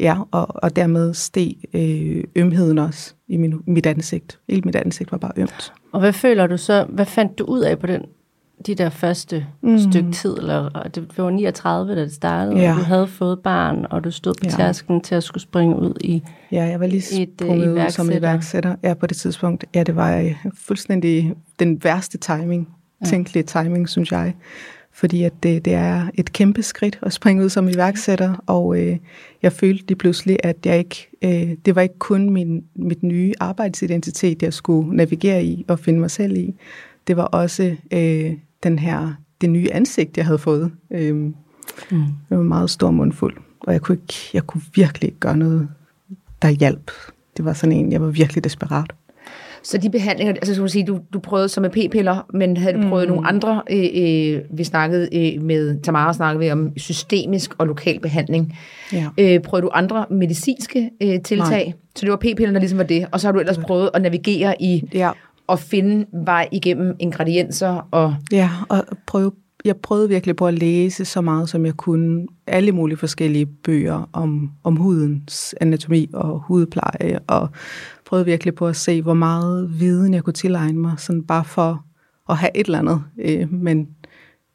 ja, 0.00 0.16
og, 0.30 0.46
og 0.48 0.76
dermed 0.76 1.14
steg 1.14 1.54
øh, 1.74 2.24
ømheden 2.36 2.78
også 2.78 3.14
i 3.28 3.36
min, 3.36 3.54
mit 3.66 3.86
ansigt. 3.86 4.38
Hele 4.48 4.62
mit 4.62 4.76
ansigt 4.76 5.12
var 5.12 5.18
bare 5.18 5.32
ømt. 5.36 5.72
Og 5.92 6.00
hvad 6.00 6.12
føler 6.12 6.46
du 6.46 6.56
så, 6.56 6.86
hvad 6.88 7.06
fandt 7.06 7.38
du 7.38 7.44
ud 7.44 7.60
af 7.60 7.78
på 7.78 7.86
den, 7.86 8.02
de 8.66 8.74
der 8.74 8.90
første 8.90 9.46
mm. 9.62 9.78
stykke 9.78 10.12
tid? 10.12 10.32
Eller, 10.38 10.88
det 10.94 11.18
var 11.18 11.30
39, 11.30 11.94
da 11.94 12.00
det 12.00 12.12
startede, 12.12 12.56
ja. 12.56 12.70
og 12.70 12.78
du 12.78 12.82
havde 12.82 13.06
fået 13.06 13.38
barn, 13.38 13.86
og 13.90 14.04
du 14.04 14.10
stod 14.10 14.34
på 14.34 14.44
ja. 14.44 14.50
tærsken 14.50 15.00
til 15.00 15.14
at 15.14 15.22
skulle 15.22 15.42
springe 15.42 15.76
ud 15.76 15.94
i 16.00 16.22
Ja, 16.52 16.64
jeg 16.64 16.80
var 16.80 16.86
lige 16.86 17.22
et, 17.22 17.30
sprunget 17.40 17.72
ud 17.72 17.90
som 17.90 18.10
iværksætter. 18.10 18.76
Ja, 18.82 18.94
på 18.94 19.06
det 19.06 19.16
tidspunkt. 19.16 19.64
Ja, 19.74 19.82
det 19.82 19.96
var 19.96 20.16
øh, 20.16 20.36
fuldstændig 20.54 21.34
den 21.58 21.84
værste 21.84 22.18
timing 22.18 22.68
ja. 23.00 23.06
tænkelig 23.06 23.46
timing, 23.46 23.88
synes 23.88 24.12
jeg. 24.12 24.34
Fordi 24.92 25.22
at 25.22 25.32
det, 25.42 25.64
det 25.64 25.74
er 25.74 26.10
et 26.14 26.32
kæmpe 26.32 26.62
skridt 26.62 26.98
at 27.02 27.12
springe 27.12 27.44
ud 27.44 27.48
som 27.48 27.68
iværksætter, 27.68 28.44
og 28.46 28.80
øh, 28.80 28.96
jeg 29.42 29.52
følte 29.52 29.86
lige 29.86 29.96
pludselig, 29.96 30.36
at 30.42 30.56
jeg 30.64 30.78
ikke, 30.78 31.08
øh, 31.22 31.56
det 31.64 31.74
var 31.74 31.82
ikke 31.82 31.98
kun 31.98 32.30
min, 32.30 32.64
mit 32.74 33.02
nye 33.02 33.32
arbejdsidentitet, 33.40 34.42
jeg 34.42 34.52
skulle 34.52 34.96
navigere 34.96 35.44
i 35.44 35.64
og 35.68 35.78
finde 35.78 36.00
mig 36.00 36.10
selv 36.10 36.36
i. 36.36 36.54
Det 37.06 37.16
var 37.16 37.24
også 37.24 37.76
øh, 37.92 38.32
den 38.62 38.78
her, 38.78 39.14
det 39.40 39.50
nye 39.50 39.72
ansigt, 39.72 40.16
jeg 40.16 40.26
havde 40.26 40.38
fået. 40.38 40.72
Øh, 40.90 41.32
Mm. 41.90 41.98
Det 41.98 42.36
var 42.36 42.40
en 42.40 42.48
meget 42.48 42.70
stor 42.70 42.90
mundfuld, 42.90 43.36
og 43.60 43.72
jeg 43.72 43.80
kunne, 43.82 43.98
ikke, 44.02 44.14
jeg 44.34 44.46
kunne 44.46 44.62
virkelig 44.74 45.08
ikke 45.08 45.18
gøre 45.20 45.36
noget, 45.36 45.68
der 46.42 46.48
hjalp. 46.48 46.90
Det 47.36 47.44
var 47.44 47.52
sådan 47.52 47.72
en, 47.72 47.92
jeg 47.92 48.02
var 48.02 48.08
virkelig 48.08 48.44
desperat. 48.44 48.94
Så 49.62 49.78
de 49.78 49.90
behandlinger, 49.90 50.34
altså 50.34 50.54
så 50.54 50.68
sige, 50.68 50.86
du, 50.86 51.00
du 51.12 51.18
prøvede 51.18 51.48
som 51.48 51.62
med 51.62 51.70
p-piller, 51.70 52.26
men 52.34 52.56
havde 52.56 52.82
du 52.82 52.88
prøvet 52.88 53.08
mm. 53.08 53.14
nogle 53.14 53.28
andre, 53.28 53.62
øh, 53.70 53.88
øh, 53.94 54.40
vi 54.58 54.64
snakkede 54.64 55.08
øh, 55.12 55.42
med, 55.42 55.82
Tamara 55.82 56.12
snakkede 56.12 56.44
vi 56.44 56.50
om 56.50 56.72
systemisk 56.76 57.54
og 57.58 57.66
lokal 57.66 58.00
behandling. 58.00 58.58
Ja. 58.92 59.06
Øh, 59.18 59.40
prøvede 59.40 59.66
du 59.66 59.70
andre 59.74 60.06
medicinske 60.10 60.90
øh, 61.02 61.22
tiltag? 61.22 61.64
Nej. 61.64 61.72
Så 61.96 62.04
det 62.04 62.10
var 62.10 62.16
p-pillerne, 62.16 62.54
der 62.54 62.60
ligesom 62.60 62.78
var 62.78 62.84
det, 62.84 63.06
og 63.12 63.20
så 63.20 63.26
har 63.26 63.32
du 63.32 63.38
ellers 63.38 63.58
prøvet 63.58 63.90
at 63.94 64.02
navigere 64.02 64.62
i 64.62 64.82
ja. 64.94 65.10
at 65.48 65.60
finde 65.60 66.06
vej 66.24 66.48
igennem 66.52 66.96
ingredienser 66.98 67.88
og... 67.90 68.14
Ja, 68.32 68.50
og 68.68 68.84
prøve 69.06 69.32
jeg 69.64 69.76
prøvede 69.76 70.08
virkelig 70.08 70.36
på 70.36 70.46
at 70.46 70.54
læse 70.54 71.04
så 71.04 71.20
meget, 71.20 71.48
som 71.48 71.66
jeg 71.66 71.74
kunne. 71.74 72.26
Alle 72.46 72.72
mulige 72.72 72.98
forskellige 72.98 73.46
bøger 73.46 74.08
om, 74.12 74.50
om 74.64 74.76
hudens 74.76 75.54
anatomi 75.60 76.10
og 76.12 76.38
hudpleje, 76.38 77.18
og 77.26 77.48
prøvede 78.08 78.26
virkelig 78.26 78.54
på 78.54 78.66
at 78.66 78.76
se, 78.76 79.02
hvor 79.02 79.14
meget 79.14 79.80
viden 79.80 80.14
jeg 80.14 80.24
kunne 80.24 80.32
tilegne 80.32 80.78
mig, 80.78 80.94
sådan 80.96 81.22
bare 81.22 81.44
for 81.44 81.84
at 82.28 82.36
have 82.36 82.50
et 82.54 82.66
eller 82.66 82.78
andet. 82.78 83.02
Øh, 83.18 83.52
men 83.52 83.88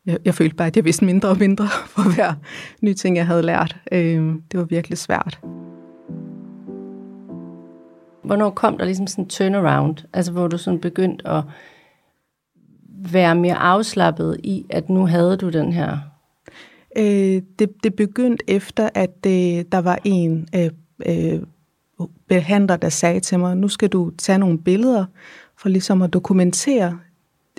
jeg, 0.06 0.18
jeg 0.26 0.34
følte 0.34 0.56
bare, 0.56 0.68
at 0.68 0.76
jeg 0.76 0.86
vidste 0.86 1.06
mindre 1.06 1.30
og 1.30 1.38
mindre 1.38 1.68
for 1.94 2.16
hver 2.16 2.34
ny 2.82 2.94
ting, 2.94 3.18
jeg 3.18 3.28
havde 3.28 3.42
lært. 3.42 3.78
Øh, 3.92 4.36
det 4.52 4.60
var 4.60 4.64
virkelig 4.64 4.98
svært. 4.98 5.40
Hvornår 8.24 8.50
kom 8.50 8.78
der 8.78 8.86
ligesom 8.86 9.08
sådan 9.08 9.24
en 9.24 9.30
turnaround, 9.30 9.98
altså 10.14 10.32
hvor 10.32 10.48
du 10.48 10.58
sådan 10.58 10.80
begyndte 10.80 11.28
at 11.28 11.44
være 13.06 13.36
mere 13.36 13.56
afslappet 13.56 14.38
i, 14.44 14.66
at 14.70 14.90
nu 14.90 15.06
havde 15.06 15.38
du 15.38 15.50
den 15.50 15.74
her? 15.74 15.98
Øh, 16.98 17.42
det, 17.60 17.84
det 17.84 17.96
begyndte 17.96 18.44
efter, 18.48 18.90
at 18.96 19.26
øh, 19.28 19.66
der 19.72 19.82
var 19.82 20.00
en 20.04 20.48
øh, 20.56 20.70
øh, 21.06 21.42
behandler, 22.28 22.78
der 22.78 22.90
sagde 22.90 23.20
til 23.20 23.40
mig, 23.40 23.58
nu 23.58 23.68
skal 23.68 23.90
du 23.90 24.12
tage 24.18 24.38
nogle 24.38 24.58
billeder 24.58 25.06
for 25.58 25.70
ligesom 25.70 26.02
at 26.02 26.14
dokumentere 26.14 27.00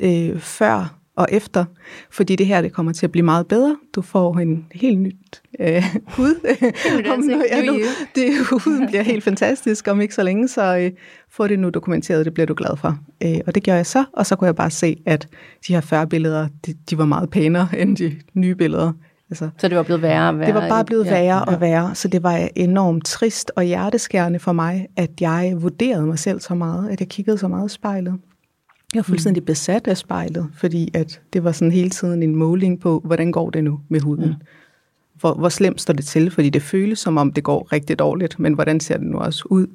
øh, 0.03 0.41
før 0.41 0.99
og 1.17 1.27
efter, 1.31 1.65
fordi 2.11 2.37
det 2.37 2.47
her 2.47 2.63
det 2.63 2.73
kommer 2.73 2.93
til 2.93 3.07
at 3.07 3.13
blive 3.13 3.23
meget 3.23 3.47
bedre. 3.47 3.77
Du 3.95 4.03
får 4.03 4.39
en 4.39 4.67
helt 4.73 4.99
nyt 4.99 5.43
øh, 5.61 5.85
hud. 6.07 6.35
om, 7.13 7.31
ja, 7.51 7.65
nu, 7.65 7.79
det, 8.15 8.47
huden 8.65 8.87
bliver 8.87 9.03
helt 9.03 9.25
fantastisk 9.25 9.89
om 9.89 10.01
ikke 10.01 10.15
så 10.15 10.23
længe, 10.23 10.49
så 10.49 10.77
øh, 10.77 10.91
få 11.31 11.47
det 11.47 11.59
nu 11.59 11.71
dokumenteret, 11.71 12.25
det 12.25 12.35
bliver 12.35 12.47
du 12.47 12.55
glad 12.57 12.77
for. 12.77 12.99
Øh, 13.25 13.41
og 13.47 13.55
det 13.55 13.63
gjorde 13.63 13.77
jeg 13.77 13.87
så, 13.87 14.05
og 14.13 14.27
så 14.27 14.37
kunne 14.37 14.47
jeg 14.47 14.57
bare 14.57 14.71
se, 14.71 15.03
at 15.07 15.29
de 15.67 15.73
her 15.73 15.81
40 15.81 16.07
billeder, 16.07 16.49
de, 16.67 16.75
de 16.91 16.99
var 16.99 17.05
meget 17.05 17.31
pænere 17.31 17.69
end 17.81 17.97
de 17.97 18.17
nye 18.35 18.55
billeder. 18.55 18.93
Altså, 19.35 19.51
så 19.59 19.69
det 19.69 19.77
var 19.77 19.83
blevet 19.83 20.03
værre 20.03 20.29
og 20.29 20.39
værre? 20.39 20.47
Det 20.47 20.55
var 20.55 20.69
bare 20.69 20.85
blevet 20.85 21.07
ja, 21.07 21.11
værre 21.11 21.45
og 21.45 21.61
værre, 21.61 21.95
så 21.95 22.09
det 22.09 22.23
var 22.23 22.49
enormt 22.57 23.05
trist 23.05 23.53
og 23.57 23.63
hjerteskærende 23.63 24.39
for 24.39 24.53
mig, 24.53 24.87
at 24.97 25.11
jeg 25.21 25.55
vurderede 25.59 26.07
mig 26.07 26.19
selv 26.19 26.41
så 26.41 26.55
meget, 26.55 26.89
at 26.89 27.01
jeg 27.01 27.09
kiggede 27.09 27.39
så 27.39 27.49
meget 27.49 27.71
i 27.71 27.75
spejlet. 27.75 28.15
Jeg 28.95 28.99
var 28.99 29.03
fuldstændig 29.03 29.43
mm. 29.43 29.47
besat 29.47 29.87
af 29.87 29.97
spejlet, 29.97 30.49
fordi 30.57 30.91
at 30.95 31.21
det 31.33 31.45
var 31.45 31.53
sådan 31.53 31.73
hele 31.73 31.91
tiden 31.91 32.23
en 32.23 32.37
måling 32.37 32.81
på, 32.81 33.03
hvordan 33.05 33.33
går 33.33 33.51
det 33.51 33.65
nu 33.65 33.81
med 33.89 34.01
huden. 34.01 34.29
Ja. 34.29 34.35
Hvor, 35.21 35.35
hvor 35.35 35.49
slemt 35.49 35.81
står 35.81 35.95
det 35.95 36.05
til, 36.05 36.31
fordi 36.31 36.51
det 36.51 36.63
føles 36.63 36.99
som 36.99 37.17
om, 37.17 37.33
det 37.33 37.45
går 37.45 37.69
rigtig 37.73 37.99
dårligt, 37.99 38.39
men 38.39 38.53
hvordan 38.55 38.81
ser 38.81 38.97
det 38.97 39.07
nu 39.07 39.19
også 39.19 39.45
ud 39.51 39.67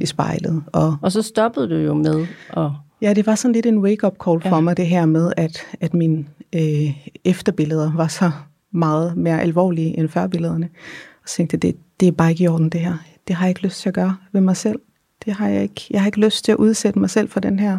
i 0.00 0.06
spejlet? 0.06 0.62
Og, 0.66 0.96
og 1.02 1.12
så 1.12 1.22
stoppede 1.22 1.68
du 1.68 1.74
jo 1.74 1.94
med 1.94 2.26
at... 2.56 2.70
Ja, 3.02 3.12
det 3.12 3.26
var 3.26 3.34
sådan 3.34 3.52
lidt 3.52 3.66
en 3.66 3.78
wake-up 3.78 4.14
call 4.24 4.40
for 4.40 4.56
ja. 4.56 4.60
mig, 4.60 4.76
det 4.76 4.86
her 4.86 5.06
med, 5.06 5.32
at, 5.36 5.66
at 5.80 5.94
mine 5.94 6.24
øh, 6.54 7.08
efterbilleder 7.24 7.92
var 7.96 8.08
så 8.08 8.30
meget 8.70 9.16
mere 9.16 9.40
alvorlige 9.40 9.98
end 9.98 10.08
førbillederne. 10.08 10.68
Og 11.22 11.28
så 11.28 11.36
tænkte 11.36 11.56
det, 11.56 11.76
det 12.00 12.08
er 12.08 12.12
bare 12.12 12.30
ikke 12.30 12.44
i 12.44 12.48
orden 12.48 12.68
det 12.68 12.80
her. 12.80 12.94
Det 13.28 13.36
har 13.36 13.46
jeg 13.46 13.50
ikke 13.50 13.62
lyst 13.62 13.80
til 13.80 13.88
at 13.88 13.94
gøre 13.94 14.16
ved 14.32 14.40
mig 14.40 14.56
selv. 14.56 14.80
Det 15.24 15.32
har 15.32 15.48
jeg 15.48 15.62
ikke. 15.62 15.86
Jeg 15.90 16.00
har 16.00 16.06
ikke 16.06 16.20
lyst 16.20 16.44
til 16.44 16.52
at 16.52 16.58
udsætte 16.58 16.98
mig 16.98 17.10
selv 17.10 17.28
for 17.28 17.40
den 17.40 17.58
her 17.58 17.78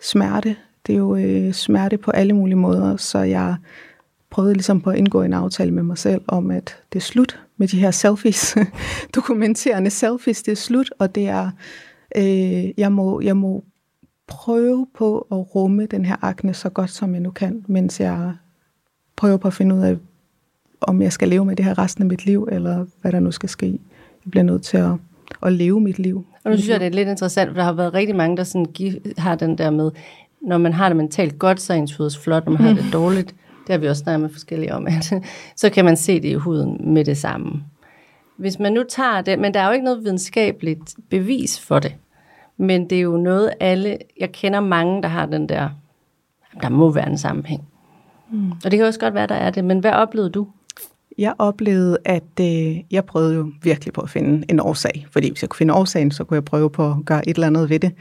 smerte. 0.00 0.56
Det 0.86 0.92
er 0.92 0.98
jo 0.98 1.16
øh, 1.16 1.52
smerte 1.52 1.98
på 1.98 2.10
alle 2.10 2.32
mulige 2.32 2.56
måder, 2.56 2.96
så 2.96 3.18
jeg 3.18 3.56
prøvede 4.30 4.54
ligesom 4.54 4.80
på 4.80 4.90
at 4.90 4.98
indgå 4.98 5.22
en 5.22 5.32
aftale 5.32 5.70
med 5.70 5.82
mig 5.82 5.98
selv 5.98 6.20
om, 6.26 6.50
at 6.50 6.76
det 6.92 6.98
er 6.98 7.02
slut 7.02 7.40
med 7.56 7.68
de 7.68 7.80
her 7.80 7.90
selfies, 7.90 8.56
dokumenterende 9.14 9.90
selfies, 9.90 10.42
det 10.42 10.52
er 10.52 10.56
slut, 10.56 10.92
og 10.98 11.14
det 11.14 11.28
er, 11.28 11.50
øh, 12.16 12.78
jeg, 12.78 12.92
må, 12.92 13.20
jeg 13.20 13.36
må 13.36 13.64
prøve 14.26 14.86
på 14.94 15.18
at 15.18 15.54
rumme 15.54 15.86
den 15.86 16.04
her 16.04 16.16
akne 16.22 16.54
så 16.54 16.68
godt 16.68 16.90
som 16.90 17.12
jeg 17.12 17.20
nu 17.20 17.30
kan, 17.30 17.64
mens 17.68 18.00
jeg 18.00 18.34
prøver 19.24 19.36
på 19.36 19.48
at 19.48 19.54
finde 19.54 19.74
ud 19.74 19.80
af, 19.80 19.96
om 20.80 21.02
jeg 21.02 21.12
skal 21.12 21.28
leve 21.28 21.44
med 21.44 21.56
det 21.56 21.64
her 21.64 21.78
resten 21.78 22.02
af 22.02 22.08
mit 22.08 22.26
liv, 22.26 22.48
eller 22.52 22.86
hvad 23.00 23.12
der 23.12 23.20
nu 23.20 23.30
skal 23.30 23.48
ske. 23.48 23.66
Jeg 24.24 24.30
bliver 24.30 24.42
nødt 24.42 24.62
til 24.62 24.76
at, 24.76 24.90
at 25.42 25.52
leve 25.52 25.80
mit 25.80 25.98
liv. 25.98 26.26
Og 26.44 26.50
nu 26.50 26.56
synes 26.56 26.68
jeg, 26.68 26.80
det 26.80 26.86
er 26.86 26.90
lidt 26.90 27.08
interessant, 27.08 27.50
for 27.50 27.54
der 27.54 27.62
har 27.62 27.72
været 27.72 27.94
rigtig 27.94 28.16
mange, 28.16 28.36
der 28.36 28.44
sådan 28.44 28.66
har 29.18 29.34
den 29.34 29.58
der 29.58 29.70
med, 29.70 29.90
når 30.40 30.58
man 30.58 30.72
har 30.72 30.88
det 30.88 30.96
mentalt 30.96 31.38
godt, 31.38 31.60
så 31.60 31.72
er 31.72 31.76
ens 31.76 31.96
hud 31.96 32.10
flot, 32.22 32.46
når 32.46 32.52
man 32.52 32.62
har 32.62 32.74
det 32.74 32.92
dårligt. 32.92 33.34
Det 33.66 33.72
har 33.72 33.78
vi 33.78 33.88
også 33.88 34.02
snakket 34.02 34.20
med 34.20 34.28
forskellige 34.28 34.74
om, 34.74 34.86
at 34.86 35.12
så 35.56 35.70
kan 35.70 35.84
man 35.84 35.96
se 35.96 36.20
det 36.20 36.28
i 36.28 36.34
huden 36.34 36.94
med 36.94 37.04
det 37.04 37.16
samme. 37.16 37.62
Hvis 38.36 38.58
man 38.58 38.72
nu 38.72 38.82
tager 38.88 39.20
det, 39.20 39.38
men 39.38 39.54
der 39.54 39.60
er 39.60 39.66
jo 39.66 39.72
ikke 39.72 39.84
noget 39.84 40.04
videnskabeligt 40.04 40.94
bevis 41.10 41.60
for 41.60 41.78
det. 41.78 41.94
Men 42.56 42.90
det 42.90 42.98
er 42.98 43.02
jo 43.02 43.16
noget 43.16 43.50
alle, 43.60 43.98
jeg 44.20 44.32
kender 44.32 44.60
mange, 44.60 45.02
der 45.02 45.08
har 45.08 45.26
den 45.26 45.48
der, 45.48 45.68
der 46.62 46.68
må 46.68 46.90
være 46.90 47.08
en 47.08 47.18
sammenhæng. 47.18 47.68
Mm. 48.30 48.50
Og 48.50 48.70
det 48.70 48.72
kan 48.78 48.86
også 48.86 49.00
godt 49.00 49.14
være, 49.14 49.26
der 49.26 49.34
er 49.34 49.50
det, 49.50 49.64
men 49.64 49.78
hvad 49.78 49.92
oplevede 49.92 50.30
du? 50.30 50.46
Jeg 51.18 51.34
oplevede, 51.38 51.98
at 52.04 52.40
øh, 52.40 52.76
jeg 52.90 53.04
prøvede 53.04 53.34
jo 53.34 53.52
virkelig 53.62 53.92
på 53.92 54.00
at 54.00 54.10
finde 54.10 54.44
en 54.48 54.60
årsag, 54.60 55.06
fordi 55.10 55.28
hvis 55.30 55.42
jeg 55.42 55.50
kunne 55.50 55.58
finde 55.58 55.74
årsagen, 55.74 56.10
så 56.10 56.24
kunne 56.24 56.34
jeg 56.34 56.44
prøve 56.44 56.70
på 56.70 56.90
at 56.90 56.96
gøre 57.06 57.28
et 57.28 57.34
eller 57.34 57.46
andet 57.46 57.70
ved 57.70 57.80
det. 57.80 57.92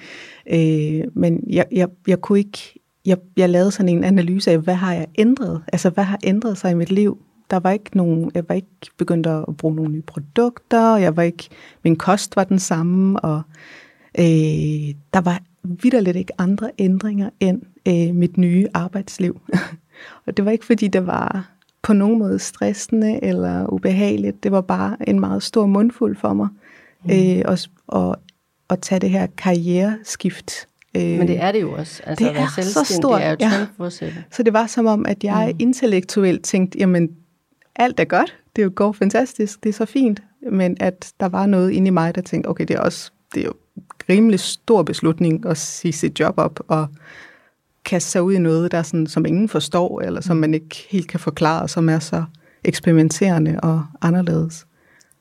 Øh, 0.49 1.07
men 1.13 1.43
jeg, 1.49 1.65
jeg, 1.71 1.87
jeg 2.07 2.21
kunne 2.21 2.39
ikke, 2.39 2.79
jeg, 3.05 3.17
jeg 3.37 3.49
lavede 3.49 3.71
sådan 3.71 3.89
en 3.89 4.03
analyse 4.03 4.51
af, 4.51 4.57
hvad 4.57 4.75
har 4.75 4.93
jeg 4.93 5.07
ændret? 5.17 5.61
Altså, 5.73 5.89
hvad 5.89 6.03
har 6.03 6.19
ændret 6.23 6.57
sig 6.57 6.71
i 6.71 6.75
mit 6.75 6.91
liv? 6.91 7.17
Der 7.49 7.59
var 7.59 7.71
ikke 7.71 7.97
nogen, 7.97 8.31
jeg 8.35 8.43
var 8.47 8.55
ikke 8.55 8.69
begyndt 8.97 9.27
at 9.27 9.57
bruge 9.57 9.75
nogle 9.75 9.91
nye 9.91 10.01
produkter, 10.01 10.97
jeg 10.97 11.17
var 11.17 11.23
ikke, 11.23 11.49
min 11.83 11.95
kost 11.95 12.35
var 12.35 12.43
den 12.43 12.59
samme, 12.59 13.19
og 13.19 13.41
øh, 14.19 14.93
der 15.13 15.21
var 15.21 15.41
vidderligt 15.63 16.17
ikke 16.17 16.41
andre 16.41 16.71
ændringer 16.77 17.29
end 17.39 17.61
øh, 17.87 18.15
mit 18.15 18.37
nye 18.37 18.67
arbejdsliv. 18.73 19.41
og 20.25 20.37
det 20.37 20.45
var 20.45 20.51
ikke, 20.51 20.65
fordi 20.65 20.87
det 20.87 21.07
var 21.07 21.49
på 21.81 21.93
nogen 21.93 22.19
måde 22.19 22.39
stressende 22.39 23.23
eller 23.23 23.73
ubehageligt. 23.73 24.43
Det 24.43 24.51
var 24.51 24.61
bare 24.61 24.97
en 25.07 25.19
meget 25.19 25.43
stor 25.43 25.65
mundfuld 25.65 26.17
for 26.17 26.33
mig. 26.33 26.47
Mm. 27.03 27.11
Øh, 27.11 27.41
og, 27.45 27.57
og, 27.87 28.19
at 28.69 28.79
tage 28.79 28.99
det 28.99 29.09
her 29.09 29.27
karriereskift. 29.37 30.67
Øh, 30.95 31.03
Men 31.03 31.27
det 31.27 31.43
er 31.43 31.51
det 31.51 31.61
jo 31.61 31.73
også. 31.73 32.03
Altså, 32.05 32.25
det 32.25 32.37
er 32.37 32.61
så 32.61 32.83
stort. 32.83 33.21
Det 33.21 33.27
er 33.27 33.31
jo 33.79 33.89
ja. 34.01 34.11
Så 34.31 34.43
det 34.43 34.53
var 34.53 34.67
som 34.67 34.85
om, 34.85 35.05
at 35.05 35.23
jeg 35.23 35.49
mm. 35.51 35.57
intellektuelt 35.59 36.43
tænkte, 36.43 36.79
jamen, 36.79 37.09
alt 37.75 37.99
er 37.99 38.05
godt. 38.05 38.35
Det 38.55 38.75
går 38.75 38.91
fantastisk. 38.91 39.63
Det 39.63 39.69
er 39.69 39.73
så 39.73 39.85
fint. 39.85 40.23
Men 40.51 40.77
at 40.79 41.13
der 41.19 41.25
var 41.25 41.45
noget 41.45 41.71
inde 41.71 41.87
i 41.87 41.91
mig, 41.91 42.15
der 42.15 42.21
tænkte, 42.21 42.47
okay, 42.47 42.65
det 42.65 42.75
er 42.75 42.79
også 42.79 43.11
det 43.33 43.41
er 43.41 43.45
jo 43.45 43.53
rimelig 44.09 44.39
stor 44.39 44.83
beslutning 44.83 45.45
at 45.45 45.57
sige 45.57 45.91
sit 45.91 46.19
job 46.19 46.33
op 46.37 46.59
og 46.67 46.87
kaste 47.85 48.11
sig 48.11 48.23
ud 48.23 48.33
i 48.33 48.39
noget, 48.39 48.71
der 48.71 48.81
sådan, 48.81 49.07
som 49.07 49.25
ingen 49.25 49.49
forstår, 49.49 50.01
eller 50.01 50.21
som 50.21 50.37
mm. 50.37 50.41
man 50.41 50.53
ikke 50.53 50.85
helt 50.89 51.07
kan 51.07 51.19
forklare, 51.19 51.67
som 51.67 51.89
er 51.89 51.99
så 51.99 52.23
eksperimenterende 52.63 53.59
og 53.63 53.85
anderledes. 54.01 54.65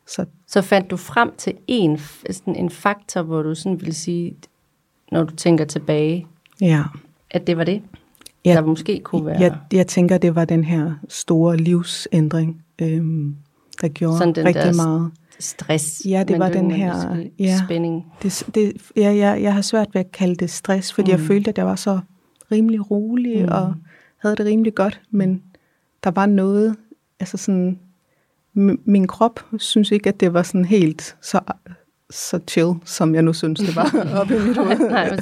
Så, 0.07 0.25
så 0.47 0.63
fandt 0.63 0.91
du 0.91 0.97
frem 0.97 1.33
til 1.39 1.55
en, 1.67 2.01
sådan 2.31 2.57
en 2.57 2.71
faktor, 2.71 3.23
hvor 3.23 3.43
du 3.43 3.55
sådan 3.55 3.81
vil 3.81 3.95
sige, 3.95 4.37
når 5.13 5.25
du 5.25 5.35
tænker 5.37 5.65
tilbage, 5.65 6.27
ja. 6.61 6.83
at 7.31 7.47
det 7.47 7.57
var 7.57 7.65
det, 7.65 7.83
ja, 8.45 8.55
der 8.55 8.63
måske 8.63 9.01
kunne 9.05 9.27
være... 9.27 9.41
Jeg, 9.41 9.57
jeg 9.73 9.87
tænker, 9.87 10.19
det 10.19 10.35
var 10.35 10.45
den 10.45 10.65
her 10.65 10.93
store 11.09 11.57
livsændring, 11.57 12.63
øhm, 12.79 13.37
der 13.81 13.89
gjorde 13.89 14.19
sådan 14.19 14.35
den 14.35 14.47
rigtig 14.47 14.63
der 14.63 14.75
meget. 14.75 15.11
stress. 15.39 16.03
Ja, 16.05 16.25
det 16.29 16.39
var 16.39 16.49
den 16.49 16.71
her 16.71 17.17
ja, 17.39 17.61
spænding. 17.67 18.05
Det, 18.23 18.43
det, 18.55 18.73
ja, 18.97 19.15
jeg, 19.15 19.43
jeg 19.43 19.55
har 19.55 19.63
svært 19.63 19.89
ved 19.93 20.01
at 20.01 20.13
kalde 20.13 20.35
det 20.35 20.51
stress, 20.51 20.93
fordi 20.93 21.13
mm. 21.13 21.19
jeg 21.19 21.27
følte, 21.27 21.51
at 21.51 21.59
jeg 21.59 21.67
var 21.67 21.77
så 21.77 22.01
rimelig 22.53 22.91
rolig 22.91 23.43
mm. 23.43 23.49
og 23.53 23.75
havde 24.19 24.37
det 24.37 24.47
rimelig 24.47 24.75
godt, 24.75 25.01
men 25.11 25.43
der 26.05 26.11
var 26.11 26.27
noget, 26.27 26.77
altså 27.21 27.37
sådan, 27.37 27.79
min 28.85 29.07
krop 29.07 29.41
synes 29.59 29.91
ikke, 29.91 30.09
at 30.09 30.21
det 30.21 30.35
var 30.35 30.43
sådan 30.43 30.65
helt 30.65 31.17
så, 31.21 31.41
så 32.11 32.41
chill, 32.49 32.75
som 32.85 33.15
jeg 33.15 33.23
nu 33.23 33.33
synes, 33.33 33.61
det 33.61 33.77
var 33.77 34.07
oppe 34.21 34.37
i 34.37 34.39
mit 34.41 34.57
hoved. 34.57 34.79
Nej, 34.91 35.17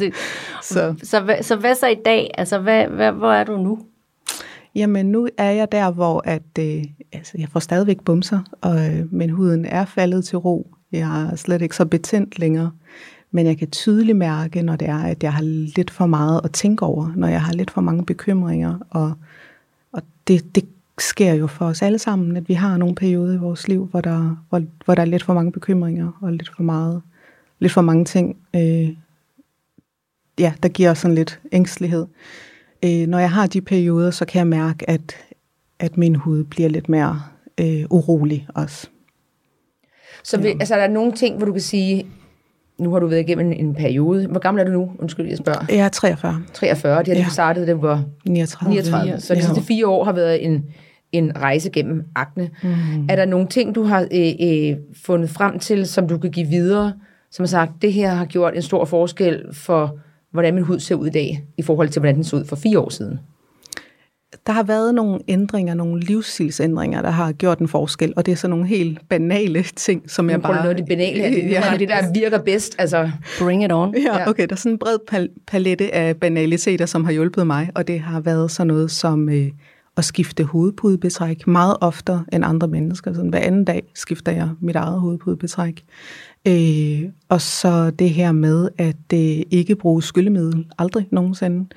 så. 0.63 0.95
Så, 1.03 1.21
hvad, 1.21 1.43
så 1.43 1.57
hvad 1.57 1.75
så 1.75 1.87
i 1.87 1.97
dag? 2.05 2.31
Altså, 2.39 2.59
hvad, 2.59 2.87
hvad, 2.87 3.13
hvor 3.13 3.33
er 3.33 3.45
du 3.45 3.57
nu? 3.57 3.79
Jamen, 4.75 5.07
nu 5.07 5.29
er 5.39 5.51
jeg 5.51 5.73
der, 5.73 5.91
hvor 5.91 6.23
at, 6.25 6.59
øh, 6.59 6.85
altså, 7.13 7.33
jeg 7.39 7.49
får 7.49 7.61
stadigvæk 7.61 8.01
bumser, 8.01 8.41
og, 8.61 8.87
øh, 8.87 9.13
men 9.13 9.31
huden 9.31 9.65
er 9.65 9.85
faldet 9.85 10.25
til 10.25 10.39
ro. 10.39 10.75
Jeg 10.93 11.29
er 11.33 11.37
slet 11.37 11.63
ikke 11.63 11.77
så 11.77 11.85
betændt 11.85 12.39
længere. 12.39 12.71
Men 13.31 13.47
jeg 13.47 13.59
kan 13.59 13.71
tydeligt 13.71 14.19
mærke, 14.19 14.63
når 14.63 14.77
det 14.77 14.89
er, 14.89 14.99
at 14.99 15.23
jeg 15.23 15.33
har 15.33 15.43
lidt 15.77 15.91
for 15.91 16.07
meget 16.07 16.41
at 16.45 16.53
tænke 16.53 16.85
over, 16.85 17.13
når 17.17 17.29
jeg 17.29 17.43
har 17.43 17.53
lidt 17.53 17.71
for 17.71 17.81
mange 17.81 18.05
bekymringer, 18.05 18.79
og, 18.91 19.13
og 19.93 20.03
det, 20.29 20.55
det 20.55 20.65
sker 20.99 21.35
jo 21.35 21.47
for 21.47 21.65
os 21.65 21.83
alle 21.83 21.99
sammen, 21.99 22.37
at 22.37 22.49
vi 22.49 22.55
har 22.55 22.77
nogle 22.77 22.95
perioder 22.95 23.35
i 23.35 23.39
vores 23.39 23.69
liv, 23.69 23.87
hvor 23.91 24.01
der, 24.01 24.45
hvor, 24.49 24.63
hvor 24.85 24.95
der 24.95 25.03
er 25.03 25.07
lidt 25.07 25.23
for 25.23 25.35
mange 25.35 25.53
bekymringer 25.53 26.19
og 26.21 26.33
lidt 26.33 26.51
for 26.57 26.63
meget, 26.63 27.03
lidt 27.59 27.73
for 27.73 27.81
mange 27.81 28.05
ting, 28.05 28.37
øh, 28.57 28.89
ja, 30.39 30.53
der 30.63 30.69
giver 30.69 30.95
sådan 30.95 31.15
lidt 31.15 31.41
ængstelighed. 31.53 32.07
Øh, 32.85 33.07
når 33.07 33.19
jeg 33.19 33.31
har 33.31 33.47
de 33.47 33.61
perioder, 33.61 34.11
så 34.11 34.25
kan 34.25 34.39
jeg 34.39 34.47
mærke, 34.47 34.91
at, 34.91 35.17
at 35.79 35.97
min 35.97 36.15
hud 36.15 36.45
bliver 36.45 36.69
lidt 36.69 36.89
mere 36.89 37.23
øh, 37.61 37.85
urolig 37.91 38.47
også. 38.55 38.89
Så 40.25 40.41
vil, 40.41 40.49
altså, 40.49 40.75
er 40.75 40.87
der 40.87 40.95
nogle 40.95 41.13
ting, 41.13 41.37
hvor 41.37 41.47
du 41.47 41.53
kan 41.53 41.61
sige, 41.61 42.07
nu 42.81 42.93
har 42.93 42.99
du 42.99 43.07
været 43.07 43.21
igennem 43.21 43.47
en, 43.47 43.67
en 43.67 43.75
periode. 43.75 44.27
Hvor 44.27 44.41
gammel 44.41 44.61
er 44.61 44.65
du 44.65 44.73
nu? 44.73 44.91
Undskyld, 44.99 45.29
jeg 45.29 45.39
spørger. 45.39 45.65
Jeg 45.69 45.79
er 45.79 45.89
43. 45.89 46.43
43. 46.53 46.99
Det 46.99 47.09
har 47.09 47.15
ja. 47.15 47.25
du 47.25 47.31
startet, 47.31 47.67
det 47.67 47.83
var 47.83 48.05
39. 48.27 48.75
39. 48.75 49.21
Så 49.21 49.35
de 49.35 49.43
sidste 49.43 49.63
fire 49.63 49.87
år 49.87 50.05
har 50.05 50.13
været 50.13 50.45
en, 50.45 50.65
en 51.13 51.33
rejse 51.37 51.71
gennem 51.71 52.05
akne. 52.15 52.51
Mm. 52.63 53.07
Er 53.09 53.17
der 53.17 53.25
nogle 53.25 53.47
ting, 53.47 53.75
du 53.75 53.83
har 53.83 54.09
øh, 54.13 54.33
øh, 54.41 54.77
fundet 55.05 55.31
frem 55.31 55.59
til, 55.59 55.87
som 55.87 56.09
du 56.09 56.19
kan 56.19 56.31
give 56.31 56.47
videre, 56.47 56.93
som 57.31 57.43
har 57.43 57.49
sagt, 57.49 57.73
det 57.83 57.93
her 57.93 58.11
har 58.15 58.25
gjort 58.25 58.57
en 58.57 58.63
stor 58.63 58.85
forskel 58.85 59.45
for, 59.53 59.99
hvordan 60.33 60.55
min 60.55 60.65
hud 60.65 60.81
ser 60.81 60.95
ud 60.95 61.07
i 61.07 61.11
dag, 61.11 61.45
i 61.59 61.63
forhold 61.63 61.89
til, 61.89 62.01
hvordan 62.01 62.15
den 62.15 62.25
så 62.25 62.37
ud 62.37 62.45
for 62.45 62.57
fire 62.57 62.79
år 62.79 62.89
siden? 62.89 63.19
Der 64.47 64.53
har 64.53 64.63
været 64.63 64.95
nogle 64.95 65.21
ændringer, 65.29 65.75
nogle 65.75 66.01
livsstilsændringer, 66.01 67.03
der 67.03 67.11
har 67.11 67.33
gjort 67.33 67.59
en 67.59 67.69
forskel, 67.69 68.13
og 68.17 68.27
det 68.27 68.33
er 68.33 68.37
så 68.37 68.49
nogle 68.49 68.67
helt 68.67 69.09
banale 69.09 69.63
ting, 69.63 70.11
som 70.11 70.31
jeg 70.31 70.43
bare... 70.43 70.55
noget 70.55 70.71
af 70.71 70.77
det 70.77 70.87
banale 70.89 71.21
her, 71.21 71.31
det, 71.31 71.51
ja. 71.51 71.77
det 71.79 71.89
der 71.89 72.13
virker 72.21 72.39
bedst, 72.39 72.77
altså... 72.79 73.11
Bring 73.41 73.65
it 73.65 73.73
on. 73.73 73.95
Ja, 74.07 74.29
okay, 74.29 74.47
der 74.47 74.53
er 74.53 74.57
sådan 74.57 74.73
en 74.73 74.79
bred 74.79 74.99
pal- 75.13 75.45
palette 75.47 75.95
af 75.95 76.17
banaliteter, 76.17 76.87
som 76.87 77.05
har 77.05 77.13
hjulpet 77.13 77.47
mig, 77.47 77.71
og 77.75 77.89
det 77.89 78.01
har 78.01 78.21
været 78.21 78.51
sådan 78.51 78.67
noget 78.67 78.91
som 78.91 79.29
øh, 79.29 79.51
at 79.97 80.05
skifte 80.05 80.45
hovedpudebetræk 80.45 81.47
meget 81.47 81.77
oftere 81.81 82.25
end 82.33 82.45
andre 82.45 82.69
mennesker. 82.69 83.13
Sådan 83.13 83.31
hver 83.31 83.39
anden 83.39 83.65
dag 83.65 83.83
skifter 83.95 84.33
jeg 84.33 84.49
mit 84.61 84.77
eget 84.77 85.01
hovedpudebetræk. 85.01 85.85
Øh, 86.49 87.03
og 87.29 87.41
så 87.41 87.91
det 87.91 88.11
her 88.11 88.33
med 88.33 88.69
at 88.79 89.13
øh, 89.15 89.43
ikke 89.51 89.77
bruge 89.77 90.03
skyllemiddel, 90.03 90.67
aldrig 90.79 91.09
nogensinde 91.11 91.69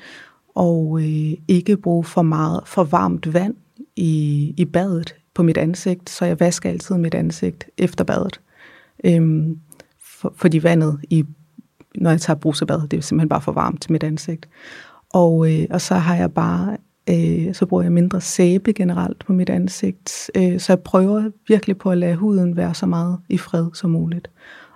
og 0.55 0.99
øh, 1.01 1.33
ikke 1.47 1.77
bruge 1.77 2.03
for 2.03 2.21
meget 2.21 2.61
for 2.65 2.83
varmt 2.83 3.33
vand 3.33 3.55
i, 3.95 4.53
i 4.57 4.65
badet 4.65 5.15
på 5.33 5.43
mit 5.43 5.57
ansigt, 5.57 6.09
så 6.09 6.25
jeg 6.25 6.39
vasker 6.39 6.69
altid 6.69 6.97
mit 6.97 7.13
ansigt 7.13 7.65
efter 7.77 8.03
badet. 8.03 8.41
Øhm, 9.03 9.59
for, 10.05 10.33
fordi 10.35 10.63
vandet, 10.63 10.99
i, 11.09 11.25
når 11.95 12.09
jeg 12.09 12.21
tager 12.21 12.37
brusebad, 12.37 12.87
det 12.87 12.97
er 12.97 13.01
simpelthen 13.01 13.29
bare 13.29 13.41
for 13.41 13.51
varmt 13.51 13.81
til 13.81 13.91
mit 13.91 14.03
ansigt. 14.03 14.49
Og, 15.13 15.53
øh, 15.53 15.67
og 15.69 15.81
så 15.81 15.95
har 15.95 16.15
jeg 16.15 16.33
bare, 16.33 16.77
øh, 17.09 17.53
så 17.53 17.65
bruger 17.65 17.83
jeg 17.83 17.91
mindre 17.91 18.21
sæbe 18.21 18.73
generelt 18.73 19.25
på 19.25 19.33
mit 19.33 19.49
ansigt, 19.49 20.31
øh, 20.35 20.59
så 20.59 20.73
jeg 20.73 20.79
prøver 20.79 21.29
virkelig 21.47 21.77
på 21.77 21.91
at 21.91 21.97
lade 21.97 22.15
huden 22.15 22.57
være 22.57 22.73
så 22.73 22.85
meget 22.85 23.19
i 23.29 23.37
fred 23.37 23.69
som 23.73 23.89
muligt. 23.89 24.29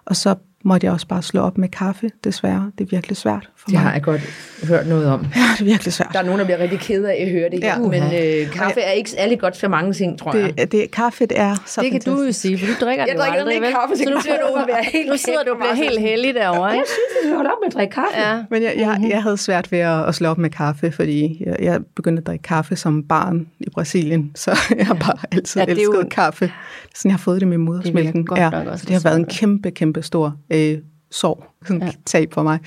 Og 0.06 0.16
så 0.16 0.36
måtte 0.64 0.86
jeg 0.86 0.94
også 0.94 1.08
bare 1.08 1.22
slå 1.22 1.42
op 1.42 1.58
med 1.58 1.70
kaffe, 1.70 2.12
desværre. 2.24 2.72
Det 2.78 2.84
er 2.84 2.90
virkelig 2.90 3.18
svært 3.18 3.50
det. 3.68 3.74
Det 3.74 3.80
har 3.80 3.94
jeg 3.94 4.04
godt 4.04 4.22
hørt 4.64 4.88
noget 4.88 5.06
om. 5.06 5.26
Ja, 5.36 5.42
det 5.54 5.62
er 5.62 5.66
virkelig 5.66 5.94
svært. 5.94 6.10
Der 6.14 6.20
er 6.20 6.24
nogen, 6.24 6.40
der 6.40 6.46
bliver 6.46 6.60
rigtig 6.60 6.80
ked 6.80 7.04
af 7.04 7.18
at 7.26 7.32
høre 7.32 7.50
det, 7.50 7.60
ja. 7.64 7.80
men 7.80 8.04
øh, 8.04 8.52
kaffe 8.52 8.82
er 8.82 8.92
ikke 8.92 9.10
særlig 9.10 9.40
godt 9.40 9.60
for 9.60 9.68
mange 9.68 9.94
ting, 9.94 10.20
tror 10.20 10.32
det, 10.32 10.54
jeg. 10.58 10.72
Det, 10.72 10.92
kaffet 10.92 11.32
er 11.36 11.56
så 11.66 11.82
Det 11.82 11.92
kan 11.92 12.02
fantastisk. 12.02 12.18
du 12.18 12.24
jo 12.24 12.32
sige, 12.32 12.58
for 12.58 12.66
du 12.66 12.86
drikker 12.86 13.06
jeg 13.06 13.16
det 13.16 13.26
jo 13.26 13.32
aldrig, 13.32 13.56
ikke 13.56 13.68
kaffe, 13.68 13.98
så 13.98 14.10
nu, 14.10 14.18
bliver 14.22 14.38
du, 14.68 14.90
helt 14.94 15.10
nu 15.10 15.18
sidder 15.18 15.44
du 15.44 15.52
og 15.52 15.58
bliver 15.58 15.74
helt 15.74 16.00
heldig 16.00 16.34
derovre, 16.34 16.72
ikke? 16.74 16.80
Jeg 16.80 16.86
synes, 16.88 17.24
vi 17.24 17.28
skal 17.28 17.36
holde 17.36 17.50
op 17.50 17.58
med 17.64 17.68
at 17.68 17.74
drikke 17.74 17.94
kaffe. 17.94 18.20
Ja. 18.20 18.44
Men 18.50 18.64
jeg, 18.64 18.74
jeg, 18.78 19.08
jeg 19.10 19.24
havde 19.24 19.38
svært 19.38 19.72
ved 19.72 19.80
at, 19.80 20.06
at 20.08 20.16
slå 20.16 20.30
op 20.30 20.38
med 20.38 20.50
kaffe, 20.50 20.92
fordi 20.92 21.44
jeg, 21.46 21.56
jeg 21.60 21.80
begyndte 21.96 22.20
at 22.20 22.28
drikke 22.28 22.44
kaffe 22.44 22.76
som 22.76 23.04
barn 23.04 23.48
i 23.60 23.70
Brasilien, 23.70 24.32
så 24.36 24.60
jeg 24.78 24.88
har 24.88 24.94
bare 24.94 25.18
altid 25.32 25.62
ja, 25.62 25.66
elsket 25.68 25.86
jo... 25.86 26.08
kaffe. 26.12 26.52
Sådan, 26.96 27.10
jeg 27.10 27.14
har 27.14 27.24
fået 27.24 27.40
det 27.42 27.48
med 27.48 27.58
modersmælken. 27.58 28.28
Det, 28.28 28.38
ja, 28.38 28.50
nok 28.50 28.68
også 28.68 28.86
det 28.86 28.94
har 28.94 29.02
været 29.04 29.20
en 29.20 29.26
kæmpe, 29.26 29.72
kæmpe 29.72 30.02
stor 30.02 30.36
øh, 30.54 30.78
sorg, 31.12 31.44
sådan 31.66 31.82
ja. 31.82 31.92
tab 32.06 32.34
for 32.34 32.44
mig. 32.44 32.60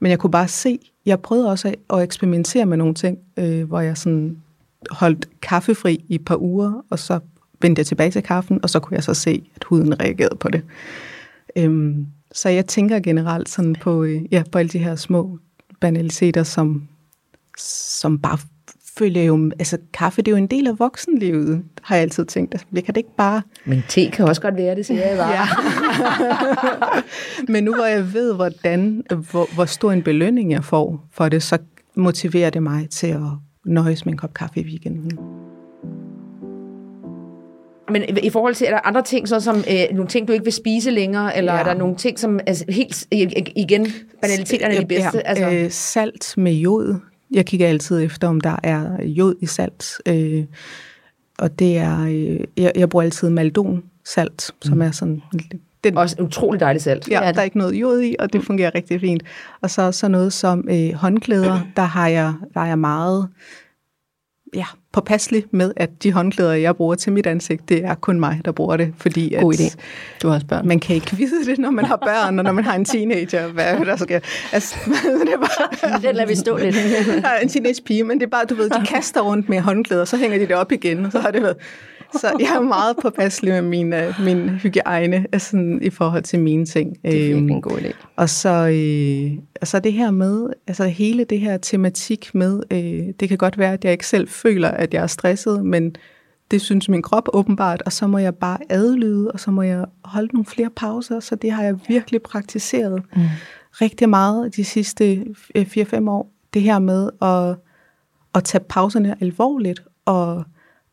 Men 0.00 0.10
jeg 0.10 0.18
kunne 0.18 0.30
bare 0.30 0.48
se, 0.48 0.78
jeg 1.06 1.20
prøvede 1.20 1.50
også 1.50 1.74
at 1.90 2.02
eksperimentere 2.02 2.66
med 2.66 2.76
nogle 2.76 2.94
ting, 2.94 3.18
øh, 3.36 3.64
hvor 3.68 3.80
jeg 3.80 3.98
sådan 3.98 4.42
holdt 4.90 5.28
kaffefri 5.42 6.04
i 6.08 6.14
et 6.14 6.24
par 6.24 6.36
uger, 6.36 6.84
og 6.90 6.98
så 6.98 7.20
vendte 7.62 7.80
jeg 7.80 7.86
tilbage 7.86 8.10
til 8.10 8.22
kaffen, 8.22 8.60
og 8.62 8.70
så 8.70 8.80
kunne 8.80 8.94
jeg 8.94 9.04
så 9.04 9.14
se, 9.14 9.50
at 9.56 9.64
huden 9.64 10.00
reagerede 10.00 10.36
på 10.36 10.48
det. 10.48 10.62
Øhm, 11.56 12.06
så 12.32 12.48
jeg 12.48 12.66
tænker 12.66 13.00
generelt 13.00 13.48
sådan 13.48 13.76
på, 13.80 14.02
øh, 14.02 14.32
ja, 14.32 14.42
på 14.52 14.58
alle 14.58 14.68
de 14.68 14.78
her 14.78 14.96
små 14.96 15.38
banaliteter, 15.80 16.42
som, 16.42 16.88
som 17.58 18.18
bare 18.18 18.38
føler 18.98 19.22
jo, 19.22 19.50
altså 19.58 19.78
kaffe, 19.92 20.22
det 20.22 20.28
er 20.28 20.32
jo 20.32 20.36
en 20.36 20.46
del 20.46 20.66
af 20.66 20.78
voksenlivet, 20.78 21.62
har 21.82 21.96
jeg 21.96 22.02
altid 22.02 22.24
tænkt. 22.24 22.54
Altså, 22.54 22.66
jeg 22.72 22.84
kan 22.84 22.94
det 22.94 22.98
ikke 22.98 23.16
bare... 23.16 23.42
Men 23.64 23.82
te 23.88 24.10
kan 24.10 24.24
også 24.24 24.40
godt 24.40 24.56
være 24.56 24.74
det, 24.74 24.86
siger 24.86 25.08
jeg 25.08 25.16
bare. 25.18 25.30
ja. 25.30 25.46
Men 27.52 27.64
nu 27.64 27.74
hvor 27.74 27.84
jeg 27.84 28.14
ved, 28.14 28.34
hvordan, 28.34 29.02
hvor, 29.30 29.54
hvor 29.54 29.64
stor 29.64 29.92
en 29.92 30.02
belønning 30.02 30.52
jeg 30.52 30.64
får 30.64 31.06
for 31.12 31.28
det, 31.28 31.42
så 31.42 31.58
motiverer 31.94 32.50
det 32.50 32.62
mig 32.62 32.90
til 32.90 33.06
at 33.06 33.20
nøjes 33.64 34.04
med 34.04 34.12
en 34.12 34.18
kop 34.18 34.34
kaffe 34.34 34.60
i 34.60 34.64
weekenden. 34.64 35.18
Men 37.90 38.02
i 38.22 38.30
forhold 38.30 38.54
til, 38.54 38.66
er 38.66 38.70
der 38.70 38.86
andre 38.86 39.02
ting, 39.02 39.28
så 39.28 39.40
som 39.40 39.56
øh, 39.56 39.96
nogle 39.96 40.08
ting, 40.08 40.28
du 40.28 40.32
ikke 40.32 40.44
vil 40.44 40.52
spise 40.52 40.90
længere, 40.90 41.36
eller 41.36 41.52
ja. 41.52 41.60
er 41.60 41.64
der 41.64 41.74
nogle 41.74 41.96
ting, 41.96 42.18
som 42.18 42.40
altså, 42.46 42.64
helt, 42.68 43.06
igen, 43.56 43.86
banaliteterne 44.22 44.74
er 44.74 44.80
de 44.80 44.86
bedste? 44.86 45.18
Ja, 45.18 45.20
altså. 45.24 45.50
øh, 45.50 45.70
salt 45.70 46.34
med 46.36 46.52
jod, 46.52 46.94
jeg 47.30 47.46
kigger 47.46 47.68
altid 47.68 48.02
efter, 48.02 48.28
om 48.28 48.40
der 48.40 48.56
er 48.62 49.02
jod 49.02 49.34
i 49.40 49.46
salt. 49.46 49.86
Øh, 50.06 50.44
og 51.38 51.58
det 51.58 51.78
er, 51.78 52.00
øh, 52.00 52.40
jeg, 52.56 52.72
jeg 52.76 52.88
bruger 52.88 53.02
altid 53.02 53.30
maldon 53.30 53.82
salt, 54.04 54.50
mm. 54.54 54.68
som 54.68 54.82
er 54.82 54.90
sådan... 54.90 55.22
Den, 55.84 55.96
Også 55.96 56.16
utrolig 56.22 56.60
dejligt 56.60 56.84
salt. 56.84 57.08
Ja, 57.10 57.32
der 57.34 57.40
er 57.40 57.42
ikke 57.42 57.58
noget 57.58 57.74
jod 57.74 58.02
i, 58.02 58.16
og 58.18 58.32
det 58.32 58.44
fungerer 58.44 58.74
rigtig 58.74 59.00
fint. 59.00 59.22
Og 59.60 59.70
så 59.70 59.92
så 59.92 60.08
noget 60.08 60.32
som 60.32 60.68
øh, 60.70 60.92
håndklæder, 60.92 61.60
der 61.76 61.82
har 61.82 62.08
jeg, 62.08 62.34
der 62.54 62.60
er 62.60 62.66
jeg 62.66 62.78
meget 62.78 63.28
ja, 64.54 64.64
påpasselig 64.92 65.44
med, 65.50 65.72
at 65.76 66.02
de 66.02 66.12
håndklæder, 66.12 66.52
jeg 66.52 66.76
bruger 66.76 66.94
til 66.94 67.12
mit 67.12 67.26
ansigt, 67.26 67.68
det 67.68 67.84
er 67.84 67.94
kun 67.94 68.20
mig, 68.20 68.40
der 68.44 68.52
bruger 68.52 68.76
det. 68.76 68.94
Fordi 68.98 69.36
God 69.40 69.54
at 69.54 69.60
idé. 69.60 69.76
Du 70.22 70.28
har 70.28 70.34
også 70.34 70.46
børn. 70.46 70.68
Man 70.68 70.80
kan 70.80 70.94
ikke 70.94 71.16
vide 71.16 71.46
det, 71.46 71.58
når 71.58 71.70
man 71.70 71.84
har 71.84 71.96
børn, 71.96 72.38
og 72.38 72.44
når 72.44 72.52
man 72.52 72.64
har 72.64 72.74
en 72.74 72.84
teenager. 72.84 73.48
Hvad 73.48 73.84
der 73.86 73.96
sker. 73.96 74.20
Altså, 74.52 74.76
det 75.24 75.32
er 75.32 75.38
bare, 75.38 76.00
Den 76.02 76.16
lader 76.16 76.28
vi 76.28 76.34
stå 76.34 76.56
lidt. 76.56 76.76
En 77.42 77.48
teenage 77.48 77.82
pige, 77.86 78.04
men 78.04 78.20
det 78.20 78.26
er 78.26 78.30
bare, 78.30 78.44
du 78.44 78.54
ved, 78.54 78.70
de 78.70 78.86
kaster 78.86 79.20
rundt 79.20 79.48
med 79.48 79.60
håndklæder, 79.60 80.04
så 80.04 80.16
hænger 80.16 80.38
de 80.38 80.46
det 80.46 80.56
op 80.56 80.72
igen, 80.72 81.06
og 81.06 81.12
så 81.12 81.18
har 81.18 81.30
det 81.30 81.42
været 81.42 81.56
så 82.12 82.36
jeg 82.40 82.56
er 82.56 82.60
meget 82.60 82.96
påpasselig 83.02 83.52
med 83.52 83.62
min, 83.62 83.92
uh, 83.92 84.24
min 84.24 84.48
hygiejne 84.48 85.26
altså, 85.32 85.78
i 85.82 85.90
forhold 85.90 86.22
til 86.22 86.40
mine 86.40 86.66
ting. 86.66 86.96
Det 87.02 87.14
er 87.14 87.18
virkelig 87.18 87.36
en 87.36 87.50
øhm, 87.50 87.62
god 87.62 87.78
idé. 87.78 87.92
Og 88.16 88.28
så, 88.28 88.48
øh, 88.48 89.38
og 89.60 89.66
så 89.66 89.78
det 89.78 89.92
her 89.92 90.10
med, 90.10 90.46
altså 90.66 90.84
hele 90.84 91.24
det 91.24 91.40
her 91.40 91.56
tematik 91.56 92.34
med, 92.34 92.62
øh, 92.70 93.14
det 93.20 93.28
kan 93.28 93.38
godt 93.38 93.58
være, 93.58 93.72
at 93.72 93.84
jeg 93.84 93.92
ikke 93.92 94.06
selv 94.06 94.28
føler, 94.28 94.68
at 94.68 94.94
jeg 94.94 95.02
er 95.02 95.06
stresset, 95.06 95.64
men 95.64 95.96
det 96.50 96.60
synes 96.60 96.88
min 96.88 97.02
krop 97.02 97.28
åbenbart, 97.32 97.82
og 97.86 97.92
så 97.92 98.06
må 98.06 98.18
jeg 98.18 98.34
bare 98.34 98.58
adlyde, 98.68 99.30
og 99.30 99.40
så 99.40 99.50
må 99.50 99.62
jeg 99.62 99.84
holde 100.04 100.28
nogle 100.32 100.46
flere 100.46 100.70
pauser, 100.70 101.20
så 101.20 101.34
det 101.34 101.52
har 101.52 101.62
jeg 101.62 101.78
virkelig 101.88 102.22
praktiseret 102.22 103.02
mm. 103.16 103.22
rigtig 103.72 104.08
meget 104.08 104.56
de 104.56 104.64
sidste 104.64 105.26
4-5 105.56 106.10
år. 106.10 106.32
Det 106.54 106.62
her 106.62 106.78
med 106.78 107.10
at, 107.22 107.56
at 108.34 108.44
tage 108.44 108.64
pauserne 108.68 109.16
alvorligt, 109.20 109.82
og 110.04 110.44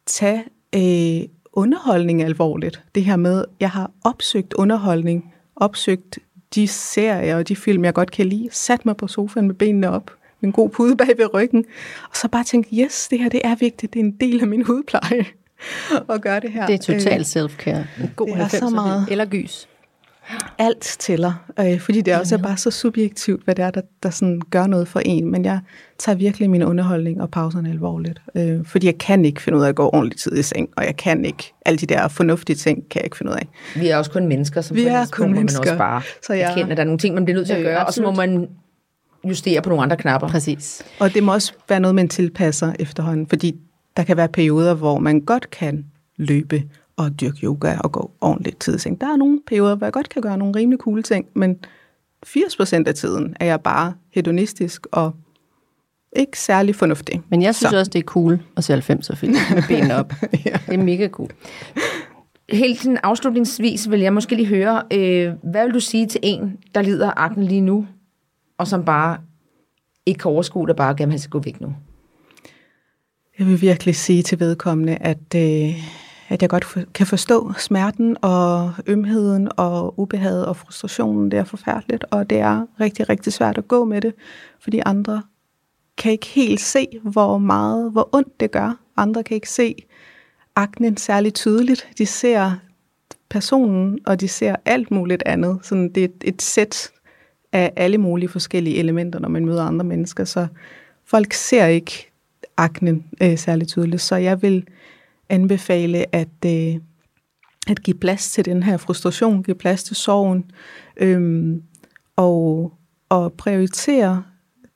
tage 0.06 0.44
øh, 0.76 1.28
underholdning 1.54 2.24
alvorligt. 2.24 2.82
Det 2.96 3.06
her 3.06 3.16
med, 3.16 3.46
jeg 3.60 3.70
har 3.70 3.92
opsøgt 4.04 4.54
underholdning, 4.54 5.34
opsøgt 5.56 6.20
de 6.56 6.68
serier 6.68 7.38
og 7.38 7.48
de 7.48 7.56
film, 7.56 7.86
jeg 7.86 7.94
godt 7.94 8.12
kan 8.12 8.26
lide, 8.26 8.50
sat 8.52 8.86
mig 8.86 8.98
på 8.98 9.08
sofaen 9.08 9.48
med 9.48 9.56
benene 9.56 9.90
op, 9.90 10.12
med 10.40 10.48
en 10.48 10.54
god 10.54 10.70
pude 10.70 10.96
bag 10.96 11.18
ved 11.18 11.34
ryggen, 11.34 11.66
og 12.10 12.16
så 12.16 12.28
bare 12.28 12.44
tænkt, 12.44 12.68
yes, 12.74 13.08
det 13.08 13.20
her 13.20 13.30
det 13.30 13.42
er 13.44 13.56
vigtigt, 13.56 13.94
det 13.94 14.00
er 14.00 14.04
en 14.04 14.12
del 14.12 14.42
af 14.42 14.48
min 14.48 14.66
hudpleje 14.66 15.26
at 16.14 16.22
gøre 16.22 16.40
det 16.40 16.52
her. 16.52 16.66
Det 16.66 16.74
er 16.74 16.94
total 16.94 17.20
øh, 17.20 17.26
self-care. 17.26 18.04
En 18.04 18.12
god 18.16 18.28
det 18.28 18.36
er 18.36 18.48
så 18.48 18.70
meget. 18.70 19.08
Eller 19.12 19.26
gys 19.26 19.68
alt 20.58 20.82
tæller, 21.00 21.34
øh, 21.60 21.80
fordi 21.80 22.02
det 22.02 22.16
også 22.16 22.36
er 22.36 22.40
bare 22.40 22.58
så 22.58 22.72
subjektivt, 22.72 23.44
hvad 23.44 23.56
det 23.56 23.66
er, 23.66 23.72
der, 23.72 23.82
der 24.04 24.10
sådan 24.10 24.42
gør 24.52 24.68
noget 24.68 24.88
for 24.88 25.00
en. 25.00 25.32
Men 25.32 25.46
jeg 25.46 25.60
tager 26.00 26.16
virkelig 26.16 26.50
min 26.50 26.64
underholdning 26.64 27.22
og 27.22 27.32
pauserne 27.32 27.70
alvorligt, 27.70 28.22
øh, 28.36 28.66
fordi 28.66 28.86
jeg 28.86 28.98
kan 28.98 29.26
ikke 29.26 29.42
finde 29.42 29.58
ud 29.58 29.64
af 29.64 29.70
at 29.70 29.76
gå 29.76 29.90
ordentligt 29.94 30.22
tid 30.22 30.38
i 30.38 30.42
seng, 30.44 30.70
og 30.78 30.86
jeg 30.86 30.96
kan 30.98 31.26
ikke, 31.26 31.54
alle 31.66 31.78
de 31.78 31.86
der 31.86 32.08
fornuftige 32.08 32.56
ting, 32.56 32.90
kan 32.90 33.00
jeg 33.00 33.06
ikke 33.06 33.18
finde 33.18 33.32
ud 33.32 33.38
af. 33.38 33.48
Vi 33.76 33.88
er 33.88 33.98
også 33.98 34.12
kun 34.12 34.28
mennesker, 34.28 34.62
som 34.62 34.78
Vi 34.78 34.86
er 34.86 35.06
kun 35.12 35.34
mennesker. 35.34 35.60
man 35.60 35.70
også 35.70 35.78
bare 35.78 36.02
så 36.24 36.34
jeg, 36.34 36.52
erkende, 36.52 36.72
at 36.72 36.78
der 36.78 36.84
er 36.84 36.88
nogle 36.88 37.00
ting, 37.00 37.16
man 37.16 37.26
bliver 37.26 37.38
nødt 37.38 37.48
til 37.48 37.54
at 37.54 37.64
gøre, 37.64 37.80
øh, 37.80 37.86
og 37.88 37.94
så 37.94 38.02
må 38.02 38.12
man 38.12 38.48
justere 39.30 39.62
på 39.62 39.70
nogle 39.70 39.84
andre 39.84 39.98
knapper. 39.98 40.28
Præcis. 40.28 40.84
Og 41.00 41.14
det 41.14 41.24
må 41.24 41.34
også 41.34 41.54
være 41.70 41.80
noget, 41.80 41.96
man 41.96 42.10
tilpasser 42.10 42.74
efterhånden, 42.80 43.28
fordi 43.28 43.56
der 43.98 44.04
kan 44.04 44.18
være 44.18 44.30
perioder, 44.30 44.74
hvor 44.74 45.00
man 45.00 45.22
godt 45.22 45.50
kan 45.50 45.86
løbe 46.18 46.64
at 46.98 47.12
dyrke 47.22 47.38
yoga 47.44 47.78
og 47.78 47.92
gå 47.92 48.12
ordentligt 48.22 48.60
tid 48.60 48.76
i 48.76 48.80
seng. 48.80 49.02
Der 49.02 49.08
er 49.08 49.16
nogle 49.18 49.42
perioder, 49.48 49.76
hvor 49.76 49.86
jeg 49.86 49.94
godt 49.94 50.10
kan 50.10 50.22
gøre 50.22 50.38
nogle 50.38 50.56
rimelig 50.56 50.80
cool 50.80 51.04
ting, 51.04 51.26
men 51.34 51.60
80% 52.26 52.84
af 52.88 52.96
tiden 52.96 53.36
er 53.40 53.46
jeg 53.46 53.62
bare 53.62 53.94
hedonistisk 54.12 54.88
og 54.92 55.16
ikke 56.16 56.40
særlig 56.40 56.76
fornuftig. 56.76 57.22
Men 57.30 57.42
jeg 57.42 57.56
synes 57.56 57.70
Så. 57.72 57.78
også, 57.80 57.90
det 57.90 58.00
er 58.00 58.04
cool 58.04 58.40
at 58.58 58.64
se 58.64 58.74
90'er 58.74 59.16
film 59.16 59.34
med 59.56 59.64
benene 59.68 59.96
op. 59.96 60.14
Ja. 60.46 60.60
Det 60.68 60.74
er 60.74 60.84
mega 60.84 61.08
cool. 61.08 61.30
Helt 62.50 62.82
sådan 62.82 63.00
afslutningsvis 63.04 63.90
vil 63.90 64.00
jeg 64.00 64.14
måske 64.14 64.36
lige 64.36 64.48
høre, 64.48 64.84
øh, 64.94 65.34
hvad 65.44 65.66
vil 65.66 65.74
du 65.74 65.80
sige 65.80 66.08
til 66.08 66.20
en, 66.24 66.58
der 66.76 66.82
lider 66.82 67.10
af 67.10 67.14
akne 67.16 67.46
lige 67.46 67.62
nu, 67.62 67.88
og 68.58 68.68
som 68.68 68.86
bare 68.86 69.18
ikke 70.06 70.18
kan 70.18 70.32
overskue, 70.32 70.68
der 70.68 70.74
bare 70.74 70.96
gerne 70.96 71.12
vil 71.12 71.30
gå 71.30 71.40
væk 71.40 71.62
nu? 71.62 71.76
Jeg 73.40 73.48
vil 73.48 73.62
virkelig 73.62 73.96
sige 73.96 74.24
til 74.24 74.40
vedkommende, 74.40 74.96
at, 74.96 75.36
øh, 75.36 75.76
at 76.34 76.42
jeg 76.42 76.50
godt 76.50 76.66
for, 76.66 76.82
kan 76.94 77.08
forstå 77.08 77.54
smerten 77.58 78.18
og 78.22 78.74
ømheden 78.88 79.50
og 79.58 80.00
ubehaget 80.00 80.46
og 80.46 80.58
frustrationen. 80.58 81.32
Det 81.32 81.40
er 81.40 81.44
forfærdeligt, 81.44 82.06
og 82.12 82.30
det 82.30 82.40
er 82.40 82.66
rigtig, 82.80 83.10
rigtig 83.10 83.34
svært 83.34 83.58
at 83.58 83.68
gå 83.68 83.86
med 83.86 84.02
det, 84.02 84.14
fordi 84.60 84.82
andre 84.86 85.22
kan 85.98 86.12
ikke 86.12 86.28
helt 86.28 86.62
se, 86.62 86.88
hvor 87.04 87.38
meget, 87.38 87.92
hvor 87.92 88.10
ondt 88.12 88.40
det 88.40 88.52
gør. 88.52 88.80
Andre 88.98 89.24
kan 89.24 89.36
ikke 89.36 89.50
se 89.50 89.76
aknen 90.56 90.98
særlig 90.98 91.34
tydeligt. 91.34 91.88
De 91.98 92.06
ser 92.06 92.52
personen, 93.30 94.00
og 94.06 94.20
de 94.20 94.28
ser 94.28 94.56
alt 94.66 94.92
muligt 94.92 95.24
andet. 95.26 95.60
Sådan 95.64 95.90
det 95.90 96.04
er 96.04 96.06
et, 96.06 96.24
et 96.24 96.42
sæt 96.42 96.92
af 97.52 97.74
alle 97.76 97.98
mulige 97.98 98.30
forskellige 98.30 98.78
elementer, 98.78 99.20
når 99.20 99.30
man 99.30 99.46
møder 99.46 99.64
andre 99.64 99.86
mennesker. 99.86 100.26
Så 100.26 100.48
folk 101.06 101.34
ser 101.34 101.66
ikke 101.66 102.12
aknen 102.58 103.06
øh, 103.22 103.38
særlig 103.38 103.68
tydeligt. 103.68 104.02
Så 104.02 104.16
jeg 104.16 104.42
vil 104.42 104.68
anbefale 105.34 106.16
at, 106.16 106.46
øh, 106.46 106.76
at 107.68 107.84
give 107.84 107.98
plads 107.98 108.32
til 108.32 108.46
den 108.46 108.64
her 108.64 108.78
frustration, 108.78 109.44
give 109.44 109.56
plads 109.56 109.84
til 109.84 109.96
sorgen, 109.96 110.52
øh, 110.98 111.56
og, 112.16 112.74
og 113.10 113.34
prioritere 113.34 114.24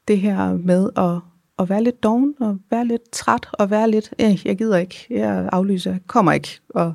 det 0.08 0.20
her 0.20 0.54
med 0.54 0.90
at, 0.96 1.20
at 1.60 1.70
være 1.70 1.84
lidt 1.84 2.04
doven, 2.04 2.36
og 2.40 2.58
være 2.72 2.86
lidt 2.86 3.12
træt, 3.12 3.48
og 3.54 3.70
være 3.70 3.92
lidt, 3.92 4.14
eh, 4.20 4.46
jeg 4.46 4.58
gider 4.58 4.78
ikke, 4.78 5.08
jeg 5.10 5.50
aflyser, 5.52 5.92
jeg 5.92 6.00
kommer 6.08 6.32
ikke. 6.32 6.60
Og 6.70 6.94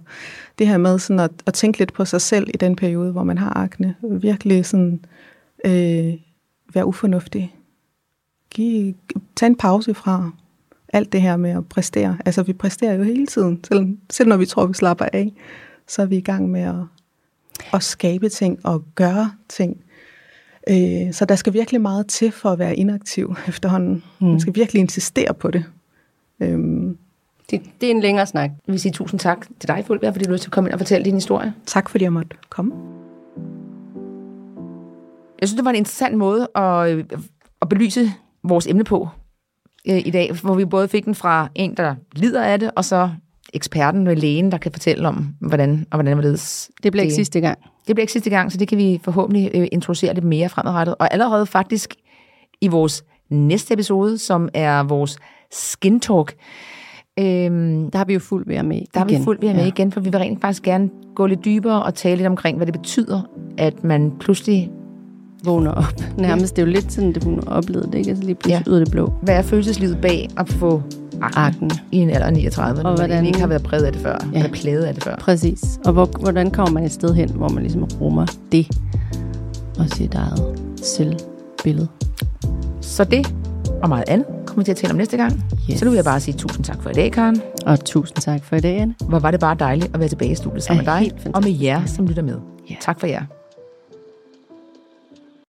det 0.58 0.66
her 0.68 0.78
med 0.78 0.98
sådan 0.98 1.20
at, 1.20 1.30
at 1.46 1.54
tænke 1.54 1.78
lidt 1.78 1.92
på 1.92 2.04
sig 2.04 2.20
selv 2.20 2.48
i 2.54 2.56
den 2.56 2.76
periode, 2.76 3.12
hvor 3.12 3.24
man 3.24 3.38
har 3.38 3.58
akne, 3.58 3.94
virkelig 4.02 4.66
sådan 4.66 5.04
øh, 5.64 6.14
være 6.74 6.86
ufornuftig. 6.86 7.54
Giv, 8.50 8.94
tag 9.36 9.46
en 9.46 9.56
pause 9.56 9.94
fra 9.94 10.30
alt 10.92 11.12
det 11.12 11.22
her 11.22 11.36
med 11.36 11.50
at 11.50 11.68
præstere. 11.68 12.18
Altså, 12.24 12.42
vi 12.42 12.52
præsterer 12.52 12.94
jo 12.94 13.02
hele 13.02 13.26
tiden. 13.26 13.60
Selv, 13.64 13.96
selv 14.10 14.28
når 14.28 14.36
vi 14.36 14.46
tror, 14.46 14.66
vi 14.66 14.74
slapper 14.74 15.06
af, 15.12 15.32
så 15.88 16.02
er 16.02 16.06
vi 16.06 16.16
i 16.16 16.20
gang 16.20 16.50
med 16.50 16.60
at, 16.60 16.74
at 17.74 17.82
skabe 17.82 18.28
ting 18.28 18.58
og 18.64 18.84
gøre 18.94 19.32
ting. 19.48 19.76
Øh, 20.70 21.12
så 21.12 21.24
der 21.24 21.34
skal 21.34 21.52
virkelig 21.52 21.80
meget 21.80 22.06
til 22.06 22.32
for 22.32 22.50
at 22.50 22.58
være 22.58 22.76
inaktiv 22.76 23.36
efterhånden. 23.48 24.04
Mm. 24.20 24.26
Man 24.26 24.40
skal 24.40 24.54
virkelig 24.54 24.80
insistere 24.80 25.34
på 25.34 25.50
det. 25.50 25.64
Øhm, 26.40 26.96
Det, 27.50 27.62
det 27.80 27.86
er 27.86 27.90
en 27.90 28.00
længere 28.00 28.26
snak. 28.26 28.50
Jeg 28.66 28.72
vil 28.72 28.80
sige 28.80 28.92
tusind 28.92 29.20
tak 29.20 29.46
til 29.60 29.68
dig, 29.68 29.84
Fulbjerg, 29.86 30.14
fordi 30.14 30.24
du 30.24 30.28
har 30.30 30.34
lyst 30.34 30.42
til 30.42 30.48
at 30.48 30.52
komme 30.52 30.68
ind 30.68 30.72
og 30.74 30.80
fortælle 30.80 31.04
din 31.04 31.14
historie. 31.14 31.54
tak 31.66 31.88
fordi 31.88 32.04
jeg 32.04 32.12
måtte 32.12 32.36
komme. 32.50 32.72
Jeg 35.40 35.48
synes, 35.48 35.56
det 35.56 35.64
var 35.64 35.70
en 35.70 35.76
interessant 35.76 36.16
måde 36.16 36.48
at, 36.54 37.04
at 37.62 37.68
belyse 37.68 38.12
vores 38.44 38.66
emne 38.66 38.84
på 38.84 39.08
øh, 39.88 39.98
i 40.06 40.10
dag, 40.10 40.32
hvor 40.42 40.54
vi 40.54 40.64
både 40.64 40.88
fik 40.88 41.04
den 41.04 41.14
fra 41.14 41.48
en, 41.54 41.74
der 41.76 41.94
lider 42.16 42.44
af 42.44 42.60
det, 42.60 42.70
og 42.76 42.84
så 42.84 43.10
eksperten 43.54 44.04
med 44.04 44.16
lægen, 44.16 44.52
der 44.52 44.58
kan 44.58 44.72
fortælle 44.72 45.08
om, 45.08 45.28
hvordan 45.40 45.86
og 45.90 45.96
hvordan 45.96 46.12
hvorledes. 46.12 46.70
Det 46.82 46.92
bliver 46.92 47.02
ikke 47.02 47.14
sidste 47.14 47.40
gang. 47.40 47.58
Det 47.86 47.96
bliver 47.96 48.02
ikke 48.02 48.12
sidste 48.12 48.30
gang, 48.30 48.52
så 48.52 48.58
det 48.58 48.68
kan 48.68 48.78
vi 48.78 49.00
forhåbentlig 49.04 49.50
øh, 49.54 49.68
introducere 49.72 50.14
lidt 50.14 50.24
mere 50.24 50.48
fremadrettet. 50.48 50.94
Og 50.98 51.12
allerede 51.12 51.46
faktisk 51.46 51.94
i 52.60 52.68
vores 52.68 53.04
næste 53.30 53.74
episode, 53.74 54.18
som 54.18 54.48
er 54.54 54.82
vores 54.82 55.18
Skin 55.50 56.00
Talk, 56.00 56.34
øhm, 57.18 57.90
Der 57.90 57.98
har 57.98 58.04
vi 58.04 58.12
jo 58.12 58.18
fuld 58.18 58.46
ved 58.46 58.62
med 58.62 58.80
der 58.94 58.98
har 59.00 59.06
vi 59.06 59.12
igen. 59.12 59.24
fuldt 59.24 59.42
ved 59.42 59.54
med 59.54 59.66
igen, 59.66 59.92
for 59.92 60.00
vi 60.00 60.10
vil 60.10 60.18
rent 60.18 60.40
faktisk 60.40 60.62
gerne 60.62 60.90
gå 61.14 61.26
lidt 61.26 61.44
dybere 61.44 61.82
og 61.82 61.94
tale 61.94 62.16
lidt 62.16 62.26
omkring, 62.26 62.56
hvad 62.56 62.66
det 62.66 62.74
betyder, 62.74 63.22
at 63.58 63.84
man 63.84 64.12
pludselig 64.20 64.70
Vågner 65.44 65.70
op. 65.70 65.94
Nærmest, 66.18 66.56
det 66.56 66.62
er 66.62 66.66
jo 66.66 66.72
lidt 66.72 66.92
sådan, 66.92 67.12
det 67.12 67.24
hun 67.24 67.40
har 67.48 67.54
oplevet 67.56 67.86
det, 67.92 67.94
ikke? 67.98 68.10
Altså 68.10 68.24
lige 68.24 68.34
pludselig 68.34 68.62
Ja. 68.66 68.70
ud 68.72 68.76
af 68.76 68.84
det 68.84 68.92
blå. 68.92 69.12
hvad 69.22 69.34
er 69.34 69.42
følelseslivet 69.42 69.98
bag 70.02 70.30
at 70.36 70.48
få 70.48 70.82
Akne. 71.22 71.70
i 71.92 71.96
en 71.96 72.10
alder 72.10 72.26
af 72.26 72.32
39, 72.32 72.78
og 72.78 72.82
hvordan 72.82 72.96
hvordan- 72.96 73.26
ikke 73.26 73.40
har 73.40 73.46
været 73.46 73.62
præget 73.62 73.84
af 73.84 73.92
det 73.92 74.02
før, 74.02 74.16
ja. 74.32 74.38
Eller 74.38 74.50
plaget 74.52 74.82
af 74.84 74.94
det 74.94 75.04
før. 75.04 75.16
Præcis. 75.16 75.64
Og 75.84 75.92
hvor, 75.92 76.06
hvordan 76.20 76.50
kommer 76.50 76.72
man 76.72 76.84
et 76.84 76.92
sted 76.92 77.14
hen, 77.14 77.30
hvor 77.30 77.48
man 77.48 77.62
ligesom 77.62 77.84
rummer 78.00 78.26
det 78.52 78.68
og 79.78 79.88
sit 79.88 80.14
eget 80.14 80.60
selvbillede. 80.82 81.88
Så 82.80 83.04
det 83.04 83.34
og 83.82 83.88
meget 83.88 84.04
andet 84.08 84.26
kommer 84.46 84.60
vi 84.60 84.64
til 84.64 84.72
at 84.72 84.76
tale 84.76 84.90
om 84.90 84.96
næste 84.96 85.16
gang. 85.16 85.44
Yes. 85.70 85.78
Så 85.78 85.84
nu 85.84 85.90
vil 85.90 85.96
jeg 85.96 86.04
bare 86.04 86.20
sige 86.20 86.34
tusind 86.38 86.64
tak 86.64 86.82
for 86.82 86.90
i 86.90 86.92
dag, 86.92 87.12
Karen. 87.12 87.40
Og 87.66 87.84
tusind 87.84 88.16
tak 88.16 88.44
for 88.44 88.56
i 88.56 88.60
dag, 88.60 88.80
Anne. 88.80 88.94
Hvor 89.08 89.18
var 89.18 89.30
det 89.30 89.40
bare 89.40 89.56
dejligt 89.58 89.90
at 89.94 90.00
være 90.00 90.08
tilbage 90.08 90.30
i 90.30 90.34
studiet 90.34 90.62
sammen 90.62 90.84
Ja, 90.84 91.00
med 91.00 91.10
dig, 91.10 91.34
og 91.34 91.42
med 91.42 91.52
jer, 91.52 91.84
som 91.86 92.06
lytter 92.06 92.22
med. 92.22 92.36
Ja. 92.70 92.74
Tak 92.80 93.00
for 93.00 93.06
jer. 93.06 93.22